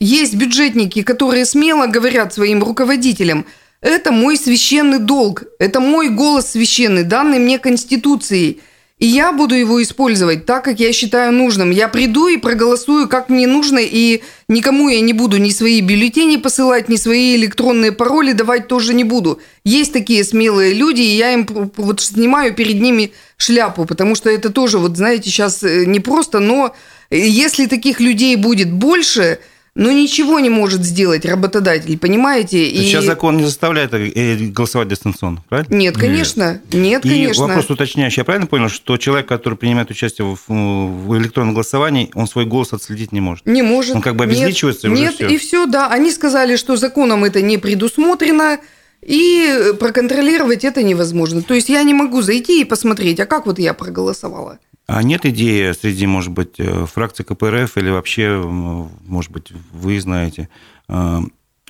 есть 0.05 0.35
бюджетники, 0.35 1.01
которые 1.01 1.45
смело 1.45 1.87
говорят 1.87 2.33
своим 2.33 2.63
руководителям, 2.63 3.45
это 3.81 4.11
мой 4.11 4.37
священный 4.37 4.99
долг, 4.99 5.43
это 5.59 5.79
мой 5.79 6.09
голос 6.09 6.51
священный, 6.51 7.03
данный 7.03 7.39
мне 7.39 7.59
Конституцией– 7.59 8.61
и 8.97 9.07
я 9.07 9.33
буду 9.33 9.55
его 9.55 9.83
использовать 9.83 10.45
так, 10.45 10.63
как 10.63 10.79
я 10.79 10.93
считаю 10.93 11.33
нужным. 11.33 11.69
Я 11.69 11.89
приду 11.89 12.29
и 12.29 12.37
проголосую, 12.37 13.09
как 13.09 13.27
мне 13.27 13.45
нужно, 13.45 13.79
и 13.81 14.21
никому 14.47 14.87
я 14.87 15.01
не 15.01 15.11
буду 15.11 15.35
ни 15.35 15.49
свои 15.49 15.81
бюллетени 15.81 16.37
посылать, 16.37 16.87
ни 16.87 16.95
свои 16.95 17.35
электронные 17.35 17.91
пароли 17.91 18.31
давать 18.31 18.69
тоже 18.69 18.93
не 18.93 19.03
буду. 19.03 19.41
Есть 19.65 19.91
такие 19.91 20.23
смелые 20.23 20.73
люди, 20.73 21.01
и 21.01 21.17
я 21.17 21.33
им 21.33 21.45
вот 21.75 21.99
снимаю 21.99 22.53
перед 22.53 22.79
ними 22.79 23.11
шляпу, 23.35 23.83
потому 23.83 24.15
что 24.15 24.29
это 24.29 24.49
тоже, 24.49 24.77
вот 24.77 24.95
знаете, 24.95 25.29
сейчас 25.29 25.61
э, 25.61 25.83
не 25.85 25.99
просто, 25.99 26.39
но 26.39 26.73
если 27.09 27.65
таких 27.65 27.99
людей 27.99 28.37
будет 28.37 28.71
больше– 28.71 29.39
но 29.75 29.91
ничего 29.91 30.39
не 30.39 30.49
может 30.49 30.83
сделать 30.83 31.25
работодатель, 31.25 31.97
понимаете? 31.97 32.65
И... 32.65 32.77
Сейчас 32.77 33.03
закон 33.03 33.35
не 33.35 33.43
заставляет 33.43 33.93
э, 33.93 34.37
голосовать 34.37 34.87
дистанционно, 34.87 35.43
правильно? 35.49 35.75
Нет, 35.75 35.97
конечно. 35.97 36.61
Нет, 36.71 37.03
нет 37.03 37.05
и 37.05 37.09
конечно. 37.09 37.47
вопрос 37.47 37.69
уточняющий. 37.69 38.21
Я 38.21 38.23
правильно 38.23 38.47
понял, 38.47 38.69
что 38.69 38.95
человек, 38.95 39.27
который 39.27 39.55
принимает 39.55 39.91
участие 39.91 40.25
в, 40.25 40.39
в 40.47 41.17
электронном 41.17 41.53
голосовании, 41.53 42.09
он 42.13 42.27
свой 42.27 42.45
голос 42.45 42.71
отследить 42.71 43.11
не 43.11 43.19
может? 43.19 43.45
Не 43.45 43.63
может. 43.63 43.95
Он 43.95 44.01
как 44.01 44.15
бы 44.15 44.23
обезличивается 44.23 44.87
нет, 44.87 44.91
и 44.91 44.93
уже 44.93 45.03
Нет, 45.03 45.15
все. 45.15 45.27
и 45.27 45.37
все, 45.37 45.65
да. 45.65 45.89
Они 45.89 46.09
сказали, 46.09 46.55
что 46.55 46.77
законом 46.77 47.25
это 47.25 47.41
не 47.41 47.57
предусмотрено, 47.57 48.59
и 49.01 49.73
проконтролировать 49.79 50.63
это 50.63 50.83
невозможно. 50.83 51.43
То 51.43 51.53
есть 51.53 51.67
я 51.69 51.83
не 51.83 51.93
могу 51.93 52.21
зайти 52.21 52.61
и 52.61 52.65
посмотреть, 52.65 53.19
а 53.19 53.25
как 53.25 53.45
вот 53.45 53.59
я 53.59 53.73
проголосовала. 53.73 54.59
А 54.87 55.01
нет 55.01 55.25
идеи 55.25 55.71
среди, 55.71 56.05
может 56.05 56.31
быть, 56.31 56.59
э, 56.59 56.85
фракции 56.85 57.23
КПРФ 57.23 57.77
или 57.77 57.89
вообще, 57.89 58.37
может 58.37 59.31
быть, 59.31 59.51
вы 59.71 59.99
знаете, 59.99 60.47
э, 60.87 61.19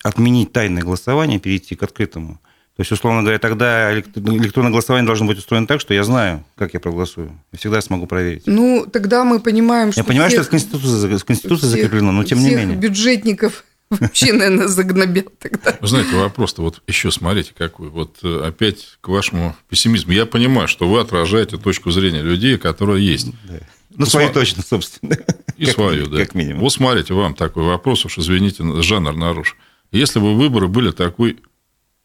отменить 0.03 0.51
тайное 0.51 0.83
голосование, 0.83 1.39
перейти 1.39 1.75
к 1.75 1.83
открытому? 1.83 2.39
То 2.75 2.81
есть, 2.81 2.91
условно 2.91 3.21
говоря, 3.21 3.39
тогда 3.39 3.97
электронное 3.97 4.71
голосование 4.71 5.07
должно 5.07 5.27
быть 5.27 5.37
устроено 5.37 5.65
так, 5.65 5.79
что 5.79 5.93
я 5.93 6.03
знаю, 6.03 6.43
как 6.57 6.73
я 6.73 6.81
проголосую. 6.81 7.31
И 7.53 7.57
всегда 7.57 7.79
смогу 7.79 8.05
проверить. 8.05 8.43
Ну, 8.47 8.85
тогда 8.91 9.23
мы 9.23 9.39
понимаем, 9.39 9.93
что... 9.93 10.01
Я 10.01 10.03
понимаю, 10.03 10.29
всех, 10.29 10.43
что 10.43 10.55
это 10.57 10.69
Конституция, 10.69 11.19
Конституция 11.19 11.69
всех, 11.69 11.81
закреплено, 11.83 12.11
но 12.11 12.25
тем 12.25 12.39
не 12.39 12.53
менее. 12.53 12.75
бюджетников 12.75 13.63
вообще, 13.89 14.33
наверное, 14.33 14.67
загнобят 14.67 15.37
тогда. 15.39 15.77
Вы 15.79 15.87
знаете, 15.87 16.15
вопрос-то 16.15 16.61
вот 16.61 16.81
еще 16.87 17.11
смотрите 17.11 17.53
какой. 17.57 17.89
Вот 17.89 18.17
э, 18.23 18.41
опять 18.45 18.97
к 19.01 19.07
вашему 19.07 19.55
пессимизму. 19.69 20.13
Я 20.13 20.25
понимаю, 20.25 20.67
что 20.67 20.87
вы 20.87 20.99
отражаете 20.99 21.57
точку 21.57 21.91
зрения 21.91 22.21
людей, 22.21 22.57
которые 22.57 23.05
есть. 23.05 23.31
Да. 23.47 23.59
Ну, 23.97 24.05
свою 24.05 24.31
точно, 24.31 24.63
собственно. 24.63 25.17
И 25.57 25.65
как, 25.65 25.75
свою, 25.75 26.07
да. 26.07 26.17
Как 26.17 26.35
минимум. 26.35 26.61
Вот 26.61 26.71
смотрите, 26.71 27.13
вам 27.13 27.33
такой 27.33 27.63
вопрос, 27.63 28.05
уж 28.05 28.17
извините, 28.17 28.63
жанр 28.81 29.15
наруш. 29.15 29.55
Если 29.91 30.19
бы 30.19 30.35
выборы 30.35 30.67
были 30.67 30.91
такой, 30.91 31.39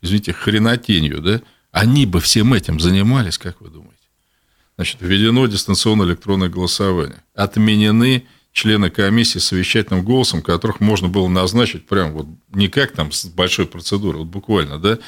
извините, 0.00 0.32
хренотенью, 0.32 1.20
да, 1.20 1.42
они 1.72 2.06
бы 2.06 2.20
всем 2.20 2.54
этим 2.54 2.78
занимались, 2.78 3.38
как 3.38 3.60
вы 3.60 3.70
думаете? 3.70 3.96
Значит, 4.76 4.98
введено 5.00 5.46
дистанционное 5.46 6.06
электронное 6.06 6.48
голосование. 6.48 7.22
Отменены 7.34 8.26
члены 8.52 8.90
комиссии 8.90 9.38
совещательным 9.38 10.04
голосом, 10.04 10.42
которых 10.42 10.80
можно 10.80 11.08
было 11.08 11.28
назначить 11.28 11.86
прям 11.86 12.12
вот 12.12 12.26
не 12.52 12.68
как 12.68 12.92
там 12.92 13.12
с 13.12 13.26
большой 13.26 13.66
процедурой, 13.66 14.20
вот 14.20 14.28
буквально, 14.28 14.78
да, 14.78 14.98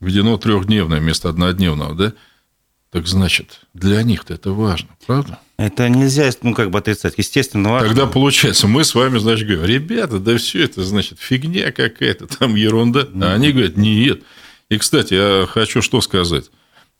введено 0.00 0.36
трехдневное 0.38 1.00
вместо 1.00 1.28
однодневного, 1.28 1.94
да, 1.94 2.12
так 2.90 3.06
значит, 3.06 3.60
для 3.74 4.02
них-то 4.02 4.32
это 4.34 4.52
важно, 4.52 4.88
правда? 5.06 5.38
Это 5.58 5.88
нельзя, 5.88 6.30
ну, 6.42 6.54
как 6.54 6.70
бы 6.70 6.78
отрицать. 6.78 7.14
Естественно, 7.18 7.72
важно. 7.72 7.88
Тогда 7.88 8.06
получается, 8.06 8.66
мы 8.66 8.84
с 8.84 8.94
вами, 8.94 9.18
значит, 9.18 9.46
говорим, 9.46 9.66
ребята, 9.66 10.18
да 10.18 10.38
все 10.38 10.62
это, 10.62 10.82
значит, 10.84 11.18
фигня 11.18 11.72
какая-то, 11.72 12.26
там 12.28 12.54
ерунда. 12.54 13.08
А 13.20 13.34
они 13.34 13.52
говорят, 13.52 13.76
нет, 13.76 14.22
И, 14.70 14.78
кстати, 14.78 15.14
я 15.14 15.46
хочу 15.46 15.82
что 15.82 16.00
сказать. 16.00 16.50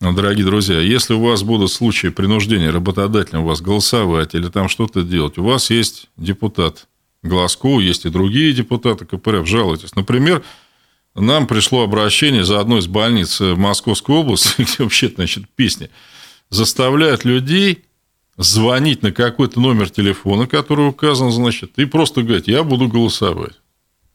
Дорогие 0.01 0.45
друзья, 0.45 0.79
если 0.79 1.13
у 1.13 1.21
вас 1.21 1.43
будут 1.43 1.71
случаи 1.71 2.07
принуждения 2.07 2.71
работодателя 2.71 3.39
у 3.39 3.45
вас 3.45 3.59
голосовать 3.59 4.33
или 4.33 4.47
там 4.47 4.69
что-то 4.69 5.03
делать, 5.03 5.37
у 5.37 5.43
вас 5.43 5.69
есть 5.69 6.09
депутат 6.15 6.87
Глазко, 7.21 7.81
есть 7.81 8.05
и 8.05 8.09
другие 8.09 8.53
депутаты 8.53 9.05
КПРФ, 9.05 9.45
жалуйтесь. 9.45 9.93
Например, 9.95 10.41
нам 11.15 11.47
пришло 11.47 11.83
обращение 11.83 12.45
за 12.45 12.61
одной 12.61 12.79
из 12.79 12.87
больниц 12.87 13.41
в 13.41 13.57
Московской 13.57 14.15
области, 14.15 14.53
где 14.61 14.83
вообще, 14.83 15.09
значит, 15.09 15.49
песни, 15.49 15.89
заставляют 16.49 17.25
людей 17.25 17.83
звонить 18.37 19.03
на 19.03 19.11
какой-то 19.11 19.59
номер 19.59 19.89
телефона, 19.89 20.47
который 20.47 20.87
указан, 20.87 21.29
значит, 21.29 21.77
и 21.77 21.83
просто 21.83 22.21
говорить, 22.21 22.47
я 22.47 22.63
буду 22.63 22.87
голосовать. 22.87 23.59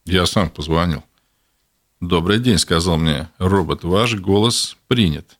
Я 0.03 0.25
сам 0.25 0.49
позвонил. 0.49 1.03
Добрый 2.01 2.39
день, 2.39 2.57
сказал 2.57 2.97
мне 2.97 3.29
робот, 3.37 3.83
ваш 3.83 4.15
голос 4.15 4.77
принят. 4.87 5.37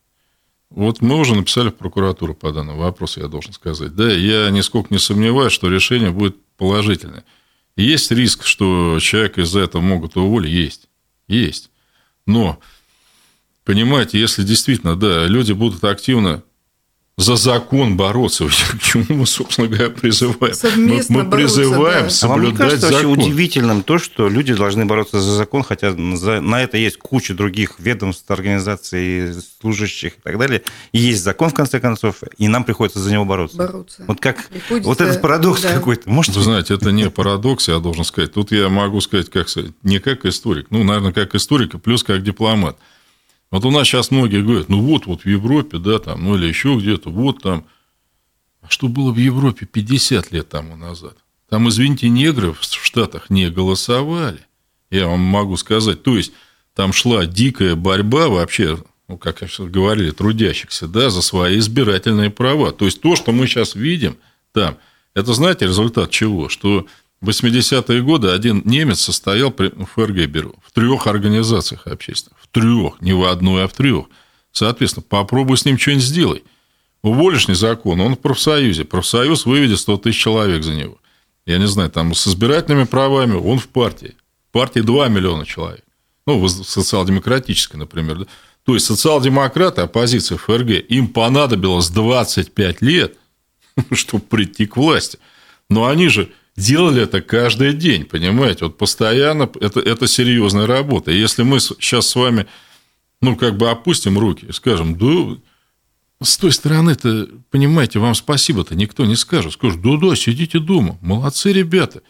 Вот 0.76 1.00
мы 1.00 1.18
уже 1.18 1.34
написали 1.34 1.70
в 1.70 1.74
прокуратуру 1.74 2.34
по 2.34 2.52
данному 2.52 2.80
вопросу, 2.80 3.20
я 3.20 3.28
должен 3.28 3.54
сказать. 3.54 3.96
Да, 3.96 4.12
я 4.12 4.50
нисколько 4.50 4.92
не 4.92 4.98
сомневаюсь, 4.98 5.54
что 5.54 5.70
решение 5.70 6.10
будет 6.10 6.36
положительное. 6.58 7.24
Есть 7.76 8.10
риск, 8.10 8.44
что 8.44 8.98
человека 9.00 9.40
из-за 9.40 9.60
этого 9.60 9.80
могут 9.80 10.18
уволить? 10.18 10.52
Есть. 10.52 10.88
Есть. 11.28 11.70
Но, 12.26 12.60
понимаете, 13.64 14.20
если 14.20 14.42
действительно, 14.42 14.96
да, 14.96 15.24
люди 15.24 15.52
будут 15.52 15.82
активно 15.82 16.42
за 17.18 17.36
закон 17.36 17.96
бороться. 17.96 18.44
К 18.72 18.82
чему 18.82 19.04
мы, 19.08 19.26
собственно 19.26 19.68
говоря, 19.68 19.88
призываем? 19.88 20.54
Совместно 20.54 21.16
мы, 21.16 21.24
мы 21.24 21.30
призываем 21.30 22.04
да. 22.04 22.10
соблюдать 22.10 22.20
а 22.22 22.28
вам 22.28 22.40
не 22.42 22.56
кажется 22.56 22.88
закон. 22.88 23.08
вообще 23.08 23.28
удивительным 23.28 23.82
то, 23.82 23.98
что 23.98 24.28
люди 24.28 24.54
должны 24.54 24.84
бороться 24.84 25.20
за 25.20 25.32
закон, 25.32 25.62
хотя 25.62 25.92
за, 25.92 26.42
на 26.42 26.62
это 26.62 26.76
есть 26.76 26.98
куча 26.98 27.32
других 27.32 27.76
ведомств, 27.78 28.30
организаций, 28.30 29.32
служащих 29.60 30.18
и 30.18 30.20
так 30.22 30.38
далее. 30.38 30.62
И 30.92 30.98
есть 30.98 31.22
закон, 31.22 31.48
в 31.48 31.54
конце 31.54 31.80
концов, 31.80 32.16
и 32.36 32.48
нам 32.48 32.64
приходится 32.64 32.98
за 32.98 33.10
него 33.10 33.24
бороться. 33.24 33.56
Бороться. 33.56 34.04
Вот 34.06 34.20
как 34.20 34.44
Приходится, 34.48 34.88
вот 34.88 35.00
этот 35.00 35.22
парадокс 35.22 35.62
да. 35.62 35.72
какой-то. 35.72 36.10
Можете 36.10 36.38
Вы 36.38 36.44
знаете, 36.44 36.74
это 36.74 36.92
не 36.92 37.08
парадокс, 37.08 37.68
я 37.68 37.78
должен 37.78 38.04
сказать. 38.04 38.34
Тут 38.34 38.52
я 38.52 38.68
могу 38.68 39.00
сказать, 39.00 39.30
как 39.30 39.48
сказать, 39.48 39.72
не 39.82 40.00
как 40.00 40.26
историк, 40.26 40.66
ну, 40.68 40.84
наверное, 40.84 41.12
как 41.12 41.34
историк, 41.34 41.74
и 41.74 41.78
плюс 41.78 42.04
как 42.04 42.22
дипломат. 42.22 42.76
Вот 43.50 43.64
у 43.64 43.70
нас 43.70 43.86
сейчас 43.86 44.10
многие 44.10 44.42
говорят, 44.42 44.68
ну 44.68 44.80
вот, 44.80 45.06
вот 45.06 45.22
в 45.22 45.26
Европе, 45.26 45.78
да, 45.78 45.98
там, 45.98 46.24
ну 46.24 46.36
или 46.36 46.46
еще 46.46 46.76
где-то, 46.76 47.10
вот 47.10 47.42
там. 47.42 47.64
А 48.60 48.68
что 48.68 48.88
было 48.88 49.12
в 49.12 49.16
Европе 49.16 49.66
50 49.66 50.32
лет 50.32 50.48
тому 50.48 50.76
назад? 50.76 51.16
Там, 51.48 51.68
извините, 51.68 52.08
негры 52.08 52.52
в 52.52 52.62
Штатах 52.62 53.30
не 53.30 53.48
голосовали. 53.48 54.40
Я 54.90 55.06
вам 55.06 55.20
могу 55.20 55.56
сказать. 55.56 56.02
То 56.02 56.16
есть, 56.16 56.32
там 56.74 56.92
шла 56.92 57.26
дикая 57.26 57.76
борьба 57.76 58.28
вообще, 58.28 58.82
ну, 59.06 59.16
как 59.18 59.42
говорили, 59.58 60.10
трудящихся, 60.10 60.88
да, 60.88 61.10
за 61.10 61.22
свои 61.22 61.58
избирательные 61.58 62.30
права. 62.30 62.72
То 62.72 62.86
есть, 62.86 63.00
то, 63.00 63.14
что 63.14 63.30
мы 63.30 63.46
сейчас 63.46 63.76
видим 63.76 64.16
там, 64.52 64.76
это, 65.14 65.32
знаете, 65.32 65.66
результат 65.66 66.10
чего? 66.10 66.48
Что 66.48 66.86
в 67.20 67.28
80-е 67.28 68.02
годы 68.02 68.28
один 68.28 68.62
немец 68.64 69.00
состоял 69.00 69.50
при 69.50 69.68
ФРГ 69.68 70.28
беру, 70.28 70.54
в 70.64 70.72
трех 70.72 71.06
организациях 71.06 71.86
общественных. 71.86 72.38
В 72.40 72.48
трех, 72.48 73.00
не 73.00 73.14
в 73.14 73.24
одной, 73.24 73.64
а 73.64 73.68
в 73.68 73.72
трех. 73.72 74.06
Соответственно, 74.52 75.04
попробуй 75.08 75.56
с 75.56 75.64
ним 75.64 75.78
что-нибудь 75.78 76.04
сделай. 76.04 76.44
Уволишь 77.02 77.48
незаконно, 77.48 78.04
он 78.04 78.16
в 78.16 78.18
профсоюзе. 78.18 78.84
Профсоюз 78.84 79.46
выведет 79.46 79.78
100 79.78 79.96
тысяч 79.98 80.20
человек 80.20 80.62
за 80.62 80.74
него. 80.74 80.98
Я 81.46 81.58
не 81.58 81.66
знаю, 81.66 81.90
там 81.90 82.14
с 82.14 82.26
избирательными 82.26 82.84
правами 82.84 83.34
он 83.34 83.58
в 83.58 83.68
партии. 83.68 84.16
В 84.48 84.52
партии 84.52 84.80
2 84.80 85.08
миллиона 85.08 85.46
человек. 85.46 85.84
Ну, 86.26 86.40
в 86.40 86.48
социал-демократической, 86.48 87.76
например. 87.76 88.18
Да? 88.20 88.26
То 88.64 88.74
есть, 88.74 88.86
социал-демократы, 88.86 89.82
оппозиция 89.82 90.38
ФРГ, 90.38 90.70
им 90.88 91.08
понадобилось 91.08 91.88
25 91.88 92.82
лет, 92.82 93.16
чтобы 93.92 94.24
прийти 94.24 94.66
к 94.66 94.76
власти. 94.76 95.18
Но 95.70 95.86
они 95.86 96.08
же 96.08 96.30
делали 96.56 97.02
это 97.02 97.20
каждый 97.20 97.72
день, 97.74 98.04
понимаете? 98.04 98.66
Вот 98.66 98.78
постоянно 98.78 99.50
это, 99.60 99.80
это 99.80 100.06
серьезная 100.06 100.66
работа. 100.66 101.10
И 101.10 101.18
если 101.18 101.42
мы 101.42 101.60
сейчас 101.60 102.08
с 102.08 102.16
вами, 102.16 102.46
ну, 103.20 103.36
как 103.36 103.56
бы 103.56 103.70
опустим 103.70 104.18
руки 104.18 104.46
и 104.48 104.52
скажем, 104.52 104.96
да, 104.96 105.38
с 106.22 106.38
той 106.38 106.52
стороны-то, 106.52 107.28
понимаете, 107.50 107.98
вам 107.98 108.14
спасибо-то 108.14 108.74
никто 108.74 109.04
не 109.04 109.16
скажет. 109.16 109.52
Скажут, 109.52 109.82
да-да, 109.82 110.16
сидите 110.16 110.58
дома, 110.58 110.98
молодцы 111.02 111.52
ребята. 111.52 112.02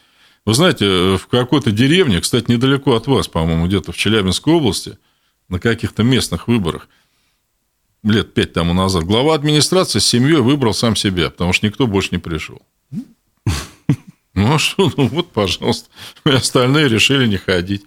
Вы 0.45 0.55
знаете, 0.55 1.17
в 1.17 1.27
какой-то 1.27 1.73
деревне, 1.73 2.21
кстати, 2.21 2.51
недалеко 2.51 2.95
от 2.95 3.09
вас, 3.09 3.27
по-моему, 3.27 3.67
где-то 3.67 3.91
в 3.91 3.97
Челябинской 3.97 4.55
области, 4.55 4.97
на 5.49 5.59
каких-то 5.59 6.05
местных 6.05 6.47
выборах, 6.47 6.89
лет 8.05 8.33
пять 8.33 8.53
тому 8.53 8.73
назад, 8.73 9.05
глава 9.05 9.35
администрации 9.35 9.99
с 9.99 10.07
семьей 10.07 10.41
выбрал 10.41 10.73
сам 10.73 10.95
себя, 10.95 11.31
потому 11.31 11.53
что 11.53 11.67
никто 11.67 11.89
больше 11.89 12.11
не 12.13 12.19
пришел. 12.19 12.63
Ну, 14.37 14.55
а 14.55 14.59
что? 14.59 14.93
Ну, 14.97 15.09
вот, 15.09 15.33
пожалуйста. 15.33 15.89
И 16.25 16.31
остальные 16.31 16.89
решили 16.89 17.27
не 17.27 17.39
ходить. 17.39 17.85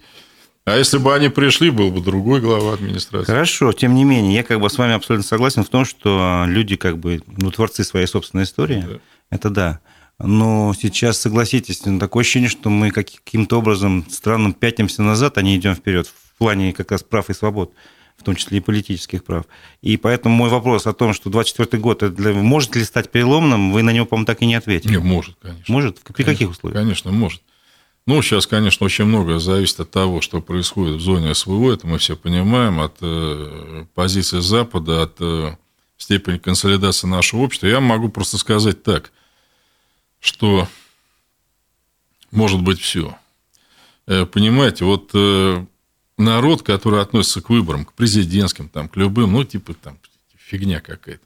А 0.66 0.76
если 0.76 0.98
бы 0.98 1.14
они 1.14 1.30
пришли, 1.30 1.70
был 1.70 1.90
бы 1.90 2.00
другой 2.02 2.40
глава 2.40 2.74
администрации. 2.74 3.32
Хорошо, 3.32 3.72
тем 3.72 3.94
не 3.94 4.04
менее, 4.04 4.34
я 4.34 4.42
как 4.42 4.60
бы 4.60 4.68
с 4.68 4.76
вами 4.76 4.92
абсолютно 4.92 5.26
согласен 5.26 5.64
в 5.64 5.68
том, 5.70 5.86
что 5.86 6.44
люди 6.46 6.76
как 6.76 6.98
бы 6.98 7.22
ну, 7.26 7.50
творцы 7.50 7.82
своей 7.82 8.06
собственной 8.06 8.44
истории. 8.44 8.84
Да. 8.86 8.98
Это 9.30 9.50
да. 9.50 9.80
Но 10.18 10.74
сейчас, 10.78 11.18
согласитесь, 11.18 11.86
ну, 11.86 11.98
такое 11.98 12.22
ощущение, 12.22 12.50
что 12.50 12.68
мы 12.68 12.90
каким-то 12.90 13.58
образом 13.58 14.04
странным 14.10 14.52
пятимся 14.52 15.02
назад, 15.02 15.38
а 15.38 15.42
не 15.42 15.56
идем 15.56 15.74
вперед 15.74 16.06
в 16.08 16.38
плане 16.38 16.74
как 16.74 16.90
раз 16.90 17.02
прав 17.02 17.30
и 17.30 17.34
свобод 17.34 17.72
в 18.20 18.22
том 18.22 18.36
числе 18.36 18.58
и 18.58 18.60
политических 18.60 19.24
прав. 19.24 19.46
И 19.80 19.96
поэтому 19.96 20.34
мой 20.34 20.50
вопрос 20.50 20.86
о 20.86 20.92
том, 20.92 21.14
что 21.14 21.30
24 21.30 21.80
год 21.82 22.02
это 22.02 22.32
может 22.34 22.76
ли 22.76 22.84
стать 22.84 23.10
переломным, 23.10 23.72
вы 23.72 23.82
на 23.82 23.90
него, 23.90 24.06
по-моему, 24.06 24.26
так 24.26 24.42
и 24.42 24.46
не 24.46 24.54
ответили. 24.54 24.92
Не, 24.92 24.98
может, 24.98 25.36
конечно. 25.40 25.64
Может? 25.72 26.00
При 26.00 26.12
конечно, 26.12 26.32
каких 26.32 26.50
условиях? 26.50 26.80
Конечно, 26.80 27.10
может. 27.12 27.42
Ну, 28.06 28.20
сейчас, 28.22 28.46
конечно, 28.46 28.86
очень 28.86 29.04
многое 29.04 29.38
зависит 29.38 29.80
от 29.80 29.90
того, 29.90 30.20
что 30.20 30.40
происходит 30.40 30.96
в 30.96 31.00
зоне 31.00 31.34
СВО, 31.34 31.72
это 31.72 31.86
мы 31.86 31.98
все 31.98 32.16
понимаем, 32.16 32.80
от 32.80 32.96
э, 33.00 33.84
позиции 33.94 34.40
Запада, 34.40 35.02
от 35.02 35.16
э, 35.20 35.56
степени 35.96 36.38
консолидации 36.38 37.06
нашего 37.06 37.40
общества. 37.40 37.66
Я 37.66 37.80
могу 37.80 38.08
просто 38.08 38.36
сказать 38.38 38.82
так, 38.82 39.12
что 40.18 40.68
может 42.30 42.62
быть 42.62 42.80
все. 42.80 43.16
Э, 44.06 44.26
понимаете, 44.26 44.84
вот 44.84 45.10
народ, 46.20 46.62
который 46.62 47.00
относится 47.00 47.40
к 47.40 47.50
выборам, 47.50 47.84
к 47.84 47.92
президентским, 47.92 48.68
там, 48.68 48.88
к 48.88 48.96
любым, 48.96 49.32
ну, 49.32 49.44
типа, 49.44 49.74
там, 49.74 49.98
фигня 50.36 50.80
какая-то. 50.80 51.22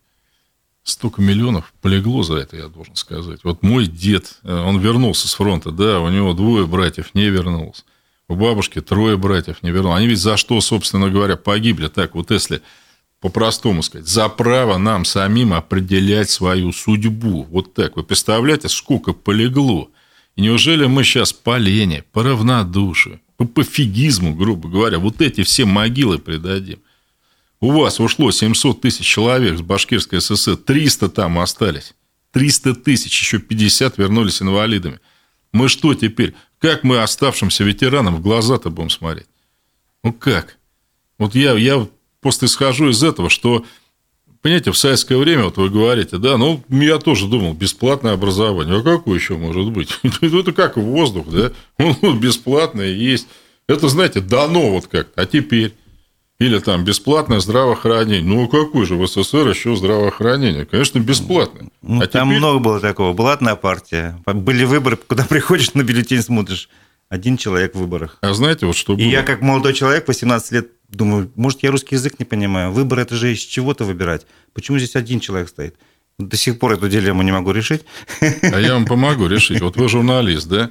Столько 0.82 1.22
миллионов 1.22 1.72
полегло 1.80 2.22
за 2.22 2.36
это, 2.36 2.56
я 2.56 2.68
должен 2.68 2.94
сказать. 2.96 3.40
Вот 3.42 3.62
мой 3.62 3.86
дед, 3.86 4.38
э, 4.42 4.54
он 4.54 4.78
вернулся 4.78 5.28
с 5.28 5.34
фронта, 5.34 5.70
да, 5.70 6.00
у 6.00 6.10
него 6.10 6.34
двое 6.34 6.66
братьев 6.66 7.14
не 7.14 7.30
вернулось. 7.30 7.84
У 8.28 8.36
бабушки 8.36 8.80
трое 8.80 9.16
братьев 9.16 9.62
не 9.62 9.70
вернулось. 9.70 9.98
Они 9.98 10.08
ведь 10.08 10.18
за 10.18 10.36
что, 10.36 10.60
собственно 10.60 11.10
говоря, 11.10 11.36
погибли? 11.36 11.88
Так 11.88 12.14
вот, 12.14 12.30
если 12.30 12.62
по-простому 13.24 13.82
сказать, 13.82 14.06
за 14.06 14.28
право 14.28 14.76
нам 14.76 15.06
самим 15.06 15.54
определять 15.54 16.28
свою 16.28 16.72
судьбу. 16.72 17.44
Вот 17.44 17.72
так. 17.72 17.96
Вы 17.96 18.02
представляете, 18.02 18.68
сколько 18.68 19.14
полегло? 19.14 19.88
И 20.36 20.42
неужели 20.42 20.84
мы 20.84 21.04
сейчас 21.04 21.32
по 21.32 21.56
лени, 21.56 22.04
по 22.12 22.22
равнодушию, 22.22 23.20
по 23.48 23.62
пофигизму, 23.62 24.34
грубо 24.34 24.68
говоря, 24.68 24.98
вот 24.98 25.20
эти 25.20 25.42
все 25.42 25.64
могилы 25.64 26.18
предадим? 26.18 26.80
У 27.60 27.70
вас 27.70 28.00
ушло 28.00 28.30
700 28.30 28.80
тысяч 28.80 29.06
человек 29.06 29.58
с 29.58 29.62
Башкирской 29.62 30.20
ССР, 30.20 30.56
300 30.56 31.08
там 31.08 31.38
остались. 31.38 31.94
300 32.32 32.74
тысяч, 32.74 33.18
еще 33.18 33.38
50 33.38 33.96
вернулись 33.98 34.42
инвалидами. 34.42 35.00
Мы 35.52 35.68
что 35.68 35.94
теперь? 35.94 36.34
Как 36.58 36.82
мы 36.82 37.00
оставшимся 37.00 37.64
ветеранам 37.64 38.16
в 38.16 38.20
глаза-то 38.20 38.70
будем 38.70 38.90
смотреть? 38.90 39.28
Ну 40.02 40.12
как? 40.12 40.58
Вот 41.18 41.34
я, 41.34 41.52
я 41.54 41.88
просто 42.20 42.46
исхожу 42.46 42.88
из 42.90 43.02
этого, 43.02 43.30
что, 43.30 43.64
понимаете, 44.44 44.72
в 44.72 44.76
советское 44.76 45.16
время, 45.16 45.44
вот 45.44 45.56
вы 45.56 45.70
говорите, 45.70 46.18
да, 46.18 46.36
ну, 46.36 46.62
я 46.68 46.98
тоже 46.98 47.26
думал, 47.26 47.54
бесплатное 47.54 48.12
образование. 48.12 48.78
А 48.78 48.82
какое 48.82 49.18
еще 49.18 49.38
может 49.38 49.72
быть? 49.72 49.98
Это 50.20 50.52
как 50.52 50.76
воздух, 50.76 51.26
да? 51.28 51.50
Он 51.78 52.20
бесплатное 52.20 52.90
есть. 52.90 53.26
Это, 53.66 53.88
знаете, 53.88 54.20
дано 54.20 54.70
вот 54.70 54.86
как-то. 54.86 55.22
А 55.22 55.24
теперь? 55.24 55.72
Или 56.38 56.58
там 56.58 56.84
бесплатное 56.84 57.40
здравоохранение. 57.40 58.22
Ну, 58.22 58.46
какое 58.48 58.84
же 58.84 58.96
в 58.96 59.06
СССР 59.06 59.48
еще 59.48 59.76
здравоохранение? 59.76 60.66
Конечно, 60.66 60.98
бесплатное. 60.98 61.70
Ну, 61.80 62.02
а 62.02 62.06
там 62.06 62.28
теперь... 62.28 62.38
много 62.38 62.58
было 62.58 62.80
такого. 62.80 63.14
Была 63.14 63.32
одна 63.32 63.56
партия. 63.56 64.20
Были 64.26 64.64
выборы, 64.64 64.98
куда 64.98 65.24
приходишь 65.24 65.72
на 65.72 65.82
бюллетень, 65.82 66.20
смотришь. 66.20 66.68
Один 67.08 67.36
человек 67.36 67.74
в 67.74 67.78
выборах. 67.78 68.18
А 68.22 68.34
знаете, 68.34 68.66
вот 68.66 68.76
что 68.76 68.94
было? 68.94 69.04
И 69.04 69.08
я, 69.08 69.22
как 69.22 69.40
молодой 69.40 69.74
человек, 69.74 70.08
18 70.08 70.52
лет, 70.52 70.68
думаю, 70.88 71.30
может, 71.36 71.62
я 71.62 71.70
русский 71.70 71.94
язык 71.94 72.18
не 72.18 72.24
понимаю. 72.24 72.72
Выборы– 72.72 73.02
это 73.02 73.14
же 73.14 73.32
из 73.32 73.40
чего-то 73.40 73.84
выбирать. 73.84 74.26
Почему 74.52 74.78
здесь 74.78 74.96
один 74.96 75.20
человек 75.20 75.48
стоит? 75.48 75.76
До 76.18 76.36
сих 76.36 76.58
пор 76.58 76.72
эту 76.72 76.88
дилемму 76.88 77.22
не 77.22 77.32
могу 77.32 77.50
решить. 77.50 77.82
А 78.20 78.58
я 78.58 78.74
вам 78.74 78.86
помогу 78.86 79.26
решить. 79.26 79.60
Вот 79.60 79.76
вы 79.76 79.88
журналист, 79.88 80.48
да? 80.48 80.70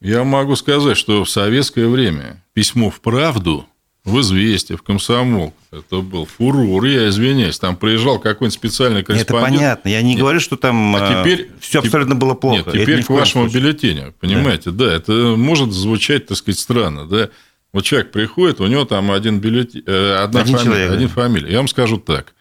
Я 0.00 0.24
могу 0.24 0.56
сказать, 0.56 0.96
что 0.96 1.24
в 1.24 1.30
советское 1.30 1.86
время 1.86 2.42
письмо 2.54 2.90
в 2.90 3.00
правду 3.00 3.66
в 4.04 4.20
«Известия», 4.20 4.76
в 4.76 4.82
«Комсомол». 4.82 5.54
Это 5.70 6.00
был 6.00 6.24
фурор, 6.24 6.84
я 6.84 7.08
извиняюсь. 7.08 7.58
Там 7.58 7.76
приезжал 7.76 8.18
какой-нибудь 8.18 8.54
специальный 8.54 9.02
корреспондент. 9.02 9.48
Это 9.48 9.58
понятно. 9.58 9.88
Я 9.88 10.02
не 10.02 10.10
нет. 10.10 10.20
говорю, 10.20 10.40
что 10.40 10.56
там 10.56 10.96
а 10.96 11.22
теперь, 11.22 11.50
все 11.60 11.80
абсолютно 11.80 12.14
было 12.14 12.34
плохо. 12.34 12.70
Нет, 12.70 12.82
теперь 12.82 13.04
к 13.04 13.10
вашему 13.10 13.44
случае. 13.48 13.62
бюллетеню, 13.62 14.14
понимаете, 14.18 14.70
да. 14.70 14.86
да, 14.86 14.94
это 14.94 15.12
может 15.36 15.72
звучать, 15.72 16.26
так 16.26 16.36
сказать, 16.36 16.58
странно, 16.58 17.06
да. 17.06 17.30
Вот 17.72 17.84
человек 17.84 18.10
приходит, 18.10 18.60
у 18.60 18.66
него 18.66 18.84
там 18.84 19.12
один 19.12 19.38
бюллетень, 19.38 19.84
э, 19.86 20.14
одна 20.14 20.40
один 20.40 20.56
фамилия, 20.56 20.74
человек, 20.74 20.92
один 20.92 21.08
да. 21.08 21.14
фамилия. 21.14 21.52
Я 21.52 21.58
вам 21.58 21.68
скажу 21.68 21.98
так, 21.98 22.34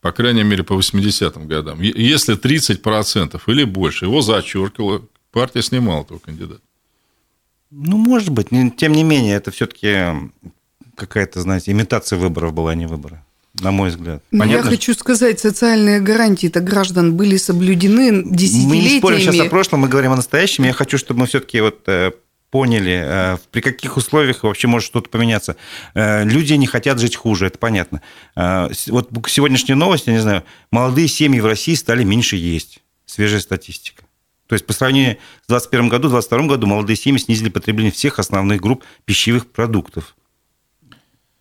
по 0.00 0.12
крайней 0.12 0.44
мере, 0.44 0.62
по 0.62 0.74
80-м 0.74 1.46
годам. 1.46 1.80
Если 1.82 2.36
30% 2.38 3.40
или 3.48 3.64
больше 3.64 4.06
его 4.06 4.22
зачеркивало, 4.22 5.02
партия 5.30 5.62
снимала 5.62 6.02
этого 6.02 6.18
кандидата. 6.18 6.60
Ну, 7.70 7.96
может 7.96 8.30
быть. 8.30 8.48
Тем 8.76 8.92
не 8.92 9.02
менее, 9.02 9.36
это 9.36 9.50
все-таки 9.50 10.30
какая-то, 10.96 11.40
знаете, 11.40 11.72
имитация 11.72 12.18
выборов 12.18 12.52
была, 12.52 12.72
а 12.72 12.74
не 12.74 12.86
выборы 12.86 13.20
на 13.60 13.70
мой 13.70 13.90
взгляд. 13.90 14.22
Ну, 14.30 14.40
Понятно? 14.40 14.64
Я 14.66 14.70
хочу 14.70 14.94
сказать, 14.94 15.40
социальные 15.40 16.00
гарантии-то 16.00 16.60
граждан 16.60 17.16
были 17.16 17.36
соблюдены 17.36 18.24
десятилетиями. 18.24 18.68
Мы 18.68 18.76
не 18.78 18.98
спорим 18.98 19.18
сейчас 19.20 19.40
о 19.40 19.48
прошлом, 19.48 19.80
мы 19.80 19.88
говорим 19.88 20.12
о 20.12 20.16
настоящем. 20.16 20.64
Я 20.64 20.72
хочу, 20.72 20.98
чтобы 20.98 21.20
мы 21.20 21.26
все-таки 21.26 21.60
вот 21.60 21.82
э, 21.86 22.12
поняли, 22.50 23.02
э, 23.04 23.38
при 23.50 23.60
каких 23.60 23.96
условиях 23.96 24.42
вообще 24.42 24.68
может 24.68 24.86
что-то 24.86 25.10
поменяться. 25.10 25.56
Э, 25.94 26.24
люди 26.24 26.54
не 26.54 26.66
хотят 26.66 26.98
жить 26.98 27.16
хуже, 27.16 27.46
это 27.46 27.58
понятно. 27.58 28.00
Вот 28.34 29.10
сегодняшняя 29.28 29.74
новость, 29.74 30.06
я 30.06 30.14
не 30.14 30.20
знаю, 30.20 30.44
молодые 30.70 31.08
семьи 31.08 31.40
в 31.40 31.46
России 31.46 31.74
стали 31.74 32.04
меньше 32.04 32.36
есть. 32.36 32.80
Свежая 33.04 33.40
статистика. 33.40 34.04
То 34.46 34.54
есть 34.54 34.66
по 34.66 34.72
сравнению 34.72 35.16
с 35.44 35.48
2021 35.48 35.88
году, 35.88 36.08
в 36.08 36.10
2022 36.10 36.46
году 36.46 36.66
молодые 36.66 36.96
семьи 36.96 37.18
снизили 37.18 37.48
потребление 37.48 37.92
всех 37.92 38.18
основных 38.18 38.60
групп 38.60 38.84
пищевых 39.04 39.46
продуктов. 39.46 40.14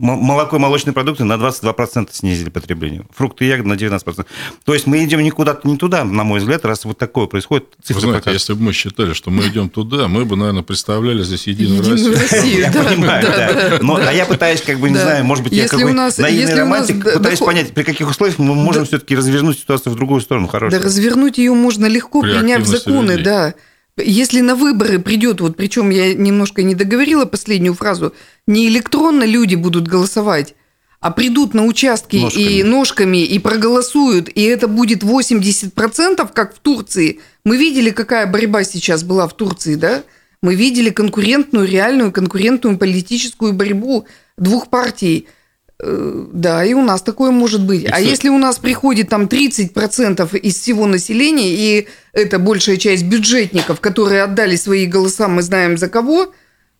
Молоко 0.01 0.55
и 0.55 0.59
молочные 0.59 0.93
продукты 0.93 1.23
на 1.23 1.33
22% 1.33 2.09
снизили 2.11 2.49
потребление. 2.49 3.03
Фрукты 3.15 3.45
и 3.45 3.47
ягоды 3.47 3.69
на 3.69 3.73
19%. 3.73 4.25
То 4.65 4.73
есть 4.73 4.87
мы 4.87 5.03
идем 5.03 5.21
никуда-то 5.21 5.67
не 5.67 5.77
туда, 5.77 6.03
на 6.03 6.23
мой 6.23 6.39
взгляд, 6.39 6.65
раз 6.65 6.85
вот 6.85 6.97
такое 6.97 7.27
происходит. 7.27 7.65
Вы 7.87 7.99
знаете, 7.99 8.07
показывают. 8.07 8.41
если 8.41 8.53
бы 8.53 8.61
мы 8.63 8.73
считали, 8.73 9.13
что 9.13 9.29
мы 9.29 9.47
идем 9.47 9.69
туда, 9.69 10.07
мы 10.07 10.25
бы, 10.25 10.35
наверное, 10.35 10.63
представляли 10.63 11.21
здесь 11.21 11.45
Единую, 11.45 11.83
Единую 11.83 12.17
Россию. 12.17 12.61
Я 12.61 12.71
понимаю, 12.71 13.27
да. 13.27 13.79
Но, 13.81 13.95
а 13.97 14.11
я 14.11 14.25
пытаюсь, 14.25 14.61
как 14.61 14.79
бы, 14.79 14.89
не 14.89 14.97
знаю, 14.97 15.23
может 15.23 15.43
быть, 15.43 15.53
я 15.53 15.67
какой 15.67 15.93
наивный 15.93 16.55
романтик, 16.55 17.03
пытаюсь 17.03 17.39
понять, 17.39 17.71
при 17.71 17.83
каких 17.83 18.09
условиях 18.09 18.39
мы 18.39 18.55
можем 18.55 18.85
все-таки 18.85 19.15
развернуть 19.15 19.59
ситуацию 19.59 19.93
в 19.93 19.95
другую 19.95 20.21
сторону. 20.21 20.49
Да, 20.51 20.79
развернуть 20.79 21.37
ее 21.37 21.53
можно 21.53 21.85
легко, 21.85 22.21
приняв 22.21 22.65
законы, 22.65 23.17
да. 23.17 23.53
Если 23.97 24.41
на 24.41 24.55
выборы 24.55 24.99
придет, 24.99 25.41
вот 25.41 25.57
причем 25.57 25.89
я 25.89 26.13
немножко 26.13 26.63
не 26.63 26.75
договорила 26.75 27.25
последнюю 27.25 27.73
фразу, 27.73 28.13
не 28.47 28.67
электронно 28.67 29.23
люди 29.23 29.55
будут 29.55 29.87
голосовать, 29.87 30.55
а 30.99 31.11
придут 31.11 31.53
на 31.53 31.65
участки 31.65 32.17
ножками. 32.17 32.43
и 32.43 32.63
ножками 32.63 33.17
и 33.25 33.39
проголосуют, 33.39 34.29
и 34.29 34.43
это 34.43 34.67
будет 34.67 35.03
80%, 35.03 36.29
как 36.33 36.55
в 36.55 36.59
Турции. 36.59 37.19
Мы 37.43 37.57
видели, 37.57 37.89
какая 37.89 38.27
борьба 38.27 38.63
сейчас 38.63 39.03
была 39.03 39.27
в 39.27 39.35
Турции, 39.35 39.75
да? 39.75 40.03
Мы 40.41 40.55
видели 40.55 40.89
конкурентную, 40.89 41.67
реальную 41.67 42.11
конкурентную 42.11 42.77
политическую 42.77 43.53
борьбу 43.53 44.07
двух 44.37 44.69
партий– 44.69 45.27
да, 45.83 46.63
и 46.63 46.73
у 46.73 46.83
нас 46.83 47.01
такое 47.01 47.31
может 47.31 47.65
быть. 47.65 47.83
И 47.83 47.87
а 47.87 47.99
если 47.99 48.29
у 48.29 48.37
нас 48.37 48.59
приходит 48.59 49.09
там 49.09 49.23
30% 49.25 50.37
из 50.37 50.59
всего 50.59 50.85
населения, 50.85 51.49
и 51.49 51.87
это 52.13 52.39
большая 52.39 52.77
часть 52.77 53.05
бюджетников, 53.05 53.79
которые 53.79 54.23
отдали 54.23 54.55
свои 54.55 54.85
голоса, 54.85 55.27
мы 55.27 55.41
знаем 55.41 55.77
за 55.77 55.89
кого, 55.89 56.33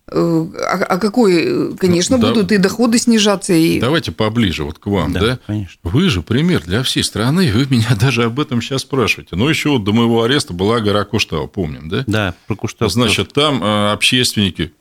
э, 0.06 0.46
а, 0.56 0.84
а 0.88 0.98
какой, 0.98 1.76
конечно, 1.76 2.18
да, 2.18 2.28
будут 2.28 2.52
и 2.52 2.58
доходы 2.58 2.98
снижаться. 2.98 3.52
И... 3.54 3.80
Давайте 3.80 4.12
поближе 4.12 4.62
вот 4.62 4.78
к 4.78 4.86
вам, 4.86 5.12
да, 5.12 5.20
да? 5.20 5.38
Конечно. 5.46 5.80
Вы 5.82 6.08
же 6.08 6.22
пример 6.22 6.62
для 6.62 6.84
всей 6.84 7.02
страны, 7.02 7.50
вы 7.52 7.66
меня 7.68 7.96
даже 8.00 8.24
об 8.24 8.38
этом 8.38 8.62
сейчас 8.62 8.82
спрашиваете. 8.82 9.34
Но 9.34 9.50
еще 9.50 9.70
вот 9.70 9.84
до 9.84 9.92
моего 9.92 10.22
ареста 10.22 10.52
была 10.52 10.78
гора 10.78 11.04
Куштау, 11.04 11.48
помним, 11.48 11.88
да? 11.88 12.04
Да, 12.06 12.34
про 12.46 12.54
Куштау. 12.54 12.88
Значит, 12.88 13.32
там 13.32 13.62
э, 13.64 13.92
общественники 13.92 14.72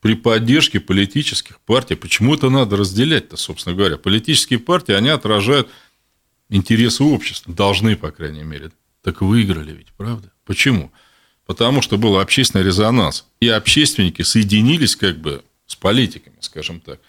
при 0.00 0.14
поддержке 0.14 0.80
политических 0.80 1.60
партий. 1.60 1.96
Почему 1.96 2.34
это 2.34 2.50
надо 2.50 2.76
разделять-то, 2.76 3.36
собственно 3.36 3.74
говоря? 3.74 3.96
Политические 3.96 4.58
партии, 4.58 4.92
они 4.92 5.08
отражают 5.08 5.68
интересы 6.48 7.02
общества, 7.02 7.52
должны, 7.52 7.96
по 7.96 8.10
крайней 8.10 8.44
мере. 8.44 8.70
Так 9.02 9.22
выиграли 9.22 9.72
ведь, 9.72 9.92
правда? 9.96 10.32
Почему? 10.44 10.92
Потому 11.46 11.82
что 11.82 11.98
был 11.98 12.18
общественный 12.18 12.64
резонанс, 12.64 13.26
и 13.40 13.48
общественники 13.48 14.22
соединились 14.22 14.96
как 14.96 15.18
бы 15.18 15.42
с 15.66 15.74
политиками, 15.74 16.36
скажем 16.40 16.80
так. 16.80 17.00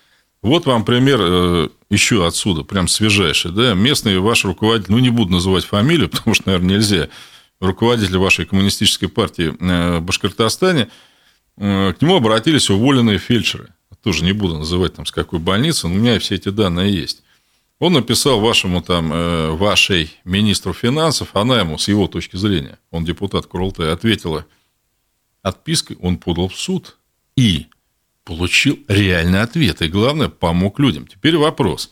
Вот 0.41 0.65
вам 0.65 0.85
пример 0.85 1.19
э, 1.21 1.69
еще 1.89 2.25
отсюда, 2.25 2.63
прям 2.63 2.87
свежайший. 2.87 3.51
Да? 3.51 3.73
Местный 3.73 4.17
ваш 4.19 4.45
руководитель, 4.45 4.93
ну, 4.93 4.99
не 4.99 5.09
буду 5.09 5.33
называть 5.33 5.65
фамилию, 5.65 6.09
потому 6.09 6.33
что, 6.33 6.47
наверное, 6.47 6.77
нельзя, 6.77 7.09
руководитель 7.59 8.17
вашей 8.17 8.45
коммунистической 8.45 9.09
партии 9.09 9.53
э, 9.59 9.99
в 9.99 10.01
Башкортостане– 10.01 10.89
к 11.59 11.97
нему 11.99 12.15
обратились 12.15 12.69
уволенные 12.69 13.19
фельдшеры. 13.19 13.69
Тоже 14.01 14.23
не 14.23 14.31
буду 14.31 14.57
называть 14.57 14.93
там 14.93 15.05
с 15.05 15.11
какой 15.11 15.39
больницы, 15.39 15.87
но 15.87 15.95
у 15.95 15.97
меня 15.97 16.17
все 16.19 16.35
эти 16.35 16.49
данные 16.49 16.93
есть. 16.93 17.21
Он 17.79 17.93
написал 17.93 18.39
вашему 18.39 18.81
там, 18.81 19.11
э, 19.11 19.51
вашей 19.51 20.11
министру 20.23 20.73
финансов, 20.73 21.29
она 21.33 21.59
ему, 21.59 21.77
с 21.77 21.87
его 21.87 22.07
точки 22.07 22.35
зрения, 22.35 22.77
он 22.91 23.05
депутат 23.05 23.45
Курултая, 23.45 23.93
ответила 23.93 24.45
отпиской, 25.41 25.97
он 26.01 26.17
подал 26.17 26.49
в 26.49 26.57
суд 26.57 26.97
и 27.35 27.67
получил 28.23 28.79
реальный 28.87 29.41
ответ. 29.41 29.81
И 29.81 29.87
главное, 29.87 30.29
помог 30.29 30.79
людям. 30.79 31.07
Теперь 31.07 31.37
вопрос. 31.37 31.89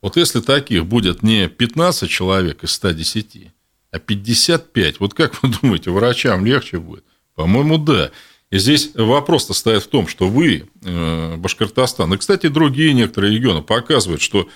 Вот 0.00 0.16
если 0.16 0.40
таких 0.40 0.86
будет 0.86 1.22
не 1.22 1.48
15 1.48 2.08
человек 2.08 2.62
из 2.64 2.72
110, 2.72 3.48
а 3.90 3.98
55, 3.98 5.00
вот 5.00 5.14
как 5.14 5.42
вы 5.42 5.48
думаете, 5.60 5.90
врачам 5.90 6.44
легче 6.44 6.78
будет? 6.78 7.04
По-моему, 7.34 7.78
да. 7.78 8.10
И 8.50 8.58
здесь 8.58 8.90
вопрос-то 8.94 9.52
стоит 9.52 9.82
в 9.82 9.88
том, 9.88 10.08
что 10.08 10.28
вы, 10.28 10.68
э, 10.82 11.36
Башкортостан, 11.36 12.12
и, 12.14 12.16
кстати, 12.16 12.48
другие 12.48 12.94
некоторые 12.94 13.34
регионы 13.34 13.60
показывают, 13.60 14.22
что 14.22 14.48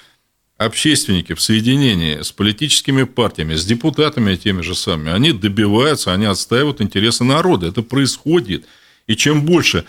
общественники 0.57 1.34
в 1.34 1.40
соединении 1.40 2.22
с 2.22 2.32
политическими 2.32 3.03
партиями, 3.03 3.55
с 3.55 3.64
депутатами 3.64 4.36
теми 4.36 4.62
же 4.62 4.74
самыми, 4.74 5.12
они 5.12 5.32
добиваются, 5.32 6.12
они 6.12 6.24
отстаивают 6.24 6.80
интересы 6.80 7.24
народа. 7.24 7.66
Это 7.66 7.82
происходит. 7.82 8.64
И 9.07 9.16
чем 9.16 9.45
больше, 9.45 9.84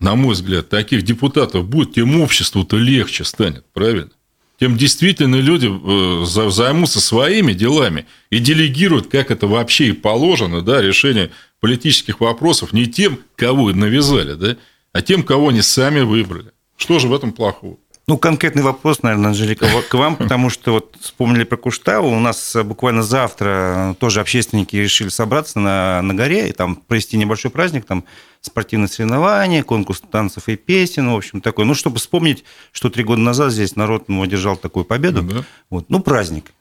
на 0.00 0.14
мой 0.16 0.34
взгляд, 0.34 0.68
таких 0.68 1.02
депутатов 1.02 1.66
будет, 1.66 1.94
тем 1.94 2.20
обществу-то 2.20 2.76
легче 2.76 3.24
станет, 3.24 3.64
правильно? 3.72 4.10
Тем 4.58 4.76
действительно 4.76 5.36
люди 5.36 5.68
э, 5.68 6.50
займутся 6.50 7.00
своими 7.00 7.52
делами 7.52 8.06
и 8.30 8.38
делегируют, 8.38 9.08
как 9.08 9.30
это 9.30 9.46
вообще 9.46 9.88
и 9.88 9.92
положено, 9.92 10.62
да, 10.62 10.80
решение 10.80 11.30
политических 11.60 12.20
вопросов 12.20 12.72
не 12.72 12.86
тем, 12.86 13.18
кого 13.36 13.72
навязали, 13.72 14.34
да, 14.34 14.56
а 14.92 15.02
тем, 15.02 15.22
кого 15.22 15.48
они 15.48 15.62
сами 15.62 16.00
выбрали. 16.00 16.52
Что 16.76 16.98
же 16.98 17.08
в 17.08 17.14
этом 17.14 17.32
плохого? 17.32 17.78
Ну, 18.08 18.18
конкретный 18.18 18.62
вопрос, 18.62 19.02
наверное, 19.02 19.30
Анжелика, 19.30 19.66
к 19.88 19.94
вам, 19.94 20.14
потому 20.14 20.48
что 20.48 20.74
вот 20.74 20.96
вспомнили 21.00 21.42
про 21.42 21.56
Куштаву. 21.56 22.08
У 22.08 22.20
нас 22.20 22.56
буквально 22.64 23.02
завтра 23.02 23.96
тоже 23.98 24.20
общественники 24.20 24.76
решили 24.76 25.08
собраться 25.08 25.58
на, 25.58 26.02
на 26.02 26.14
горе 26.14 26.48
и 26.48 26.52
там 26.52 26.76
провести 26.76 27.16
небольшой 27.16 27.50
праздник, 27.50 27.84
там 27.84 28.04
спортивные 28.42 28.86
соревнования, 28.86 29.64
конкурс 29.64 30.00
танцев 30.08 30.48
и 30.48 30.54
песен, 30.54 31.10
в 31.10 31.16
общем, 31.16 31.40
такой. 31.40 31.64
Ну, 31.64 31.74
чтобы 31.74 31.98
вспомнить, 31.98 32.44
что 32.70 32.90
три 32.90 33.02
года 33.02 33.22
назад 33.22 33.52
здесь 33.52 33.74
народ 33.74 34.08
ну, 34.08 34.22
одержал 34.22 34.56
такую 34.56 34.84
победу. 34.84 35.22
Да. 35.22 35.44
Вот. 35.68 35.86
Ну, 35.88 35.98
праздник. 35.98 36.52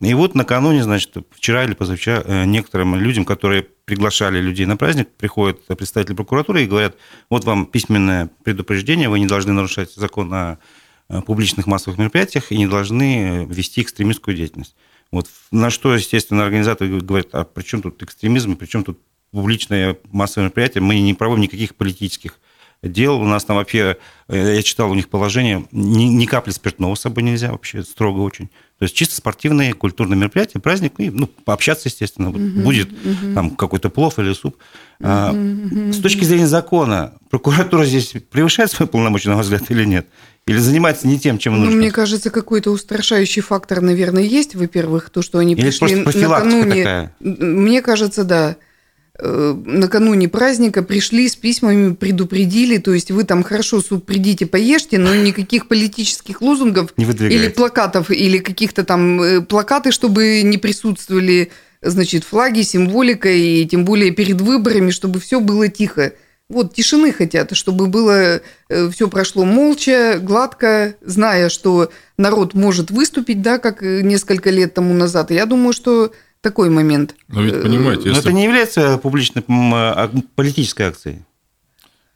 И 0.00 0.14
вот 0.14 0.34
накануне, 0.34 0.82
значит, 0.82 1.14
вчера 1.30 1.64
или 1.64 1.74
позавчера 1.74 2.22
э, 2.24 2.44
некоторым 2.44 2.96
людям, 2.96 3.24
которые 3.24 3.66
приглашали 3.84 4.40
людей 4.40 4.64
на 4.66 4.76
праздник, 4.76 5.08
приходят 5.16 5.66
представители 5.66 6.14
прокуратуры 6.14 6.62
и 6.64 6.66
говорят, 6.66 6.96
вот 7.28 7.44
вам 7.44 7.66
письменное 7.66 8.30
предупреждение, 8.44 9.08
вы 9.08 9.20
не 9.20 9.26
должны 9.26 9.52
нарушать 9.52 9.94
закон 9.94 10.32
о 10.32 10.58
публичных 11.26 11.66
массовых 11.66 11.98
мероприятиях 11.98 12.52
и 12.52 12.56
не 12.56 12.68
должны 12.68 13.44
вести 13.46 13.82
экстремистскую 13.82 14.36
деятельность. 14.36 14.76
Вот. 15.10 15.26
На 15.50 15.70
что, 15.70 15.94
естественно, 15.94 16.44
организаторы 16.44 17.00
говорят, 17.00 17.28
а 17.32 17.44
при 17.44 17.62
чем 17.62 17.82
тут 17.82 18.02
экстремизм, 18.02 18.56
при 18.56 18.66
чем 18.66 18.84
тут 18.84 19.00
публичное 19.32 19.98
массовое 20.10 20.46
мероприятие, 20.46 20.82
мы 20.82 21.00
не 21.00 21.14
проводим 21.14 21.42
никаких 21.42 21.74
политических 21.74 22.38
дел. 22.82 23.20
У 23.20 23.26
нас 23.26 23.44
там 23.44 23.56
вообще, 23.56 23.96
э, 24.28 24.54
я 24.56 24.62
читал 24.62 24.90
у 24.90 24.94
них 24.94 25.08
положение, 25.08 25.66
ни, 25.72 26.04
ни 26.04 26.26
капли 26.26 26.52
спиртного 26.52 26.94
с 26.94 27.00
собой 27.00 27.24
нельзя 27.24 27.50
вообще, 27.52 27.82
строго 27.82 28.20
очень. 28.20 28.50
То 28.80 28.84
есть 28.84 28.96
чисто 28.96 29.14
спортивные, 29.14 29.74
культурные 29.74 30.16
мероприятия, 30.16 30.58
праздник, 30.58 30.94
и, 30.96 31.10
ну, 31.10 31.26
пообщаться, 31.26 31.90
естественно. 31.90 32.30
Угу, 32.30 32.38
будет 32.38 32.90
угу. 32.90 33.34
там 33.34 33.50
какой-то 33.50 33.90
плов 33.90 34.18
или 34.18 34.32
суп. 34.32 34.56
Угу, 35.00 35.06
а, 35.06 35.32
угу. 35.32 35.92
С 35.92 35.98
точки 35.98 36.24
зрения 36.24 36.46
закона, 36.46 37.12
прокуратура 37.28 37.84
здесь 37.84 38.14
превышает 38.30 38.70
свои 38.70 38.88
полномочия, 38.88 39.28
на 39.28 39.36
ваш 39.36 39.44
взгляд, 39.44 39.70
или 39.70 39.84
нет? 39.84 40.06
Или 40.46 40.56
занимается 40.56 41.06
не 41.06 41.20
тем, 41.20 41.36
чем 41.36 41.58
ну, 41.58 41.66
нужно? 41.66 41.76
Мне 41.76 41.90
кажется, 41.90 42.30
какой-то 42.30 42.70
устрашающий 42.70 43.42
фактор, 43.42 43.82
наверное, 43.82 44.22
есть. 44.22 44.54
Во-первых, 44.54 45.10
то, 45.10 45.20
что 45.20 45.36
они 45.40 45.52
Или 45.52 45.66
пришли 45.66 45.96
накануне. 45.96 46.76
Такая? 46.76 47.14
Мне 47.20 47.82
кажется, 47.82 48.24
да. 48.24 48.56
Э, 49.22 49.54
накануне 49.64 50.28
праздника 50.28 50.82
пришли 50.82 51.28
с 51.28 51.36
письмами, 51.36 51.94
предупредили, 51.94 52.78
то 52.78 52.92
есть 52.92 53.10
вы 53.10 53.24
там 53.24 53.42
хорошо 53.42 53.80
суп 53.80 54.06
придите, 54.06 54.46
поешьте, 54.46 54.98
но 54.98 55.14
никаких 55.14 55.68
политических 55.68 56.42
лозунгов 56.42 56.92
или 56.96 57.48
плакатов, 57.48 58.10
или 58.10 58.38
каких-то 58.38 58.84
там 58.84 59.20
э, 59.22 59.40
плакаты, 59.42 59.92
чтобы 59.92 60.42
не 60.42 60.58
присутствовали, 60.58 61.50
значит, 61.82 62.24
флаги, 62.24 62.62
символика, 62.62 63.30
и 63.30 63.64
тем 63.66 63.84
более 63.84 64.10
перед 64.10 64.40
выборами, 64.40 64.90
чтобы 64.90 65.20
все 65.20 65.40
было 65.40 65.68
тихо. 65.68 66.12
Вот 66.48 66.74
тишины 66.74 67.12
хотят, 67.12 67.54
чтобы 67.56 67.86
было 67.86 68.40
э, 68.68 68.90
все 68.90 69.08
прошло 69.08 69.44
молча, 69.44 70.18
гладко, 70.20 70.96
зная, 71.00 71.48
что 71.48 71.92
народ 72.18 72.54
может 72.54 72.90
выступить, 72.90 73.40
да, 73.40 73.58
как 73.58 73.82
несколько 73.82 74.50
лет 74.50 74.74
тому 74.74 74.92
назад. 74.92 75.30
Я 75.30 75.46
думаю, 75.46 75.72
что 75.72 76.12
такой 76.40 76.70
момент. 76.70 77.14
Но 77.28 77.42
ведь 77.42 77.62
понимаете, 77.62 78.08
если... 78.08 78.12
Но 78.12 78.18
это 78.18 78.32
не 78.32 78.44
является 78.44 78.98
публичной 78.98 79.44
а, 79.48 80.10
политической 80.34 80.82
акцией. 80.82 81.24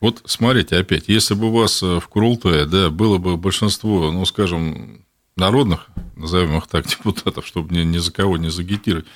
Вот 0.00 0.22
смотрите, 0.26 0.76
опять, 0.76 1.04
если 1.06 1.34
бы 1.34 1.46
у 1.46 1.52
вас 1.52 1.82
э, 1.82 1.98
в 1.98 2.08
Курултае 2.08 2.66
да, 2.66 2.90
было 2.90 3.16
бы 3.16 3.38
большинство, 3.38 4.10
ну, 4.12 4.26
скажем, 4.26 5.04
народных, 5.36 5.88
назовем 6.16 6.58
их 6.58 6.66
так, 6.66 6.86
депутатов, 6.88 7.46
чтобы 7.46 7.74
ни, 7.74 7.84
ни 7.84 7.98
за 7.98 8.12
кого 8.12 8.36
не 8.36 8.50
загитировать, 8.50 9.06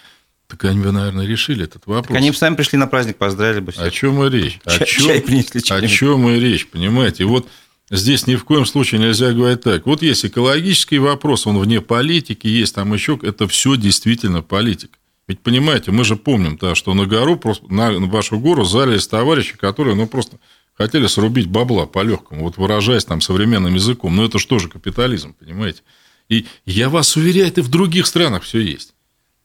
так 0.46 0.64
они 0.64 0.80
бы, 0.80 0.90
наверное, 0.92 1.26
решили 1.26 1.64
этот 1.64 1.86
вопрос. 1.86 2.06
Так 2.06 2.16
они 2.16 2.30
бы 2.30 2.36
сами 2.36 2.54
пришли 2.54 2.78
на 2.78 2.86
праздник, 2.86 3.16
поздравили 3.16 3.60
бы 3.60 3.72
всех. 3.72 3.84
О 3.84 3.90
чем 3.90 4.22
и 4.24 4.30
речь? 4.30 4.60
Чай, 4.64 4.78
о 4.78 4.84
чем, 4.86 5.06
чай 5.06 5.20
принесли, 5.20 5.62
чай. 5.62 5.84
О 5.84 5.86
чем 5.86 6.28
и 6.30 6.40
речь, 6.40 6.66
понимаете? 6.68 7.24
И 7.24 7.26
вот 7.26 7.46
здесь 7.90 8.26
ни 8.26 8.36
в 8.36 8.44
коем 8.44 8.64
случае 8.64 9.00
нельзя 9.00 9.32
говорить 9.32 9.60
так. 9.60 9.84
Вот 9.84 10.00
есть 10.00 10.24
экологический 10.24 10.98
вопрос, 10.98 11.46
он 11.46 11.58
вне 11.58 11.82
политики, 11.82 12.46
есть 12.46 12.74
там 12.74 12.94
еще, 12.94 13.18
это 13.22 13.46
все 13.46 13.76
действительно 13.76 14.40
политика. 14.40 14.97
Ведь 15.28 15.40
понимаете, 15.40 15.92
мы 15.92 16.04
же 16.04 16.16
помним, 16.16 16.56
да, 16.56 16.74
что 16.74 16.94
на 16.94 17.04
гору, 17.06 17.36
просто, 17.36 17.72
на 17.72 17.98
вашу 18.06 18.38
гору 18.38 18.64
залились 18.64 19.06
товарищи, 19.06 19.56
которые, 19.56 19.94
ну, 19.94 20.06
просто 20.06 20.38
хотели 20.72 21.06
срубить 21.06 21.48
бабла 21.48 21.86
по-легкому, 21.86 22.44
вот 22.44 22.56
выражаясь 22.56 23.04
там 23.04 23.20
современным 23.20 23.74
языком. 23.74 24.16
Но 24.16 24.24
это 24.24 24.38
же 24.38 24.46
тоже 24.46 24.68
капитализм, 24.68 25.34
понимаете? 25.34 25.82
И 26.30 26.46
я 26.64 26.88
вас 26.88 27.14
уверяю, 27.16 27.48
это 27.48 27.62
в 27.62 27.68
других 27.68 28.06
странах 28.06 28.42
все 28.42 28.60
есть. 28.60 28.94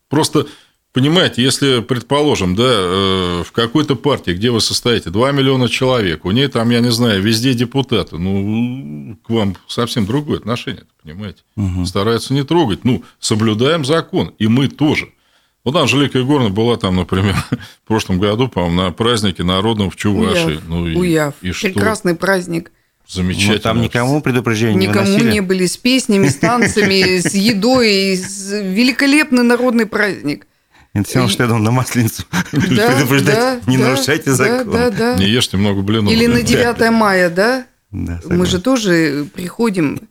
Просто 0.10 0.48
Понимаете, 0.94 1.42
если, 1.42 1.82
предположим, 1.82 2.56
да, 2.56 2.68
э, 2.68 3.44
в 3.44 3.52
какой-то 3.52 3.96
партии, 3.96 4.30
где 4.30 4.52
вы 4.52 4.62
состоите, 4.62 5.10
2 5.10 5.32
миллиона 5.32 5.68
человек, 5.68 6.24
у 6.24 6.30
ней 6.30 6.48
там, 6.48 6.70
я 6.70 6.82
не 6.82 6.92
знаю, 6.92 7.20
везде 7.20 7.56
депутаты, 7.56 8.20
ну, 8.20 9.18
к 9.24 9.30
вам 9.32 9.58
совсем 9.68 10.06
другое 10.06 10.38
отношение, 10.38 10.86
понимаете? 11.02 11.42
Угу. 11.56 11.88
Стараются 11.88 12.36
не 12.36 12.44
трогать. 12.44 12.86
Ну, 12.86 13.04
соблюдаем 13.20 13.86
закон, 13.86 14.36
и 14.38 14.46
мы 14.46 14.68
тоже. 14.68 15.10
Вот 15.64 15.76
Анжелика 15.78 16.20
Егоровна 16.20 16.50
была 16.50 16.78
там, 16.78 16.98
например, 16.98 17.36
в 17.84 17.88
прошлом 17.88 18.20
году, 18.20 18.50
по-моему, 18.50 18.82
на 18.82 18.92
празднике 18.92 19.44
народном 19.44 19.90
в 19.90 19.96
Чувашии. 19.96 20.46
Уяв. 20.46 20.62
Ну, 20.68 20.88
и, 20.88 20.96
Уяв. 20.96 21.34
И 21.42 21.52
что? 21.52 21.68
Прекрасный 21.68 22.16
праздник. 22.16 22.72
Замечательно. 23.08 23.54
Но 23.56 23.60
там 23.60 23.82
никому 23.82 24.22
предупреждения 24.22 24.76
не 24.76 24.88
Никому 24.88 25.06
выносили. 25.06 25.32
не 25.32 25.42
были 25.42 25.66
с 25.66 25.78
песнями, 25.78 26.28
с 26.28 26.36
танцами, 26.36 27.20
с 27.20 27.34
едой. 27.34 28.16
Великолепный 28.16 29.44
народный 29.44 29.86
праздник. 29.86 30.48
Это 30.94 31.08
все 31.08 31.20
равно, 31.20 31.32
что 31.32 31.44
я 31.44 31.50
думал, 31.50 31.64
на 31.64 31.72
Масленицу 31.72 32.24
предупреждать, 32.52 33.66
не 33.66 33.78
нарушайте 33.78 34.32
закон. 34.32 35.18
Не 35.18 35.26
ешьте 35.26 35.58
много 35.58 35.82
блинов. 35.82 36.14
Или 36.14 36.28
на 36.28 36.44
9 36.44 36.92
мая, 36.92 37.30
да? 37.30 37.66
Мы 37.92 38.46
же 38.46 38.62
тоже 38.62 39.26
приходим 39.34 40.02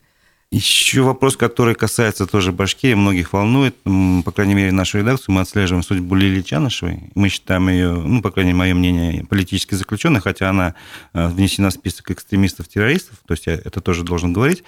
еще 0.52 1.00
вопрос, 1.00 1.38
который 1.38 1.74
касается 1.74 2.26
тоже 2.26 2.52
Башкирии, 2.52 2.92
многих 2.92 3.32
волнует. 3.32 3.74
По 3.82 4.32
крайней 4.32 4.52
мере, 4.52 4.70
нашу 4.70 4.98
редакцию 4.98 5.34
мы 5.34 5.40
отслеживаем 5.40 5.82
судьбу 5.82 6.14
Лили 6.14 6.42
Чанышевой. 6.42 7.04
Мы 7.14 7.30
считаем 7.30 7.70
ее, 7.70 7.94
ну, 7.94 8.20
по 8.20 8.30
крайней 8.30 8.52
мере, 8.52 8.74
мое 8.74 8.74
мнение, 8.74 9.24
политически 9.24 9.74
заключенной, 9.74 10.20
хотя 10.20 10.50
она 10.50 10.74
э, 11.14 11.26
внесена 11.28 11.70
в 11.70 11.72
список 11.72 12.10
экстремистов-террористов, 12.10 13.16
то 13.26 13.32
есть 13.32 13.46
я 13.46 13.54
это 13.54 13.80
тоже 13.80 14.04
должен 14.04 14.34
говорить. 14.34 14.62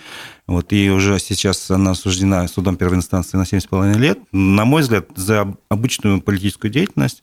Вот, 0.47 0.73
и 0.73 0.89
уже 0.89 1.19
сейчас 1.19 1.71
она 1.71 1.91
осуждена 1.91 2.49
судом 2.49 2.77
первой 2.77 2.97
инстанции 2.97 3.37
на 3.37 3.43
7,5 3.43 3.99
лет. 3.99 4.19
На 4.33 4.65
мой 4.65 4.81
взгляд, 4.81 5.09
за 5.17 5.55
обычную 5.69 6.23
политическую 6.23 6.71
деятельность. 6.71 7.23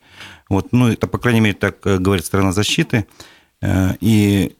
Вот, 0.49 0.71
ну, 0.71 0.87
это, 0.87 1.07
по 1.07 1.17
крайней 1.17 1.41
мере, 1.41 1.55
так 1.55 1.77
э, 1.87 1.97
говорит 1.97 2.27
сторона 2.27 2.51
защиты. 2.51 3.07
Э, 3.61 3.95
и 4.01 4.55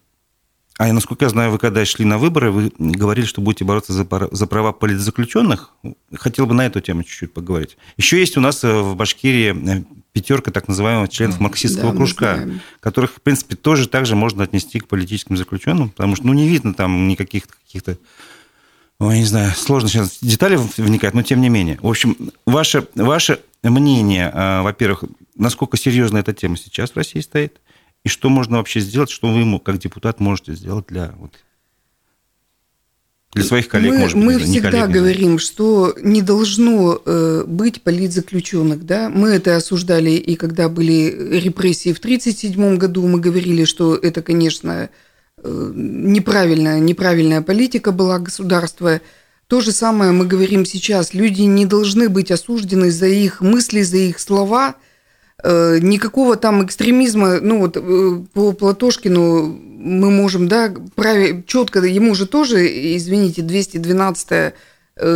а 0.82 0.92
насколько 0.94 1.26
я 1.26 1.30
знаю, 1.30 1.52
вы 1.52 1.60
когда 1.60 1.86
шли 1.86 2.06
на 2.06 2.18
выборы, 2.18 2.50
вы 2.50 2.72
говорили, 2.80 3.28
что 3.28 3.40
будете 3.40 3.64
бороться 3.64 3.94
за, 3.94 4.08
за 4.32 4.48
права 4.48 4.72
политзаключенных. 4.72 5.76
Хотел 6.12 6.48
бы 6.48 6.56
на 6.56 6.66
эту 6.66 6.82
тему 6.82 7.04
чуть-чуть 7.04 7.34
поговорить. 7.34 7.78
Еще 7.98 8.20
есть 8.20 8.36
у 8.36 8.42
нас 8.42 8.64
э, 8.64 8.82
в 8.82 8.96
Башкирии 8.96 9.54
э, 9.54 9.84
пятерка 10.12 10.50
так 10.50 10.68
называемых 10.68 11.10
членов 11.10 11.40
марксистского 11.40 11.92
да, 11.92 11.98
кружка, 11.98 12.50
которых, 12.80 13.12
в 13.12 13.22
принципе, 13.22 13.56
тоже 13.56 13.88
также 13.88 14.16
можно 14.16 14.44
отнести 14.44 14.80
к 14.80 14.88
политическим 14.88 15.38
заключенным, 15.38 15.92
потому 15.92 16.16
что 16.16 16.26
ну, 16.26 16.34
не 16.34 16.48
видно 16.48 16.74
там 16.74 17.08
никаких 17.08 17.44
каких-то 17.48 18.00
Ой, 18.98 19.20
не 19.20 19.26
знаю, 19.26 19.52
сложно 19.56 19.88
сейчас 19.88 20.18
детали 20.22 20.60
вникать, 20.78 21.14
но 21.14 21.22
тем 21.22 21.42
не 21.42 21.50
менее. 21.50 21.78
В 21.84 21.90
общем, 21.90 22.18
ваше, 22.48 22.88
ваше 22.96 23.42
мнение, 23.62 24.32
э, 24.34 24.62
во-первых, 24.64 25.04
насколько 25.36 25.78
серьезна 25.78 26.18
эта 26.18 26.34
тема 26.34 26.58
сейчас 26.58 26.90
в 26.90 26.98
России 26.98 27.20
стоит? 27.20 27.60
И 28.04 28.10
что 28.10 28.30
можно 28.30 28.58
вообще 28.58 28.80
сделать, 28.80 29.10
что 29.10 29.32
вы, 29.32 29.60
как 29.60 29.78
депутат, 29.78 30.20
можете 30.20 30.56
сделать 30.56 30.88
для, 30.88 31.14
вот, 31.20 31.34
для 33.34 33.44
своих 33.44 33.68
коллег, 33.68 33.94
мы, 33.94 34.00
может 34.00 34.18
быть, 34.18 34.26
Мы 34.26 34.40
всегда 34.40 34.72
коллег, 34.72 34.90
говорим, 34.90 35.40
что 35.40 35.96
не 36.02 36.24
должно 36.24 37.00
э, 37.06 37.44
быть 37.46 37.84
политзаключенных. 37.84 38.86
Да? 38.86 39.10
Мы 39.10 39.30
это 39.30 39.56
осуждали, 39.56 40.12
и 40.12 40.36
когда 40.36 40.68
были 40.68 41.40
репрессии 41.40 41.94
в 41.94 42.00
1937 42.00 42.78
году, 42.78 43.08
мы 43.08 43.20
говорили, 43.20 43.66
что 43.66 43.96
это, 43.96 44.24
конечно, 44.24 44.90
э, 45.38 45.72
неправильная, 45.76 46.80
неправильная 46.80 47.44
политика 47.44 47.92
была 47.92 48.18
государства. 48.18 49.00
То 49.46 49.62
же 49.62 49.72
самое 49.72 50.12
мы 50.12 50.26
говорим 50.26 50.66
сейчас. 50.66 51.14
Люди 51.14 51.44
не 51.44 51.68
должны 51.68 52.10
быть 52.10 52.32
осуждены 52.32 52.90
за 52.90 53.08
их 53.08 53.42
мысли, 53.42 53.84
за 53.84 53.98
их 53.98 54.20
слова– 54.20 54.76
никакого 55.44 56.36
там 56.36 56.66
экстремизма, 56.66 57.40
ну 57.42 57.60
вот 57.60 57.78
э, 57.78 58.22
по 58.34 58.52
Платошкину 58.54 59.48
мы 59.48 60.12
можем, 60.12 60.48
да, 60.48 60.74
праве, 60.96 61.44
четко, 61.48 61.80
ему 61.80 62.14
же 62.14 62.28
тоже, 62.28 62.68
извините, 62.98 63.42
212 63.42 64.28
Э, 64.32 64.52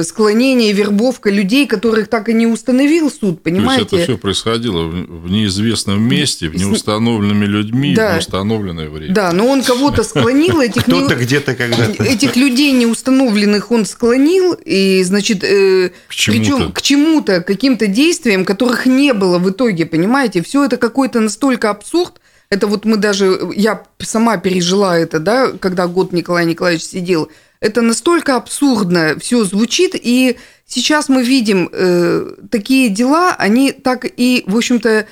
склонение, 0.04 0.72
вербовка 0.72 1.30
людей, 1.30 1.68
которых 1.68 2.08
так 2.08 2.30
и 2.30 2.34
не 2.34 2.48
установил 2.48 3.12
суд, 3.12 3.44
понимаете? 3.44 3.86
То 3.86 3.96
есть 3.98 4.04
это 4.10 4.14
все 4.14 4.18
происходило 4.18 4.84
в 4.84 5.30
неизвестном 5.30 6.02
месте, 6.02 6.50
в 6.50 6.56
неустановленными 6.56 7.46
людьми, 7.46 7.94
да. 7.94 8.14
в 8.14 8.16
неустановленное 8.16 8.90
время. 8.90 9.14
Да, 9.14 9.32
но 9.34 9.48
он 9.48 9.64
кого-то 9.64 10.04
склонил, 10.04 10.62
этих 10.62 10.84
кто-то 10.84 11.16
где-то 11.16 11.56
когда-то 11.56 12.04
этих 12.04 12.36
людей 12.36 12.72
неустановленных 12.72 13.72
он 13.72 13.86
склонил, 13.86 14.54
и 14.54 15.04
значит, 15.04 15.44
э, 15.44 15.90
к 15.90 15.94
причем 16.08 16.72
к 16.72 16.82
чему-то, 16.82 17.42
каким-то 17.42 17.88
действиям, 17.88 18.46
которых 18.46 18.86
не 18.86 19.14
было 19.14 19.40
в 19.40 19.50
итоге, 19.50 19.86
понимаете? 19.86 20.42
Все 20.42 20.66
это 20.66 20.78
какой-то 20.78 21.20
настолько 21.20 21.70
абсурд. 21.70 22.22
Это 22.50 22.68
вот 22.68 22.86
мы 22.86 22.98
даже, 22.98 23.40
я 23.56 23.84
сама 24.00 24.38
пережила 24.38 24.98
это, 24.98 25.20
да, 25.20 25.52
когда 25.60 25.88
год 25.88 26.14
Николай 26.14 26.46
Николаевич 26.46 26.84
сидел 26.84 27.30
это 27.60 27.82
настолько 27.82 28.36
абсурдно 28.36 29.18
все 29.20 29.44
звучит, 29.44 29.92
и 29.96 30.38
сейчас 30.66 31.10
мы 31.10 31.24
видим 31.24 31.70
э, 31.72 32.36
такие 32.52 32.90
дела, 32.90 33.36
они 33.38 33.72
так 33.72 34.06
и, 34.06 34.44
в 34.48 34.58
общем-то, 34.58 35.08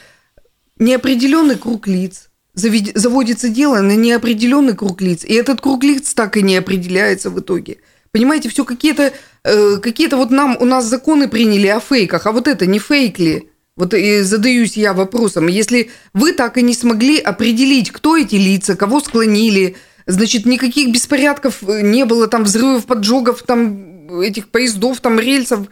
неопределенный 0.78 1.56
круг 1.56 1.88
лиц. 1.88 2.30
Заводится 2.56 3.50
дело 3.50 3.82
на 3.82 3.96
неопределенный 3.96 4.76
круг 4.76 5.02
лиц, 5.02 5.24
и 5.24 5.34
этот 5.34 5.62
круг 5.62 5.84
лиц 5.84 6.14
так 6.14 6.38
и 6.38 6.44
не 6.44 6.56
определяется 6.56 7.30
в 7.30 7.40
итоге. 7.40 7.78
Понимаете, 8.12 8.50
все 8.50 8.64
какие-то, 8.64 9.12
э, 9.44 9.78
какие-то 9.78 10.18
вот 10.18 10.30
нам, 10.30 10.56
у 10.60 10.66
нас 10.66 10.86
законы 10.86 11.28
приняли 11.28 11.68
о 11.68 11.80
фейках, 11.80 12.28
а 12.28 12.32
вот 12.32 12.48
это 12.48 12.68
не 12.68 12.78
фейк 12.78 13.18
ли? 13.18 13.50
Вот 13.76 13.96
и 13.96 14.22
задаюсь 14.22 14.78
я 14.78 14.94
вопросом, 14.94 15.48
если 15.48 15.90
вы 16.14 16.34
так 16.34 16.60
и 16.60 16.62
не 16.62 16.76
смогли 16.76 17.18
определить, 17.18 17.90
кто 17.90 18.16
эти 18.16 18.36
лица, 18.36 18.76
кого 18.76 19.00
склонили, 19.00 19.78
Значит, 20.06 20.46
никаких 20.46 20.92
беспорядков 20.92 21.64
э, 21.64 21.82
не 21.82 22.06
было, 22.06 22.28
там 22.28 22.44
взрывов, 22.44 22.86
поджогов, 22.86 23.44
там 23.44 24.22
этих 24.22 24.50
поездов, 24.50 25.00
там 25.00 25.20
рельсов. 25.20 25.68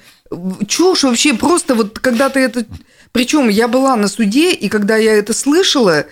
Чушь 0.67 1.03
вообще, 1.03 1.33
просто 1.33 1.75
вот 1.75 1.99
когда 1.99 2.29
ты 2.29 2.39
это... 2.39 2.65
Причем 3.11 3.49
я 3.49 3.67
была 3.67 3.95
на 3.97 4.07
суде, 4.07 4.53
и 4.53 4.69
когда 4.69 4.95
я 4.95 5.13
это 5.13 5.33
слышала, 5.33 6.05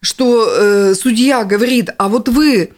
что 0.00 0.48
э, 0.48 0.94
судья 0.94 1.44
говорит, 1.44 1.90
а 1.96 2.08
вот 2.08 2.28
вы... 2.28 2.72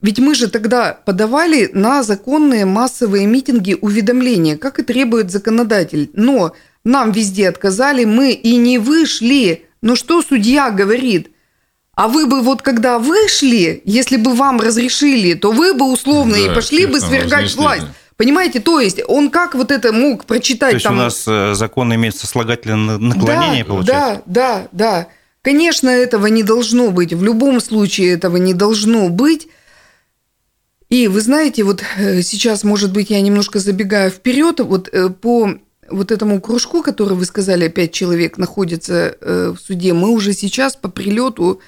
Ведь 0.00 0.18
мы 0.18 0.34
же 0.34 0.50
тогда 0.50 0.92
подавали 0.92 1.70
на 1.72 2.02
законные 2.02 2.66
массовые 2.66 3.26
митинги 3.26 3.76
уведомления, 3.80 4.58
как 4.58 4.78
и 4.78 4.82
требует 4.82 5.30
законодатель. 5.30 6.10
Но 6.12 6.54
нам 6.84 7.12
везде 7.12 7.48
отказали, 7.48 8.04
мы 8.04 8.32
и 8.32 8.56
не 8.56 8.78
вышли. 8.78 9.64
Но 9.80 9.96
что 9.96 10.20
судья 10.20 10.70
говорит? 10.70 11.30
А 11.94 12.08
вы 12.08 12.26
бы 12.26 12.40
вот 12.40 12.62
когда 12.62 12.98
вышли, 12.98 13.80
если 13.84 14.16
бы 14.16 14.34
вам 14.34 14.60
разрешили, 14.60 15.34
то 15.34 15.52
вы 15.52 15.74
бы 15.74 15.90
условно 15.90 16.34
да, 16.34 16.40
и 16.40 16.54
пошли 16.54 16.86
бы 16.86 17.00
свергать 17.00 17.54
власть. 17.54 17.86
Понимаете, 18.16 18.60
то 18.60 18.80
есть 18.80 19.00
он 19.08 19.30
как 19.30 19.54
вот 19.54 19.70
это 19.70 19.92
мог 19.92 20.24
прочитать? 20.24 20.70
То 20.70 20.76
есть 20.76 20.84
там... 20.84 20.94
у 20.94 20.98
нас 20.98 21.24
э, 21.26 21.54
закон 21.54 21.92
имеет 21.94 22.16
сослагательное 22.16 22.98
наклонение, 22.98 23.64
да, 23.64 23.68
получается? 23.68 24.22
Да, 24.24 24.24
да, 24.26 24.68
да. 24.70 25.08
Конечно, 25.42 25.88
этого 25.88 26.28
не 26.28 26.44
должно 26.44 26.90
быть. 26.90 27.12
В 27.12 27.24
любом 27.24 27.60
случае 27.60 28.12
этого 28.12 28.36
не 28.36 28.54
должно 28.54 29.08
быть. 29.08 29.48
И 30.90 31.08
вы 31.08 31.20
знаете, 31.20 31.64
вот 31.64 31.82
э, 31.96 32.22
сейчас, 32.22 32.62
может 32.62 32.92
быть, 32.92 33.10
я 33.10 33.20
немножко 33.20 33.58
забегаю 33.58 34.12
вперед, 34.12 34.60
вот 34.60 34.88
э, 34.92 35.10
по 35.10 35.50
вот 35.90 36.12
этому 36.12 36.40
кружку, 36.40 36.82
который 36.82 37.16
вы 37.16 37.24
сказали, 37.24 37.68
пять 37.68 37.92
человек 37.92 38.38
находится 38.38 39.16
в 39.20 39.56
суде, 39.58 39.92
мы 39.92 40.08
уже 40.10 40.32
сейчас 40.32 40.76
по 40.76 40.88
прилету 40.88 41.60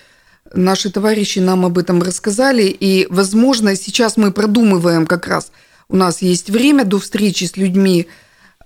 наши 0.57 0.91
товарищи 0.91 1.39
нам 1.39 1.65
об 1.65 1.79
этом 1.79 2.03
рассказали, 2.03 2.65
и, 2.65 3.07
возможно, 3.11 3.77
сейчас 3.77 4.17
мы 4.17 4.33
продумываем 4.33 5.07
как 5.07 5.29
раз, 5.29 5.53
у 5.89 5.97
нас 5.97 6.23
есть 6.23 6.51
время 6.51 6.85
до 6.85 6.99
встречи 6.99 7.45
с 7.45 7.57
людьми, 7.57 8.07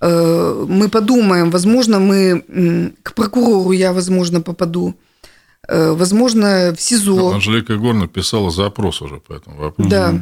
мы 0.01 0.89
подумаем, 0.91 1.51
возможно, 1.51 1.99
мы 1.99 2.95
к 3.03 3.13
прокурору 3.15 3.73
я, 3.73 3.93
возможно, 3.93 4.41
попаду, 4.41 4.95
возможно, 5.69 6.75
в 6.75 6.81
СИЗО. 6.81 7.17
Ну, 7.17 7.33
Анжелика 7.33 7.75
Егоровна 7.75 8.09
писала 8.09 8.51
запрос 8.51 9.03
уже 9.03 9.17
по 9.17 9.35
этому 9.35 9.59
вопросу. 9.59 9.91
Да. 9.91 10.15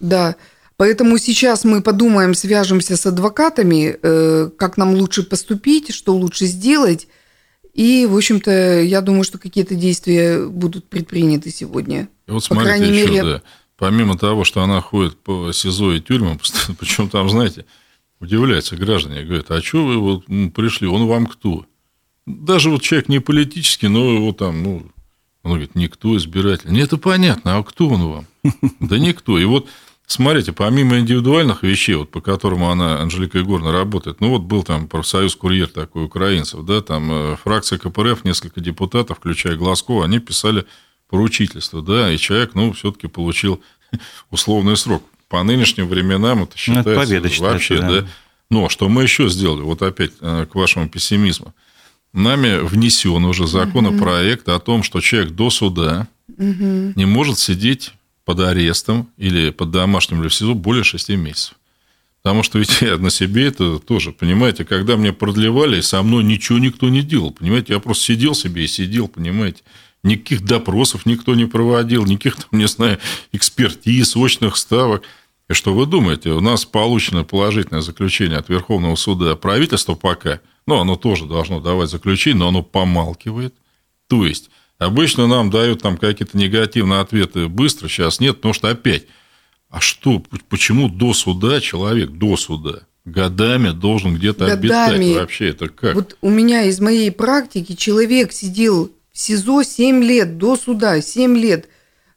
Да. 0.00 0.36
Поэтому 0.76 1.16
сейчас 1.18 1.64
мы 1.64 1.80
подумаем, 1.80 2.34
свяжемся 2.34 2.96
с 2.96 3.06
адвокатами, 3.06 3.96
э, 4.02 4.50
как 4.58 4.76
нам 4.76 4.94
лучше 4.94 5.22
поступить, 5.22 5.94
что 5.94 6.14
лучше 6.14 6.46
сделать. 6.46 7.06
И, 7.74 8.06
в 8.06 8.16
общем-то, 8.16 8.82
я 8.82 9.00
думаю, 9.00 9.24
что 9.24 9.38
какие-то 9.38 9.74
действия 9.74 10.46
будут 10.46 10.88
предприняты 10.88 11.50
сегодня. 11.50 12.08
И 12.26 12.30
вот 12.30 12.44
смотрите, 12.44 12.70
по 12.70 12.76
крайней 12.76 12.98
еще, 12.98 13.10
мере... 13.10 13.22
да, 13.22 13.42
помимо 13.78 14.18
того, 14.18 14.44
что 14.44 14.62
она 14.62 14.80
ходит 14.80 15.18
по 15.18 15.52
СИЗО 15.52 15.94
и 15.94 16.00
тюрьмам, 16.00 16.38
причем 16.78 17.08
там, 17.08 17.30
знаете, 17.30 17.64
удивляются 18.20 18.76
граждане, 18.76 19.24
говорят, 19.24 19.50
а 19.50 19.62
что 19.62 19.84
вы 19.84 19.98
вот 19.98 20.26
пришли, 20.54 20.86
он 20.86 21.06
вам 21.06 21.26
кто? 21.26 21.66
Даже 22.26 22.70
вот 22.70 22.82
человек 22.82 23.08
не 23.08 23.20
политический, 23.20 23.88
но 23.88 24.12
его 24.12 24.32
там, 24.32 24.62
ну, 24.62 24.86
он 25.42 25.52
говорит, 25.52 25.74
никто 25.74 26.16
избиратель. 26.16 26.70
Нет, 26.70 26.88
это 26.88 26.98
понятно, 26.98 27.56
а 27.56 27.62
кто 27.64 27.88
он 27.88 28.02
вам? 28.02 28.26
Да 28.80 28.98
никто. 28.98 29.38
И 29.38 29.44
вот 29.44 29.68
Смотрите, 30.06 30.52
помимо 30.52 30.98
индивидуальных 30.98 31.62
вещей, 31.62 31.94
вот, 31.94 32.10
по 32.10 32.20
которым 32.20 32.64
она, 32.64 33.00
Анжелика 33.00 33.38
Егоровна, 33.38 33.72
работает, 33.72 34.20
ну, 34.20 34.30
вот 34.30 34.42
был 34.42 34.62
там 34.62 34.86
профсоюз 34.86 35.34
«Курьер» 35.36 35.68
такой 35.68 36.04
украинцев, 36.04 36.64
да, 36.64 36.82
там 36.82 37.10
э, 37.10 37.36
фракция 37.42 37.78
КПРФ, 37.78 38.24
несколько 38.24 38.60
депутатов, 38.60 39.18
включая 39.18 39.56
Глазкова, 39.56 40.04
они 40.04 40.18
писали 40.18 40.66
поручительство, 41.08 41.82
да, 41.82 42.12
и 42.12 42.18
человек, 42.18 42.54
ну, 42.54 42.72
все-таки 42.72 43.06
получил 43.06 43.62
условный 44.30 44.76
срок. 44.76 45.02
По 45.28 45.42
нынешним 45.42 45.88
временам 45.88 46.42
это 46.42 46.58
считается 46.58 46.90
ну, 46.90 46.94
это 46.94 47.06
победа, 47.06 47.22
вообще, 47.22 47.60
считается, 47.60 47.80
да. 47.80 48.00
да. 48.02 48.08
Но 48.50 48.68
что 48.68 48.90
мы 48.90 49.04
еще 49.04 49.30
сделали, 49.30 49.62
вот 49.62 49.80
опять 49.80 50.12
э, 50.20 50.44
к 50.44 50.54
вашему 50.54 50.90
пессимизму. 50.90 51.54
Нами 52.12 52.58
внесен 52.58 53.24
уже 53.24 53.46
законопроект 53.46 54.46
угу. 54.46 54.56
о 54.56 54.60
том, 54.60 54.82
что 54.82 55.00
человек 55.00 55.30
до 55.32 55.48
суда 55.48 56.06
угу. 56.28 56.92
не 56.94 57.06
может 57.06 57.38
сидеть 57.38 57.94
под 58.24 58.40
арестом 58.40 59.08
или 59.16 59.50
под 59.50 59.70
домашним 59.70 60.20
или 60.20 60.28
в 60.28 60.34
СИЗО 60.34 60.54
более 60.54 60.84
6 60.84 61.10
месяцев. 61.10 61.54
Потому 62.22 62.44
что 62.44 62.58
ведь 62.58 62.80
я 62.80 62.98
на 62.98 63.10
себе 63.10 63.46
это 63.46 63.80
тоже, 63.80 64.12
понимаете, 64.12 64.64
когда 64.64 64.96
мне 64.96 65.12
продлевали, 65.12 65.80
со 65.80 66.02
мной 66.02 66.22
ничего 66.22 66.58
никто 66.58 66.88
не 66.88 67.02
делал, 67.02 67.32
понимаете, 67.32 67.72
я 67.72 67.80
просто 67.80 68.04
сидел 68.04 68.34
себе 68.34 68.64
и 68.64 68.68
сидел, 68.68 69.08
понимаете, 69.08 69.62
никаких 70.04 70.44
допросов 70.44 71.04
никто 71.04 71.34
не 71.34 71.46
проводил, 71.46 72.04
никаких, 72.04 72.36
там, 72.36 72.58
не 72.58 72.68
знаю, 72.68 72.98
экспертиз, 73.32 74.16
очных 74.16 74.56
ставок. 74.56 75.02
И 75.50 75.52
что 75.52 75.74
вы 75.74 75.86
думаете, 75.86 76.30
у 76.30 76.40
нас 76.40 76.64
получено 76.64 77.24
положительное 77.24 77.82
заключение 77.82 78.38
от 78.38 78.48
Верховного 78.48 78.94
суда, 78.94 79.34
правительство 79.34 79.94
пока, 79.94 80.40
ну, 80.66 80.78
оно 80.78 80.94
тоже 80.94 81.26
должно 81.26 81.60
давать 81.60 81.90
заключение, 81.90 82.38
но 82.38 82.48
оно 82.48 82.62
помалкивает. 82.62 83.54
То 84.08 84.24
есть, 84.24 84.48
Обычно 84.84 85.26
нам 85.26 85.50
дают 85.50 85.82
там 85.82 85.96
какие-то 85.96 86.36
негативные 86.36 87.00
ответы 87.00 87.48
быстро, 87.48 87.88
сейчас 87.88 88.20
нет, 88.20 88.36
потому 88.36 88.54
что 88.54 88.68
опять, 88.68 89.04
а 89.70 89.80
что, 89.80 90.22
почему 90.48 90.88
до 90.88 91.14
суда 91.14 91.60
человек, 91.60 92.10
до 92.10 92.36
суда, 92.36 92.80
годами 93.04 93.70
должен 93.70 94.14
где-то 94.14 94.46
годами. 94.46 94.94
обитать 94.94 95.16
вообще, 95.16 95.48
это 95.48 95.68
как? 95.68 95.94
Вот 95.94 96.16
у 96.20 96.30
меня 96.30 96.64
из 96.64 96.80
моей 96.80 97.10
практики 97.10 97.74
человек 97.74 98.32
сидел 98.32 98.92
в 99.12 99.18
СИЗО 99.18 99.62
7 99.62 100.02
лет, 100.02 100.38
до 100.38 100.56
суда 100.56 101.00
7 101.00 101.36
лет, 101.36 101.68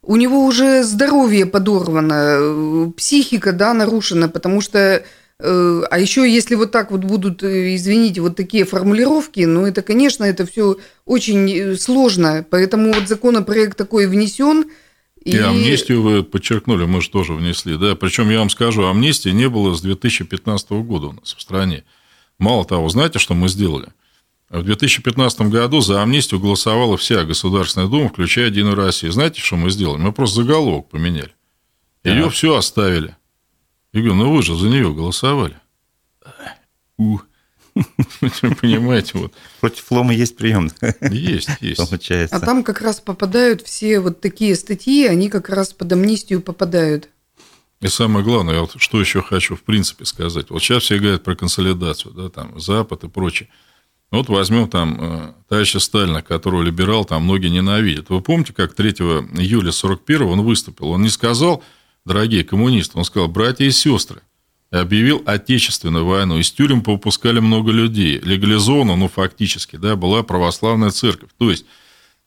у 0.01 0.15
него 0.15 0.45
уже 0.45 0.83
здоровье 0.83 1.45
подорвано, 1.45 2.91
психика, 2.95 3.53
да, 3.53 3.73
нарушена, 3.73 4.29
потому 4.29 4.61
что 4.61 4.79
Э, 4.79 5.03
а 5.41 5.99
еще, 5.99 6.31
если 6.31 6.55
вот 6.55 6.71
так 6.71 6.91
вот 6.91 7.01
будут, 7.01 7.43
э, 7.43 7.75
извините, 7.75 8.21
вот 8.21 8.37
такие 8.37 8.63
формулировки, 8.63 9.41
ну, 9.41 9.65
это, 9.65 9.81
конечно, 9.81 10.23
это 10.23 10.45
все 10.45 10.77
очень 11.05 11.51
э, 11.51 11.75
сложно. 11.75 12.45
Поэтому 12.49 12.93
вот 12.93 13.09
законопроект 13.09 13.77
такой 13.77 14.07
внесен. 14.07 14.65
И... 15.23 15.31
и 15.31 15.37
амнистию 15.37 16.01
вы 16.01 16.23
подчеркнули, 16.23 16.85
мы 16.85 17.01
же 17.01 17.09
тоже 17.09 17.33
внесли, 17.33 17.77
да. 17.77 17.95
Причем 17.95 18.29
я 18.29 18.39
вам 18.39 18.49
скажу, 18.49 18.85
амнистии 18.85 19.29
не 19.29 19.49
было 19.49 19.75
с 19.75 19.81
2015 19.81 20.69
года 20.71 21.07
у 21.07 21.11
нас 21.13 21.33
в 21.35 21.41
стране. 21.41 21.83
Мало 22.37 22.63
того, 22.63 22.87
знаете, 22.87 23.19
что 23.19 23.33
мы 23.33 23.49
сделали? 23.49 23.87
В 24.49 24.63
2015 24.63 25.41
году 25.41 25.81
за 25.81 26.01
амнистию 26.01 26.39
голосовала 26.39 26.95
вся 26.95 27.25
Государственная 27.25 27.87
Дума, 27.87 28.07
включая 28.07 28.47
Единую 28.47 28.75
Россию. 28.75 29.11
Знаете, 29.11 29.41
что 29.41 29.57
мы 29.57 29.69
сделали? 29.69 29.99
Мы 29.99 30.13
просто 30.13 30.43
заголовок 30.43 30.89
поменяли. 30.89 31.31
Ее 32.05 32.25
да. 32.25 32.29
все 32.29 32.55
оставили. 32.55 33.17
Я 33.95 34.01
говорю, 34.01 34.15
ну 34.15 34.35
вы 34.35 34.43
же 34.43 34.57
за 34.57 34.67
нее 34.67 34.93
голосовали. 34.93 35.55
У. 36.97 37.19
Понимаете, 38.61 39.11
вот. 39.17 39.33
Против 39.61 39.89
лома 39.89 40.13
есть 40.13 40.35
прием. 40.35 40.69
Есть, 40.99 41.49
есть. 41.61 41.77
Получается. 41.77 42.35
А 42.35 42.41
там 42.41 42.65
как 42.65 42.81
раз 42.81 42.99
попадают 42.99 43.61
все 43.61 44.01
вот 44.01 44.19
такие 44.19 44.55
статьи, 44.55 45.05
они 45.05 45.29
как 45.29 45.47
раз 45.47 45.71
под 45.71 45.93
амнистию 45.93 46.41
попадают. 46.41 47.07
И 47.79 47.87
самое 47.87 48.25
главное, 48.25 48.59
вот 48.59 48.73
что 48.81 48.99
еще 48.99 49.21
хочу 49.21 49.55
в 49.55 49.63
принципе 49.63 50.03
сказать. 50.03 50.49
Вот 50.49 50.61
сейчас 50.61 50.83
все 50.83 50.99
говорят 50.99 51.23
про 51.23 51.37
консолидацию, 51.37 52.13
да, 52.13 52.29
там, 52.29 52.59
Запад 52.59 53.05
и 53.05 53.07
прочее. 53.07 53.47
Вот 54.11 54.27
возьмем 54.27 54.69
там 54.69 54.97
э, 54.99 55.33
товарища 55.47 55.79
Сталина, 55.79 56.21
которого 56.21 56.61
либерал 56.61 57.05
там 57.05 57.23
многие 57.23 57.47
ненавидят. 57.47 58.09
Вы 58.09 58.19
помните, 58.19 58.51
как 58.51 58.73
3 58.73 58.89
июля 58.89 59.71
41 59.71 60.23
он 60.23 60.41
выступил? 60.41 60.89
Он 60.89 61.01
не 61.01 61.09
сказал, 61.09 61.63
дорогие 62.05 62.43
коммунисты, 62.43 62.97
он 62.97 63.05
сказал, 63.05 63.27
братья 63.27 63.65
и 63.65 63.71
сестры, 63.71 64.21
и 64.71 64.75
объявил 64.75 65.21
отечественную 65.25 66.05
войну. 66.05 66.37
Из 66.39 66.51
тюрем 66.51 66.81
попускали 66.81 67.39
много 67.39 67.71
людей. 67.71 68.19
Легализована, 68.19 68.95
ну, 68.95 69.07
фактически, 69.07 69.75
да, 69.75 69.95
была 69.95 70.23
православная 70.23 70.91
церковь. 70.91 71.29
То 71.37 71.51
есть, 71.51 71.65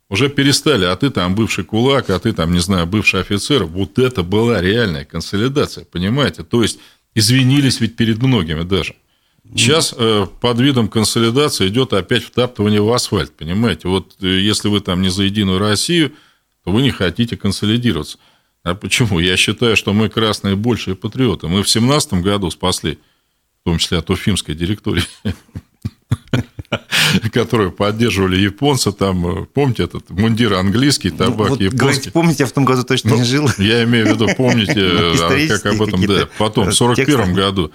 уже 0.09 0.29
перестали, 0.29 0.85
а 0.85 0.97
ты 0.97 1.11
там 1.11 1.35
бывший 1.35 1.65
кулак, 1.65 2.11
а 2.11 2.19
ты 2.19 2.33
там, 2.33 2.53
не 2.53 2.61
знаю, 2.61 2.87
бывший 2.87 3.21
офицер. 3.21 3.65
Вот 3.65 3.99
это 3.99 4.23
была 4.23 4.61
реальная 4.61 5.05
консолидация, 5.05 5.85
понимаете? 5.85 6.45
То 6.45 6.63
есть, 6.63 6.79
извинились 7.15 7.81
ведь 7.81 7.97
перед 7.97 8.23
многими 8.23 8.63
даже. 8.63 8.95
Сейчас 9.55 9.95
э, 9.97 10.27
под 10.41 10.61
видом 10.61 10.89
консолидации 10.89 11.69
идет 11.69 11.95
опять 11.95 12.23
втаптывание 12.23 12.83
в 12.83 12.93
асфальт, 12.93 13.33
понимаете? 13.33 13.89
Вот 13.89 14.17
э, 14.21 14.27
если 14.27 14.69
вы 14.69 14.81
там 14.81 15.01
не 15.01 15.09
за 15.09 15.23
Единую 15.25 15.59
Россию, 15.59 16.13
то 16.65 16.71
вы 16.71 16.83
не 16.83 16.91
хотите 16.91 17.37
консолидироваться. 17.37 18.19
А 18.69 18.75
почему? 18.75 19.19
Я 19.19 19.37
считаю, 19.37 19.77
что 19.77 19.93
мы 19.93 20.09
красные 20.09 20.57
большие 20.57 20.95
патриоты. 20.95 21.49
Мы 21.49 21.63
в 21.63 21.69
семнадцатом 21.69 22.23
году 22.23 22.51
спасли, 22.51 22.99
в 23.63 23.65
том 23.65 23.79
числе 23.79 23.99
от 23.99 24.11
Уфимской 24.11 24.55
директории, 24.55 25.03
которую 27.33 27.73
поддерживали 27.73 28.37
японцы, 28.37 28.93
там, 28.93 29.47
помните, 29.55 29.85
этот 29.85 30.11
мундир 30.11 30.55
английский, 30.55 31.11
табак 31.11 31.51
вот, 31.51 31.61
японский. 31.61 31.79
Говорите, 31.79 32.11
помните, 32.11 32.43
я 32.45 32.47
в 32.47 32.53
том 32.53 32.65
году 32.65 32.85
точно 32.85 33.11
ну, 33.11 33.17
не 33.19 33.25
жил. 33.25 33.49
Я 33.59 33.85
имею 33.85 34.07
в 34.07 34.11
виду, 34.11 34.29
помните, 34.37 34.75
а, 34.77 35.49
как 35.49 35.67
об 35.67 35.83
этом, 35.83 36.07
да, 36.07 36.29
потом, 36.39 36.69
в 36.69 36.75
41 36.75 37.35
году. 37.35 37.73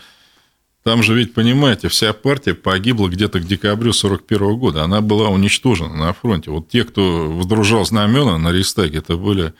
Там 0.83 1.01
же 1.01 1.15
ведь, 1.15 1.33
понимаете, 1.33 1.87
вся 1.87 2.11
партия 2.11 2.53
погибла 2.53 3.07
где-то 3.07 3.39
к 3.39 3.47
декабрю 3.47 3.93
41 3.93 4.57
года. 4.57 4.83
Она 4.83 4.99
была 4.99 5.29
уничтожена 5.29 5.95
на 5.95 6.13
фронте. 6.13 6.51
Вот 6.51 6.67
те, 6.67 6.83
кто 6.83 7.31
водружал 7.31 7.85
знамена 7.85 8.37
на 8.37 8.51
Рейхстаге, 8.51 8.97
это 8.97 9.15
были 9.15 9.53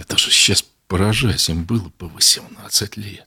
я 0.00 0.06
даже 0.08 0.30
сейчас 0.30 0.64
поражаюсь, 0.88 1.50
им 1.50 1.64
было 1.64 1.90
по 1.90 2.08
18 2.08 2.96
лет. 2.96 3.26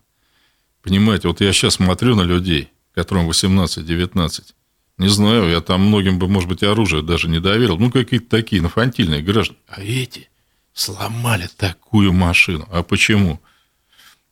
Понимаете, 0.82 1.28
вот 1.28 1.40
я 1.40 1.54
сейчас 1.54 1.76
смотрю 1.76 2.16
на 2.16 2.24
людей, 2.24 2.70
которым 2.96 3.30
18-19. 3.30 4.54
Не 4.98 5.08
знаю, 5.08 5.52
я 5.52 5.62
там 5.62 5.82
многим 5.82 6.18
бы, 6.18 6.28
может 6.28 6.50
быть, 6.50 6.64
оружие 6.64 7.04
даже 7.04 7.30
не 7.30 7.40
доверил. 7.40 7.78
Ну, 7.78 7.92
какие-то 7.92 8.28
такие 8.28 8.60
инфантильные 8.60 9.22
граждане. 9.22 9.60
А 9.68 9.84
эти 9.84 10.30
сломали 10.74 11.48
такую 11.56 12.12
машину. 12.12 12.68
А 12.72 12.82
почему? 12.82 13.40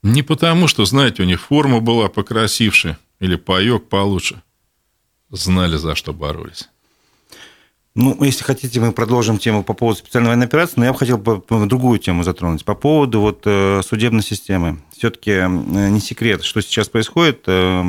Не 0.02 0.24
потому, 0.24 0.68
что, 0.68 0.84
знаете, 0.86 1.22
у 1.22 1.26
них 1.28 1.42
форма 1.42 1.80
была 1.80 2.10
покрасивше 2.10 2.98
или 3.20 3.36
паек 3.36 3.88
получше. 3.88 4.42
Знали, 5.30 5.78
за 5.78 5.94
что 5.94 6.12
боролись. 6.12 6.70
Ну, 7.94 8.24
если 8.24 8.44
хотите, 8.44 8.80
мы 8.80 8.94
продолжим 8.94 9.38
тему 9.38 9.64
по 9.64 9.74
поводу 9.74 10.00
специальной 10.00 10.30
военной 10.30 10.46
операции, 10.46 10.76
но 10.78 10.86
я 10.86 10.94
бы 10.94 10.98
хотел 10.98 11.18
другую 11.68 12.00
тему 12.00 12.24
затронуть. 12.24 12.64
По 12.64 12.74
поводу 12.74 13.20
вот 13.20 13.42
э, 13.46 13.82
судебной 13.86 14.24
системы. 14.24 14.80
Все-таки 14.96 15.32
э, 15.32 15.48
не 15.48 16.00
секрет, 16.00 16.44
что 16.44 16.62
сейчас 16.62 16.88
происходит. 16.88 17.44
Э, 17.48 17.84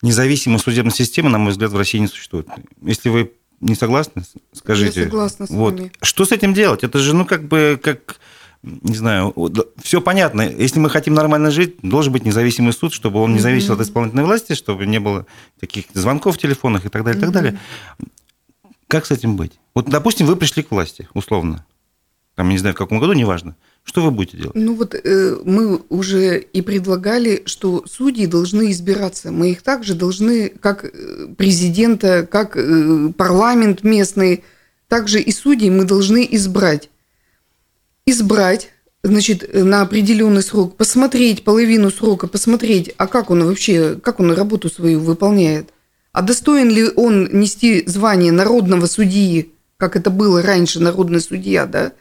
независимой 0.00 0.60
судебной 0.60 0.92
системы, 0.92 1.28
на 1.28 1.38
мой 1.38 1.50
взгляд, 1.50 1.72
в 1.72 1.76
России 1.76 1.98
не 1.98 2.06
существует. 2.06 2.46
Если 2.82 3.08
вы 3.08 3.32
Не 3.60 3.74
согласны? 3.74 4.22
Скажите. 4.52 5.00
Я 5.00 5.06
согласна 5.06 5.46
с 5.46 5.50
вот. 5.50 5.74
вами. 5.74 5.92
Что 6.02 6.24
с 6.24 6.30
этим 6.30 6.54
делать? 6.54 6.84
Это 6.84 6.98
же, 7.00 7.14
ну, 7.14 7.24
как 7.24 7.48
бы, 7.48 7.80
как 7.82 8.20
не 8.62 8.94
знаю, 8.94 9.34
все 9.82 10.00
понятно. 10.00 10.42
Если 10.42 10.78
мы 10.78 10.88
хотим 10.88 11.14
нормально 11.14 11.50
жить, 11.50 11.76
должен 11.82 12.12
быть 12.12 12.24
независимый 12.24 12.72
суд, 12.72 12.92
чтобы 12.92 13.20
он 13.20 13.34
не 13.34 13.40
зависел 13.40 13.74
mm-hmm. 13.74 13.80
от 13.80 13.86
исполнительной 13.86 14.24
власти, 14.24 14.54
чтобы 14.54 14.86
не 14.86 15.00
было 15.00 15.26
таких 15.58 15.86
звонков 15.94 16.36
в 16.36 16.38
телефонах 16.38 16.86
и 16.86 16.88
так 16.88 17.02
далее, 17.02 17.20
mm-hmm. 17.20 17.22
и 17.22 17.32
так 17.32 17.34
далее. 17.34 17.58
Как 18.92 19.06
с 19.06 19.10
этим 19.10 19.36
быть? 19.36 19.52
Вот, 19.74 19.86
допустим, 19.86 20.26
вы 20.26 20.36
пришли 20.36 20.62
к 20.62 20.70
власти, 20.70 21.08
условно. 21.14 21.64
Там, 22.34 22.50
не 22.50 22.58
знаю, 22.58 22.74
в 22.74 22.78
каком 22.78 23.00
году, 23.00 23.14
неважно. 23.14 23.56
Что 23.84 24.02
вы 24.02 24.10
будете 24.10 24.36
делать? 24.36 24.54
Ну 24.54 24.74
вот 24.74 24.94
э, 24.94 25.36
мы 25.46 25.80
уже 25.88 26.38
и 26.38 26.60
предлагали, 26.60 27.42
что 27.46 27.84
судьи 27.86 28.26
должны 28.26 28.70
избираться. 28.70 29.32
Мы 29.32 29.52
их 29.52 29.62
также 29.62 29.94
должны, 29.94 30.50
как 30.50 30.84
э, 30.84 31.26
президента, 31.38 32.28
как 32.30 32.54
э, 32.54 33.12
парламент 33.16 33.82
местный, 33.82 34.44
также 34.88 35.22
и 35.22 35.32
судей 35.32 35.70
мы 35.70 35.84
должны 35.84 36.28
избрать 36.30 36.90
избрать, 38.04 38.68
значит, 39.02 39.48
на 39.54 39.80
определенный 39.80 40.42
срок, 40.42 40.76
посмотреть 40.76 41.44
половину 41.44 41.90
срока, 41.90 42.26
посмотреть, 42.26 42.92
а 42.98 43.06
как 43.06 43.30
он 43.30 43.42
вообще, 43.44 43.94
как 43.94 44.20
он 44.20 44.32
работу 44.32 44.68
свою 44.68 45.00
выполняет, 45.00 45.70
а 46.12 46.22
достоин 46.22 46.68
ли 46.68 46.88
он 46.96 47.28
нести 47.32 47.84
звание 47.86 48.32
народного 48.32 48.86
судьи, 48.86 49.52
как 49.76 49.96
это 49.96 50.10
было 50.10 50.42
раньше, 50.42 50.80
народный 50.80 51.20
судья, 51.20 51.66
да, 51.66 51.92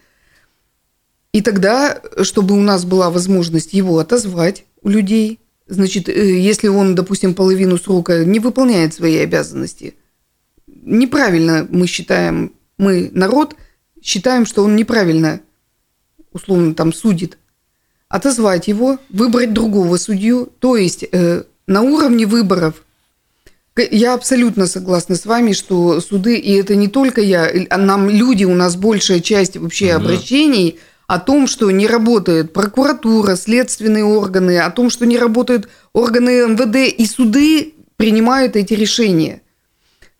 и 1.34 1.42
тогда, 1.42 2.02
чтобы 2.24 2.56
у 2.56 2.62
нас 2.62 2.84
была 2.84 3.10
возможность 3.10 3.74
его 3.74 4.00
отозвать 4.00 4.66
у 4.82 4.90
людей, 4.90 5.40
значит, 5.68 6.10
э, 6.10 6.40
если 6.40 6.68
он, 6.68 6.94
допустим, 6.94 7.34
половину 7.34 7.78
срока 7.78 8.26
не 8.26 8.40
выполняет 8.40 8.94
свои 8.94 9.18
обязанности, 9.18 9.96
неправильно 10.68 11.66
мы 11.70 11.88
считаем, 11.88 12.54
мы, 12.78 13.10
народ, 13.14 13.56
считаем, 14.02 14.46
что 14.46 14.64
он 14.64 14.76
неправильно 14.76 15.42
условно 16.34 16.74
там 16.74 16.94
судит, 16.94 17.38
отозвать 18.10 18.68
его, 18.68 19.00
выбрать 19.10 19.54
другого 19.54 19.98
судью, 19.98 20.52
то 20.60 20.76
есть 20.76 21.06
э, 21.12 21.44
на 21.68 21.82
уровне 21.82 22.26
выборов. 22.26 22.84
Я 23.78 24.14
абсолютно 24.14 24.68
согласна 24.68 25.16
с 25.16 25.26
вами, 25.26 25.54
что 25.54 26.02
суды, 26.02 26.38
и 26.38 26.54
это 26.54 26.76
не 26.76 26.88
только 26.88 27.22
я, 27.22 27.50
а 27.70 27.78
нам 27.78 28.10
люди, 28.10 28.44
у 28.44 28.54
нас 28.54 28.76
большая 28.76 29.22
часть 29.22 29.56
вообще 29.56 29.88
да. 29.88 29.96
обращений 29.96 30.80
о 31.08 31.20
том, 31.20 31.48
что 31.48 31.72
не 31.72 31.88
работает 31.88 32.54
прокуратура, 32.54 33.36
следственные 33.36 34.04
органы, 34.04 34.60
о 34.60 34.72
том, 34.72 34.90
что 34.90 35.06
не 35.06 35.18
работают 35.18 35.70
органы 35.94 36.48
МВД, 36.48 36.94
и 36.98 37.06
суды 37.06 37.74
принимают 37.98 38.56
эти 38.56 38.74
решения– 38.74 39.42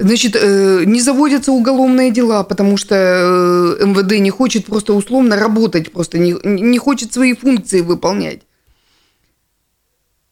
Значит, 0.02 0.36
э, 0.36 0.84
не 0.86 1.00
заводятся 1.00 1.52
уголовные 1.52 2.10
дела, 2.10 2.44
потому 2.44 2.76
что 2.76 2.96
э, 2.96 3.86
МВД 3.86 4.20
не 4.20 4.32
хочет 4.32 4.66
просто 4.66 4.94
условно 4.94 5.36
работать, 5.36 5.92
просто 5.92 6.18
не, 6.18 6.36
не 6.44 6.80
хочет 6.80 7.14
свои 7.14 7.36
функции 7.36 7.82
выполнять. 7.82 8.42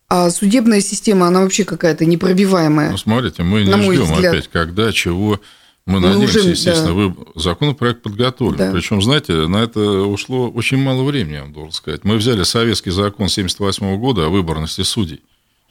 А 0.09 0.29
судебная 0.31 0.81
система, 0.81 1.27
она 1.27 1.41
вообще 1.41 1.63
какая-то 1.65 2.05
непробиваемая. 2.05 2.91
Ну, 2.91 2.97
смотрите, 2.97 3.43
мы 3.43 3.63
не 3.63 3.71
ждем 3.71 4.13
опять, 4.13 4.47
когда, 4.47 4.91
чего. 4.91 5.39
Мы, 5.85 5.99
мы 5.99 6.07
надеемся, 6.07 6.39
уже, 6.39 6.49
естественно, 6.49 6.87
да. 6.87 6.93
вы 6.93 7.15
законопроект 7.35 8.01
подготовлен. 8.03 8.57
Да. 8.57 8.71
Причем, 8.71 9.01
знаете, 9.01 9.47
на 9.47 9.57
это 9.57 9.79
ушло 9.79 10.49
очень 10.49 10.77
мало 10.77 11.03
времени, 11.03 11.33
я 11.33 11.41
вам 11.41 11.53
должен 11.53 11.71
сказать. 11.71 12.03
Мы 12.03 12.17
взяли 12.17 12.43
советский 12.43 12.91
закон 12.91 13.27
78 13.27 13.97
года 13.97 14.25
о 14.25 14.29
выборности 14.29 14.81
судей. 14.81 15.21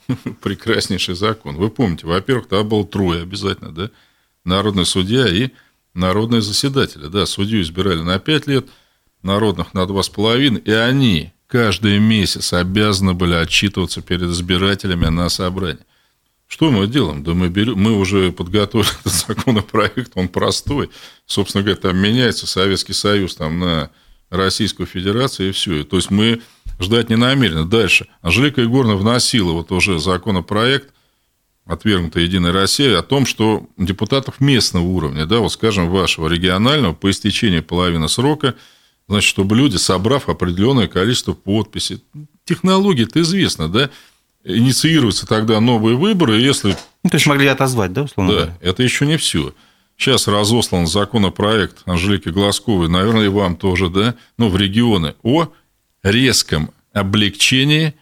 прекраснейший 0.43 1.15
закон. 1.15 1.57
Вы 1.57 1.71
помните, 1.71 2.07
во-первых, 2.07 2.49
там 2.49 2.69
было 2.69 2.87
трое 2.87 3.23
обязательно, 3.23 3.73
да? 3.73 3.91
Народный 4.45 4.87
судья 4.87 5.29
и 5.29 5.51
народные 5.95 6.41
заседатели. 6.41 7.07
Да, 7.07 7.27
судью 7.27 7.61
избирали 7.61 8.01
на 8.01 8.19
5 8.19 8.47
лет, 8.47 8.67
народных 9.23 9.75
на 9.75 9.81
2,5, 9.81 10.63
и 10.65 10.71
они 10.71 11.33
каждый 11.49 11.99
месяц 11.99 12.53
обязаны 12.53 13.15
были 13.15 13.35
отчитываться 13.35 14.01
перед 14.03 14.31
избирателями 14.31 15.07
на 15.07 15.29
собрании. 15.29 15.85
Что 16.47 16.71
мы 16.71 16.87
делаем? 16.87 17.25
Да 17.25 17.35
мы, 17.35 17.49
берем, 17.49 17.79
мы 17.79 17.93
уже 17.93 18.33
подготовили 18.33 18.89
этот 19.01 19.13
законопроект, 19.13 20.13
он 20.15 20.29
простой. 20.29 20.91
Собственно 21.27 21.63
говоря, 21.63 21.81
там 21.81 21.99
меняется 21.99 22.47
Советский 22.47 22.95
Союз 22.95 23.35
там, 23.35 23.59
на 23.59 23.91
Российскую 24.31 24.87
Федерацию 24.87 25.49
и 25.49 25.53
все. 25.53 25.85
То 25.85 25.97
есть 25.97 26.11
мы 26.11 26.41
ждать 26.81 27.11
не 27.11 27.17
намерены. 27.17 27.65
Дальше. 27.67 28.07
Анжелика 28.23 28.61
Егоровна 28.61 28.97
вносила 28.97 29.53
вот 29.53 29.73
уже 29.73 29.99
законопроект, 29.99 30.93
отвергнутый 31.67 32.23
Единой 32.23 32.53
Россией, 32.53 32.95
о 32.95 33.03
том, 33.03 33.27
что 33.27 33.67
депутатов 33.77 34.41
местного 34.41 34.85
уровня, 34.85 35.27
да, 35.27 35.41
вот 35.41 35.53
скажем, 35.53 35.91
вашего 35.91 36.29
регионального, 36.29 36.95
по 36.95 37.11
истечении 37.11 37.61
половины 37.61 38.09
срока, 38.09 38.55
значит, 39.09 39.29
чтобы 39.29 39.57
люди, 39.57 39.77
собрав 39.77 40.29
определенное 40.29 40.87
количество 40.87 41.33
подписей, 41.33 42.03
технология-то 42.45 43.21
известна, 43.23 43.69
да, 43.69 43.91
инициируются 44.45 45.27
тогда 45.27 45.61
новые 45.61 45.97
выборы, 45.97 46.39
если... 46.41 46.77
Ну, 47.05 47.11
то 47.11 47.17
есть 47.17 47.27
могли 47.27 47.47
отозвать, 47.49 47.93
да, 47.93 48.03
условно 48.03 48.33
Да, 48.33 48.39
говоря? 48.39 48.59
это 48.61 48.83
еще 48.83 49.07
не 49.07 49.17
все. 49.17 49.55
Сейчас 49.97 50.29
разослан 50.29 50.87
законопроект 50.87 51.79
Анжелики 51.85 52.29
Глазковой, 52.29 52.89
наверное, 52.89 53.25
и 53.27 53.29
вам 53.29 53.57
тоже, 53.57 53.91
да, 53.91 54.15
ну, 54.37 54.49
в 54.49 54.57
регионы, 54.57 55.15
о 55.23 55.49
резком 56.03 56.71
облегчении 56.93 57.95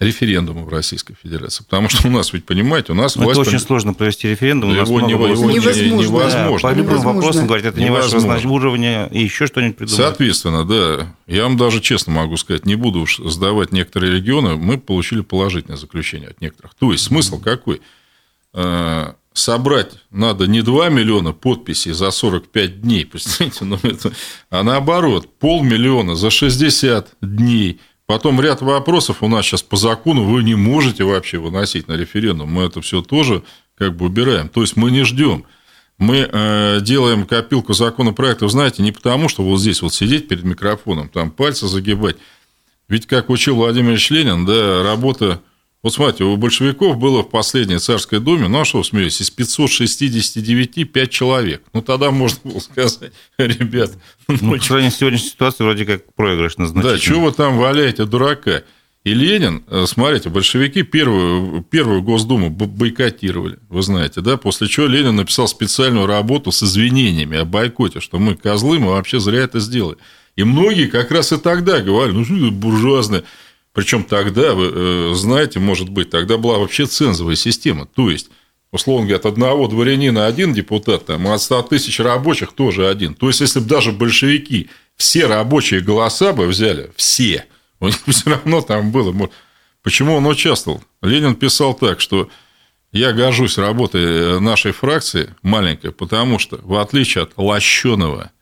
референдума 0.00 0.62
в 0.62 0.68
Российской 0.70 1.14
Федерации. 1.14 1.62
Потому 1.62 1.90
что 1.90 2.08
у 2.08 2.10
нас, 2.10 2.32
ведь 2.32 2.46
понимаете, 2.46 2.92
у 2.92 2.94
нас 2.94 3.16
власть... 3.16 3.38
Это 3.38 3.48
очень 3.48 3.58
сложно 3.58 3.92
провести 3.92 4.28
референдум. 4.28 4.74
Его, 4.74 5.00
него, 5.00 5.28
его 5.28 5.50
невозможно. 5.50 5.82
невозможно. 5.82 6.68
Да, 6.68 6.74
по 6.74 6.76
любым 6.76 7.00
вопросам 7.02 7.46
говорят, 7.46 7.66
это 7.66 7.80
невозможно. 7.80 8.26
не 8.26 8.32
ваше 8.32 8.48
уровня, 8.48 9.06
и 9.12 9.22
еще 9.22 9.46
что-нибудь 9.46 9.76
придумать. 9.76 9.96
Соответственно, 9.96 10.64
да. 10.64 11.14
Я 11.26 11.44
вам 11.44 11.58
даже 11.58 11.80
честно 11.80 12.14
могу 12.14 12.38
сказать, 12.38 12.64
не 12.64 12.76
буду 12.76 13.00
уж 13.00 13.18
сдавать 13.18 13.72
некоторые 13.72 14.14
регионы, 14.14 14.56
мы 14.56 14.78
получили 14.78 15.20
положительное 15.20 15.76
заключение 15.76 16.30
от 16.30 16.40
некоторых. 16.40 16.74
То 16.74 16.90
есть, 16.92 17.04
смысл 17.04 17.38
какой? 17.38 17.82
А, 18.54 19.16
собрать 19.32 19.92
надо 20.10 20.46
не 20.46 20.62
2 20.62 20.88
миллиона 20.88 21.32
подписей 21.32 21.92
за 21.92 22.10
45 22.10 22.80
дней, 22.80 23.04
представляете, 23.10 23.64
ну 23.64 23.78
это, 23.82 24.12
а 24.48 24.62
наоборот, 24.62 25.28
полмиллиона 25.38 26.14
за 26.14 26.30
60 26.30 27.16
дней. 27.20 27.80
Потом 28.10 28.40
ряд 28.40 28.60
вопросов 28.60 29.22
у 29.22 29.28
нас 29.28 29.46
сейчас 29.46 29.62
по 29.62 29.76
закону 29.76 30.24
вы 30.24 30.42
не 30.42 30.56
можете 30.56 31.04
вообще 31.04 31.38
выносить 31.38 31.86
на 31.86 31.92
референдум. 31.92 32.50
Мы 32.50 32.64
это 32.64 32.80
все 32.80 33.02
тоже 33.02 33.44
как 33.78 33.94
бы 33.94 34.06
убираем. 34.06 34.48
То 34.48 34.62
есть 34.62 34.76
мы 34.76 34.90
не 34.90 35.04
ждем. 35.04 35.44
Мы 35.96 36.28
э, 36.28 36.80
делаем 36.80 37.24
копилку 37.24 37.72
законопроектов, 37.72 38.50
знаете, 38.50 38.82
не 38.82 38.90
потому, 38.90 39.28
что 39.28 39.44
вот 39.44 39.60
здесь 39.60 39.80
вот 39.80 39.94
сидеть 39.94 40.26
перед 40.26 40.42
микрофоном, 40.42 41.08
там 41.08 41.30
пальцы 41.30 41.68
загибать. 41.68 42.16
Ведь, 42.88 43.06
как 43.06 43.30
учил 43.30 43.54
Владимир 43.54 43.90
Ильич 43.90 44.10
Ленин, 44.10 44.44
да, 44.44 44.82
работа 44.82 45.40
вот 45.82 45.94
смотрите, 45.94 46.24
у 46.24 46.36
большевиков 46.36 46.98
было 46.98 47.22
в 47.22 47.30
последней 47.30 47.78
царской 47.78 48.20
думе, 48.20 48.48
ну 48.48 48.60
а 48.60 48.64
что 48.66 48.82
смеетесь, 48.82 49.22
из 49.22 49.30
569 49.30 50.92
5 50.92 51.10
человек. 51.10 51.62
Ну 51.72 51.80
тогда 51.80 52.10
можно 52.10 52.38
было 52.44 52.60
сказать, 52.60 53.12
ребят... 53.38 53.92
Ну, 54.28 54.36
ну 54.42 54.56
по 54.58 54.62
сравнению 54.62 54.92
с 54.92 54.96
сегодняшней 54.96 55.30
ситуацией 55.30 55.66
вроде 55.66 55.86
как 55.86 56.14
проигрыш 56.14 56.58
назначительный. 56.58 56.98
Да, 56.98 57.00
чего 57.00 57.24
вы 57.24 57.32
там 57.32 57.56
валяете, 57.56 58.04
дурака? 58.04 58.62
И 59.02 59.14
Ленин, 59.14 59.64
э, 59.68 59.86
смотрите, 59.86 60.28
большевики 60.28 60.82
первую, 60.82 61.62
первую 61.62 62.02
Госдуму 62.02 62.50
бойкотировали, 62.50 63.58
вы 63.70 63.82
знаете, 63.82 64.20
да, 64.20 64.36
после 64.36 64.68
чего 64.68 64.86
Ленин 64.86 65.16
написал 65.16 65.48
специальную 65.48 66.04
работу 66.04 66.52
с 66.52 66.62
извинениями 66.62 67.38
о 67.38 67.46
бойкоте, 67.46 68.00
что 68.00 68.18
мы 68.18 68.34
козлы, 68.34 68.78
мы 68.78 68.88
вообще 68.88 69.18
зря 69.18 69.40
это 69.40 69.58
сделали. 69.58 69.96
И 70.36 70.44
многие 70.44 70.86
как 70.86 71.10
раз 71.10 71.32
и 71.32 71.38
тогда 71.38 71.80
говорили, 71.80 72.18
ну 72.18 72.24
что 72.26 72.36
это 72.36 72.50
буржуазное 72.50 73.24
причем 73.72 74.04
тогда, 74.04 74.54
вы 74.54 74.70
э, 74.72 75.14
знаете, 75.14 75.60
может 75.60 75.88
быть, 75.88 76.10
тогда 76.10 76.36
была 76.36 76.58
вообще 76.58 76.86
цензовая 76.86 77.36
система. 77.36 77.86
То 77.86 78.10
есть, 78.10 78.28
условно 78.72 79.06
говоря, 79.06 79.18
от 79.18 79.26
одного 79.26 79.68
дворянина 79.68 80.26
один 80.26 80.52
депутат, 80.52 81.06
там, 81.06 81.28
а 81.28 81.34
от 81.34 81.42
100 81.42 81.62
тысяч 81.62 82.00
рабочих 82.00 82.52
тоже 82.52 82.88
один. 82.88 83.14
То 83.14 83.28
есть, 83.28 83.40
если 83.40 83.60
бы 83.60 83.66
даже 83.66 83.92
большевики 83.92 84.68
все 84.96 85.26
рабочие 85.26 85.80
голоса 85.80 86.32
бы 86.32 86.46
взяли, 86.46 86.90
все, 86.96 87.46
у 87.78 87.86
них 87.86 87.96
все 88.08 88.30
равно 88.30 88.60
там 88.60 88.90
было. 88.90 89.30
Почему 89.82 90.14
он 90.14 90.26
участвовал? 90.26 90.82
Ленин 91.00 91.36
писал 91.36 91.72
так, 91.74 92.00
что 92.00 92.28
я 92.90 93.12
горжусь 93.12 93.56
работой 93.56 94.02
э, 94.02 94.38
нашей 94.40 94.72
фракции 94.72 95.32
маленькой, 95.42 95.92
потому 95.92 96.40
что, 96.40 96.58
в 96.60 96.74
отличие 96.74 97.22
от 97.22 97.34
лощеного 97.36 98.32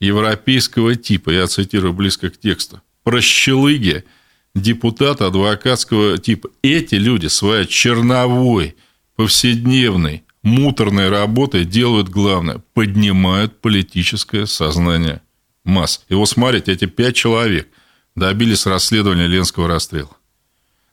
европейского 0.00 0.96
типа, 0.96 1.30
я 1.30 1.46
цитирую 1.46 1.92
близко 1.92 2.28
к 2.28 2.40
тексту, 2.40 2.82
прощелыги– 3.04 4.02
депутата 4.54 5.26
адвокатского 5.26 6.18
типа. 6.18 6.48
Эти 6.62 6.94
люди 6.94 7.26
своей 7.26 7.66
черновой, 7.66 8.76
повседневной, 9.16 10.24
муторной 10.42 11.08
работой 11.08 11.64
делают 11.64 12.08
главное– 12.08 12.62
поднимают 12.74 13.60
политическое 13.60 14.46
сознание 14.46 15.22
масс. 15.64 16.04
И 16.08 16.14
вот 16.14 16.26
смотрите, 16.26 16.72
эти 16.72 16.86
пять 16.86 17.16
человек 17.16 17.68
добились 18.14 18.66
расследования 18.66 19.26
Ленского 19.26 19.68
расстрела. 19.68 20.16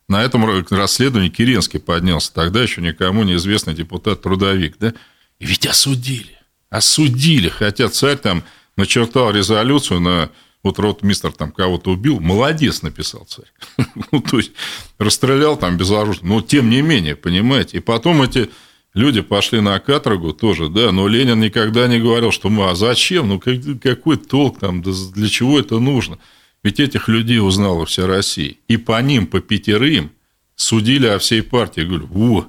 На 0.08 0.24
этом 0.24 0.46
расследовании 0.70 1.30
Керенский 1.30 1.80
поднялся, 1.80 2.34
тогда 2.34 2.62
еще 2.62 2.82
никому 2.82 3.24
неизвестный 3.24 3.74
депутат-трудовик, 3.74 4.78
да? 4.78 4.94
И 5.40 5.46
ведь 5.46 5.66
осудили. 5.66 6.38
Осудили, 6.70 7.50
хотя 7.50 7.88
царь 7.90 8.18
там 8.18 8.44
начертал 8.76 9.32
резолюцию 9.32 10.02
на 10.02 10.30
вот 10.64 10.80
ротмистр 10.80 11.32
там 11.32 11.52
кого-то 11.52 11.92
убил, 11.92 12.20
молодец, 12.20 12.82
написал 12.82 13.26
царь. 13.26 13.52
ну, 14.12 14.22
то 14.22 14.38
есть, 14.38 14.52
расстрелял 15.00 15.58
там 15.58 15.78
безоружно. 15.78 16.28
Но, 16.28 16.42
тем 16.42 16.70
не 16.70 16.82
менее, 16.82 17.16
понимаете. 17.16 17.78
И 17.78 17.82
потом 17.82 18.22
эти 18.22 18.50
люди 18.94 19.22
пошли 19.22 19.60
на 19.60 19.80
каторгу 19.80 20.34
тоже, 20.34 20.70
да, 20.70 20.92
но 20.92 21.08
Ленин 21.08 21.40
никогда 21.40 21.88
не 21.88 22.00
говорил, 22.00 22.32
что 22.32 22.50
мы, 22.50 22.70
а 22.70 22.76
зачем, 22.76 23.30
ну, 23.30 23.40
какой 23.40 24.18
толк 24.18 24.60
там, 24.60 24.82
для 24.82 25.30
чего 25.30 25.60
это 25.60 25.80
нужно? 25.80 26.20
Ведь 26.64 26.80
этих 26.80 27.08
людей 27.08 27.40
узнала 27.40 27.86
вся 27.86 28.06
Россия. 28.06 28.56
И 28.68 28.78
по 28.78 29.02
ним, 29.02 29.26
по 29.26 29.40
пятерым, 29.42 30.12
судили 30.56 31.08
о 31.08 31.18
всей 31.18 31.42
партии. 31.42 31.82
Говорю, 31.82 32.08
во, 32.08 32.48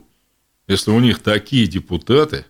если 0.68 0.90
у 0.90 1.00
них 1.00 1.20
такие 1.20 1.66
депутаты, 1.66 2.44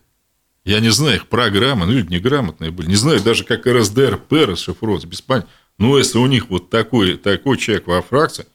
я 0.65 0.79
не 0.79 0.89
знаю 0.89 1.15
их 1.15 1.27
программы, 1.27 1.85
ну, 1.85 1.91
люди 1.91 2.13
неграмотные 2.13 2.71
были. 2.71 2.87
Не 2.87 2.95
знаю 2.95 3.21
даже, 3.21 3.43
как 3.43 3.67
РСДРП 3.67 4.31
расшифровывается, 4.47 5.07
без 5.07 5.21
понятия. 5.21 5.49
Но 5.77 5.97
если 5.97 6.17
у 6.19 6.27
них 6.27 6.49
вот 6.49 6.69
такой, 6.69 7.17
такой 7.17 7.57
человек 7.57 7.87
во 7.87 8.01
фракции, 8.01 8.45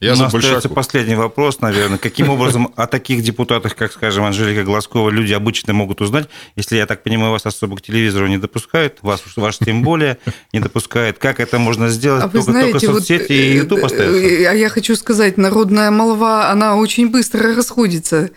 я 0.00 0.14
У 0.14 0.16
нас 0.16 0.32
остается 0.32 0.70
последний 0.70 1.14
вопрос, 1.14 1.60
наверное. 1.60 1.98
Каким 1.98 2.30
образом 2.30 2.72
о 2.74 2.86
таких 2.86 3.22
депутатах, 3.22 3.76
как, 3.76 3.92
скажем, 3.92 4.24
Анжелика 4.24 4.64
Глазкова, 4.64 5.10
люди 5.10 5.34
обычно 5.34 5.74
могут 5.74 6.00
узнать, 6.00 6.28
если, 6.56 6.76
я 6.76 6.86
так 6.86 7.02
понимаю, 7.02 7.32
вас 7.32 7.44
особо 7.44 7.76
к 7.76 7.82
телевизору 7.82 8.26
не 8.26 8.38
допускают, 8.38 8.98
вас, 9.02 9.22
ваш 9.36 9.58
тем 9.58 9.82
более 9.82 10.16
не 10.54 10.60
допускает. 10.60 11.18
Как 11.18 11.38
это 11.38 11.58
можно 11.58 11.90
сделать? 11.90 12.22
А 12.24 12.28
вы 12.28 12.32
только, 12.38 12.50
знаете, 12.50 12.72
только 12.72 12.86
соцсети 12.86 13.22
вот, 13.22 13.30
и 13.30 13.56
YouTube 13.56 13.84
остается? 13.84 14.18
Э, 14.18 14.46
а 14.46 14.54
я 14.54 14.70
хочу 14.70 14.96
сказать, 14.96 15.36
народная 15.36 15.90
молва, 15.90 16.50
она 16.50 16.76
очень 16.76 17.10
быстро 17.10 17.54
расходится. 17.54 18.30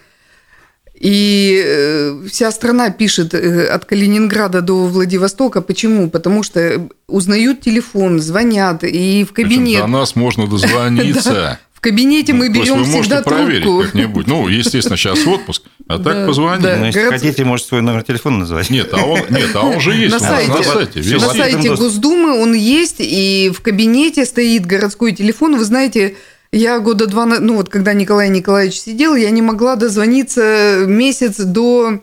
И 1.00 1.62
э, 1.66 2.28
вся 2.30 2.52
страна 2.52 2.90
пишет 2.92 3.34
э, 3.34 3.68
от 3.68 3.86
Калининграда 3.86 4.62
до 4.62 4.86
Владивостока. 4.86 5.62
Почему? 5.62 6.10
Потому 6.10 6.44
что 6.44 6.88
узнают 7.08 7.62
телефон, 7.62 8.20
звонят, 8.20 8.84
и 8.84 9.26
в 9.28 9.34
кабинет... 9.34 9.82
Причем 9.82 9.92
до 9.92 9.98
нас 10.00 10.16
можно 10.16 10.48
дозвониться. 10.48 11.60
В 11.74 11.82
кабинете 11.84 12.32
мы 12.32 12.48
ну, 12.48 12.56
берем 12.56 12.86
всегда 12.86 13.22
трубку. 13.22 13.82
как-нибудь. 13.82 14.26
Ну, 14.26 14.48
естественно, 14.48 14.96
сейчас 14.96 15.28
отпуск, 15.28 15.64
а 15.90 16.00
так 16.00 16.26
позвонить. 16.26 16.64
Ну, 16.64 16.86
если 16.86 17.10
хотите, 17.10 17.44
можете 17.44 17.68
свой 17.68 17.82
номер 17.82 18.04
телефона 18.04 18.38
назвать. 18.38 18.70
Нет, 18.70 18.88
а 18.94 19.04
он, 19.04 19.20
нет, 19.30 19.50
а 19.54 19.64
он 19.64 19.82
же 19.82 19.94
есть. 19.94 20.14
На 20.14 20.20
сайте, 20.22 21.18
на 21.18 21.34
сайте 21.34 21.76
Госдумы 21.76 22.42
он 22.42 22.54
есть, 22.54 22.98
и 23.00 23.52
в 23.54 23.62
кабинете 23.62 24.26
стоит 24.26 24.66
городской 24.66 25.12
телефон. 25.12 25.58
Вы 25.58 25.66
знаете, 25.66 26.16
я 26.54 26.80
года 26.80 27.08
два, 27.08 27.26
ну 27.26 27.56
вот 27.56 27.70
когда 27.70 27.94
Николай 27.94 28.30
Николаевич 28.30 28.80
сидел, 28.80 29.16
я 29.16 29.32
не 29.32 29.42
могла 29.42 29.76
дозвониться 29.76 30.86
месяц 30.88 31.38
до 31.38 32.00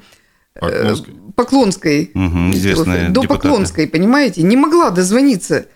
Поклонской. 0.55 1.15
Поклонской. 1.37 2.11
Угу, 2.15 2.51
известная 2.53 3.09
до 3.09 3.23
депутаты. 3.23 3.49
Поклонской, 3.49 3.87
понимаете? 3.87 4.43
Не 4.43 4.57
могла 4.57 4.91
дозвониться. 4.91 5.67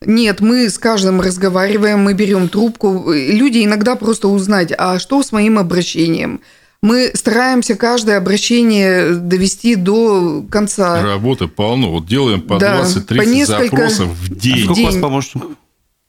Нет, 0.00 0.40
мы 0.40 0.70
с 0.70 0.78
каждым 0.78 1.20
разговариваем, 1.20 2.00
мы 2.00 2.14
берем 2.14 2.48
трубку. 2.48 3.12
Люди 3.12 3.64
иногда 3.64 3.96
просто 3.96 4.28
узнать, 4.28 4.72
а 4.78 4.98
что 4.98 5.22
с 5.22 5.32
моим 5.32 5.58
обращением? 5.58 6.40
Мы 6.82 7.10
стараемся 7.12 7.74
каждое 7.74 8.16
обращение 8.16 9.14
довести 9.14 9.74
до 9.74 10.42
конца. 10.50 11.02
Работы 11.02 11.48
полно. 11.48 11.90
Вот 11.90 12.06
делаем 12.06 12.40
по 12.40 12.58
да, 12.58 12.80
20-30 12.80 13.16
по 13.16 13.22
несколько... 13.22 13.76
запросов 13.76 14.08
в 14.08 14.34
день. 14.34 14.60
А 14.60 14.64
сколько 14.64 14.78
у 14.78 14.84
вас 14.84 14.96
помощников? 14.96 15.50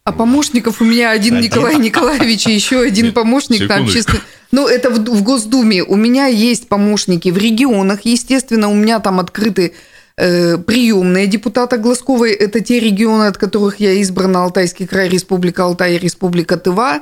А 0.03 0.11
помощников 0.11 0.81
у 0.81 0.85
меня 0.85 1.11
один, 1.11 1.35
один. 1.35 1.45
Николай 1.45 1.75
Николаевич 1.77 2.47
и 2.47 2.53
еще 2.53 2.79
один 2.79 3.07
Нет, 3.07 3.13
помощник 3.13 3.59
секундочку. 3.59 3.85
там 3.85 3.93
честно. 3.93 4.19
Ну, 4.51 4.67
это 4.67 4.89
в, 4.89 4.97
в 4.97 5.23
Госдуме. 5.23 5.83
У 5.83 5.95
меня 5.95 6.25
есть 6.25 6.67
помощники 6.67 7.29
в 7.29 7.37
регионах. 7.37 8.01
Естественно, 8.03 8.69
у 8.69 8.73
меня 8.73 8.99
там 8.99 9.19
открыты 9.19 9.73
э, 10.17 10.57
приемные 10.57 11.27
депутата 11.27 11.77
Глазковой. 11.77 12.31
Это 12.31 12.61
те 12.61 12.79
регионы, 12.79 13.25
от 13.25 13.37
которых 13.37 13.79
я 13.79 13.93
избрана. 13.93 14.43
Алтайский 14.43 14.87
край, 14.87 15.07
Республика 15.07 15.65
Алтай, 15.65 15.97
Республика 15.97 16.57
Тыва. 16.57 17.01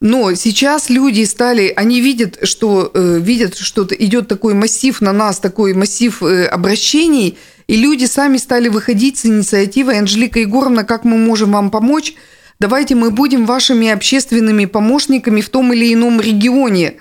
Но 0.00 0.34
сейчас 0.34 0.88
люди 0.88 1.24
стали, 1.24 1.72
они 1.76 2.00
видят, 2.00 2.38
что 2.44 2.90
э, 2.94 3.18
видят, 3.18 3.58
что 3.58 3.86
идет 3.90 4.28
такой 4.28 4.54
массив 4.54 4.98
на 5.02 5.12
нас, 5.12 5.38
такой 5.38 5.74
массив 5.74 6.22
э, 6.22 6.46
обращений, 6.46 7.36
и 7.66 7.76
люди 7.76 8.06
сами 8.06 8.38
стали 8.38 8.68
выходить 8.68 9.18
с 9.18 9.26
инициативой 9.26 9.98
«Анжелика 9.98 10.40
Егоровна, 10.40 10.84
как 10.84 11.04
мы 11.04 11.18
можем 11.18 11.52
вам 11.52 11.70
помочь? 11.70 12.14
Давайте 12.58 12.94
мы 12.94 13.10
будем 13.10 13.44
вашими 13.44 13.90
общественными 13.90 14.64
помощниками 14.64 15.42
в 15.42 15.50
том 15.50 15.70
или 15.74 15.92
ином 15.92 16.18
регионе». 16.18 16.94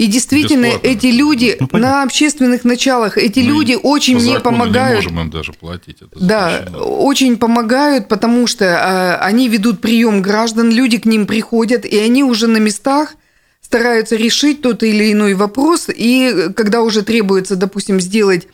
И 0.00 0.06
действительно, 0.06 0.64
Бесплатно. 0.64 0.88
эти 0.88 1.06
люди 1.08 1.56
ну, 1.60 1.78
на 1.78 2.02
общественных 2.02 2.64
началах, 2.64 3.18
эти 3.18 3.40
мы 3.40 3.44
люди 3.44 3.76
очень 3.82 4.16
мне 4.16 4.40
помогают. 4.40 5.04
Мы 5.04 5.10
не 5.10 5.14
можем 5.14 5.20
им 5.26 5.30
даже 5.30 5.52
платить. 5.52 5.98
Это 6.00 6.18
да, 6.18 6.64
очень 6.78 7.36
помогают, 7.36 8.08
потому 8.08 8.46
что 8.46 8.64
э, 8.64 9.16
они 9.16 9.50
ведут 9.50 9.82
прием 9.82 10.22
граждан, 10.22 10.70
люди 10.70 10.96
к 10.96 11.04
ним 11.04 11.26
приходят, 11.26 11.84
и 11.84 11.98
они 11.98 12.24
уже 12.24 12.46
на 12.46 12.56
местах 12.56 13.16
стараются 13.60 14.16
решить 14.16 14.62
тот 14.62 14.82
или 14.82 15.12
иной 15.12 15.34
вопрос. 15.34 15.90
И 15.94 16.48
когда 16.56 16.80
уже 16.80 17.02
требуется, 17.02 17.56
допустим, 17.56 18.00
сделать 18.00 18.48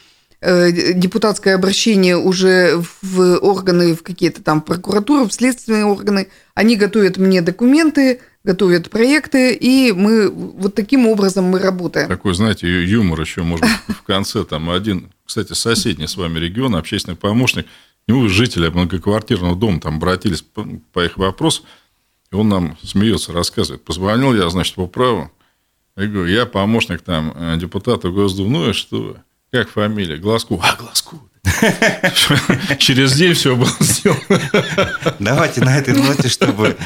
депутатское 0.47 1.55
обращение 1.55 2.17
уже 2.17 2.81
в 3.03 3.39
органы, 3.39 3.95
в 3.95 4.03
какие-то 4.03 4.43
там 4.43 4.61
прокуратуры, 4.61 5.25
в 5.25 5.33
следственные 5.33 5.87
органы. 5.87 6.29
Они 6.55 6.77
готовят 6.77 7.17
мне 7.17 7.43
документы, 7.43 8.21
готовят 8.45 8.91
проекты, 8.91 9.55
и 9.55 9.93
мы 9.93 10.31
вот 10.31 10.75
таким 10.75 11.09
образом 11.09 11.47
мы 11.47 11.59
работаем. 11.59 12.09
Такой, 12.09 12.35
знаете, 12.35 12.69
юмор 12.85 13.21
еще, 13.21 13.43
может 13.43 13.67
в 13.89 14.03
конце. 14.05 14.45
Там 14.45 14.71
один, 14.71 15.11
кстати, 15.25 15.53
соседний 15.53 16.07
с 16.07 16.17
вами 16.17 16.39
регион, 16.39 16.77
общественный 16.77 17.17
помощник, 17.17 17.67
к 17.67 18.09
нему 18.09 18.29
жители 18.29 18.69
многоквартирного 18.69 19.57
дома 19.57 19.81
там 19.81 19.97
обратились 19.97 20.43
по, 20.43 20.65
по 20.93 21.05
их 21.05 21.17
вопросу, 21.17 21.65
и 22.31 22.37
он 22.37 22.49
нам 22.49 22.79
смеется, 22.85 23.33
рассказывает. 23.33 23.83
Позвонил 23.85 24.33
я, 24.33 24.49
значит, 24.49 24.77
по 24.77 24.87
праву, 24.87 25.33
я 25.97 26.07
говорю, 26.07 26.31
я 26.31 26.47
помощник 26.47 27.01
там 27.01 27.33
э, 27.35 27.57
депутата 27.59 28.11
Госдумы, 28.11 28.51
ну 28.51 28.71
и 28.71 28.73
что 28.75 29.17
как 29.51 29.69
фамилия? 29.69 30.17
Глазку. 30.19 30.61
А, 30.63 30.77
Глазку. 30.77 31.31
Через 32.79 33.15
день 33.15 33.35
все 33.35 33.57
было 33.57 33.71
сделано. 33.81 34.41
Давайте 35.19 35.61
на 35.63 35.79
этой 35.79 35.95
ноте, 35.95 36.29
чтобы, 36.29 36.77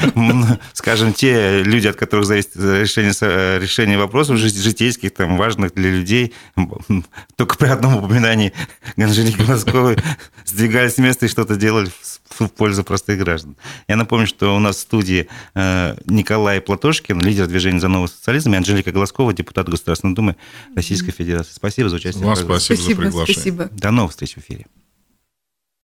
скажем, 0.73 1.13
те 1.13 1.63
люди, 1.63 1.87
от 1.87 1.95
которых 1.95 2.25
зависит 2.25 2.55
решение, 2.55 3.59
решение 3.59 3.97
вопросов 3.97 4.37
житейских, 4.37 5.13
там, 5.13 5.37
важных 5.37 5.73
для 5.73 5.89
людей, 5.89 6.33
только 7.35 7.57
при 7.57 7.67
одном 7.67 8.03
упоминании 8.03 8.53
Анжелики 8.97 9.41
Глазковой 9.41 9.97
сдвигались 10.45 10.95
с 10.95 10.97
места 10.97 11.25
и 11.25 11.29
что-то 11.29 11.55
делали 11.55 11.89
в 12.39 12.49
пользу 12.49 12.83
простых 12.83 13.19
граждан. 13.19 13.55
Я 13.87 13.95
напомню, 13.95 14.27
что 14.27 14.55
у 14.55 14.59
нас 14.59 14.77
в 14.77 14.79
студии 14.79 15.27
э, 15.53 15.95
Николай 16.05 16.61
Платошкин, 16.61 17.19
лидер 17.19 17.47
движения 17.47 17.79
за 17.79 17.87
новый 17.87 18.07
социализм, 18.07 18.53
и 18.53 18.57
Анжелика 18.57 18.91
Глазкова, 18.91 19.33
депутат 19.33 19.69
Государственной 19.69 20.15
Думы 20.15 20.35
Российской 20.75 21.11
Федерации. 21.11 21.51
Спасибо 21.53 21.89
за 21.89 21.97
участие. 21.97 22.25
Вам 22.25 22.35
спасибо, 22.35 22.57
спасибо 22.59 22.81
за 22.81 23.01
приглашение. 23.01 23.33
Спасибо. 23.33 23.69
До 23.71 23.91
новых 23.91 24.11
встреч 24.11 24.35
в 24.35 24.41
эфире. 24.53 24.65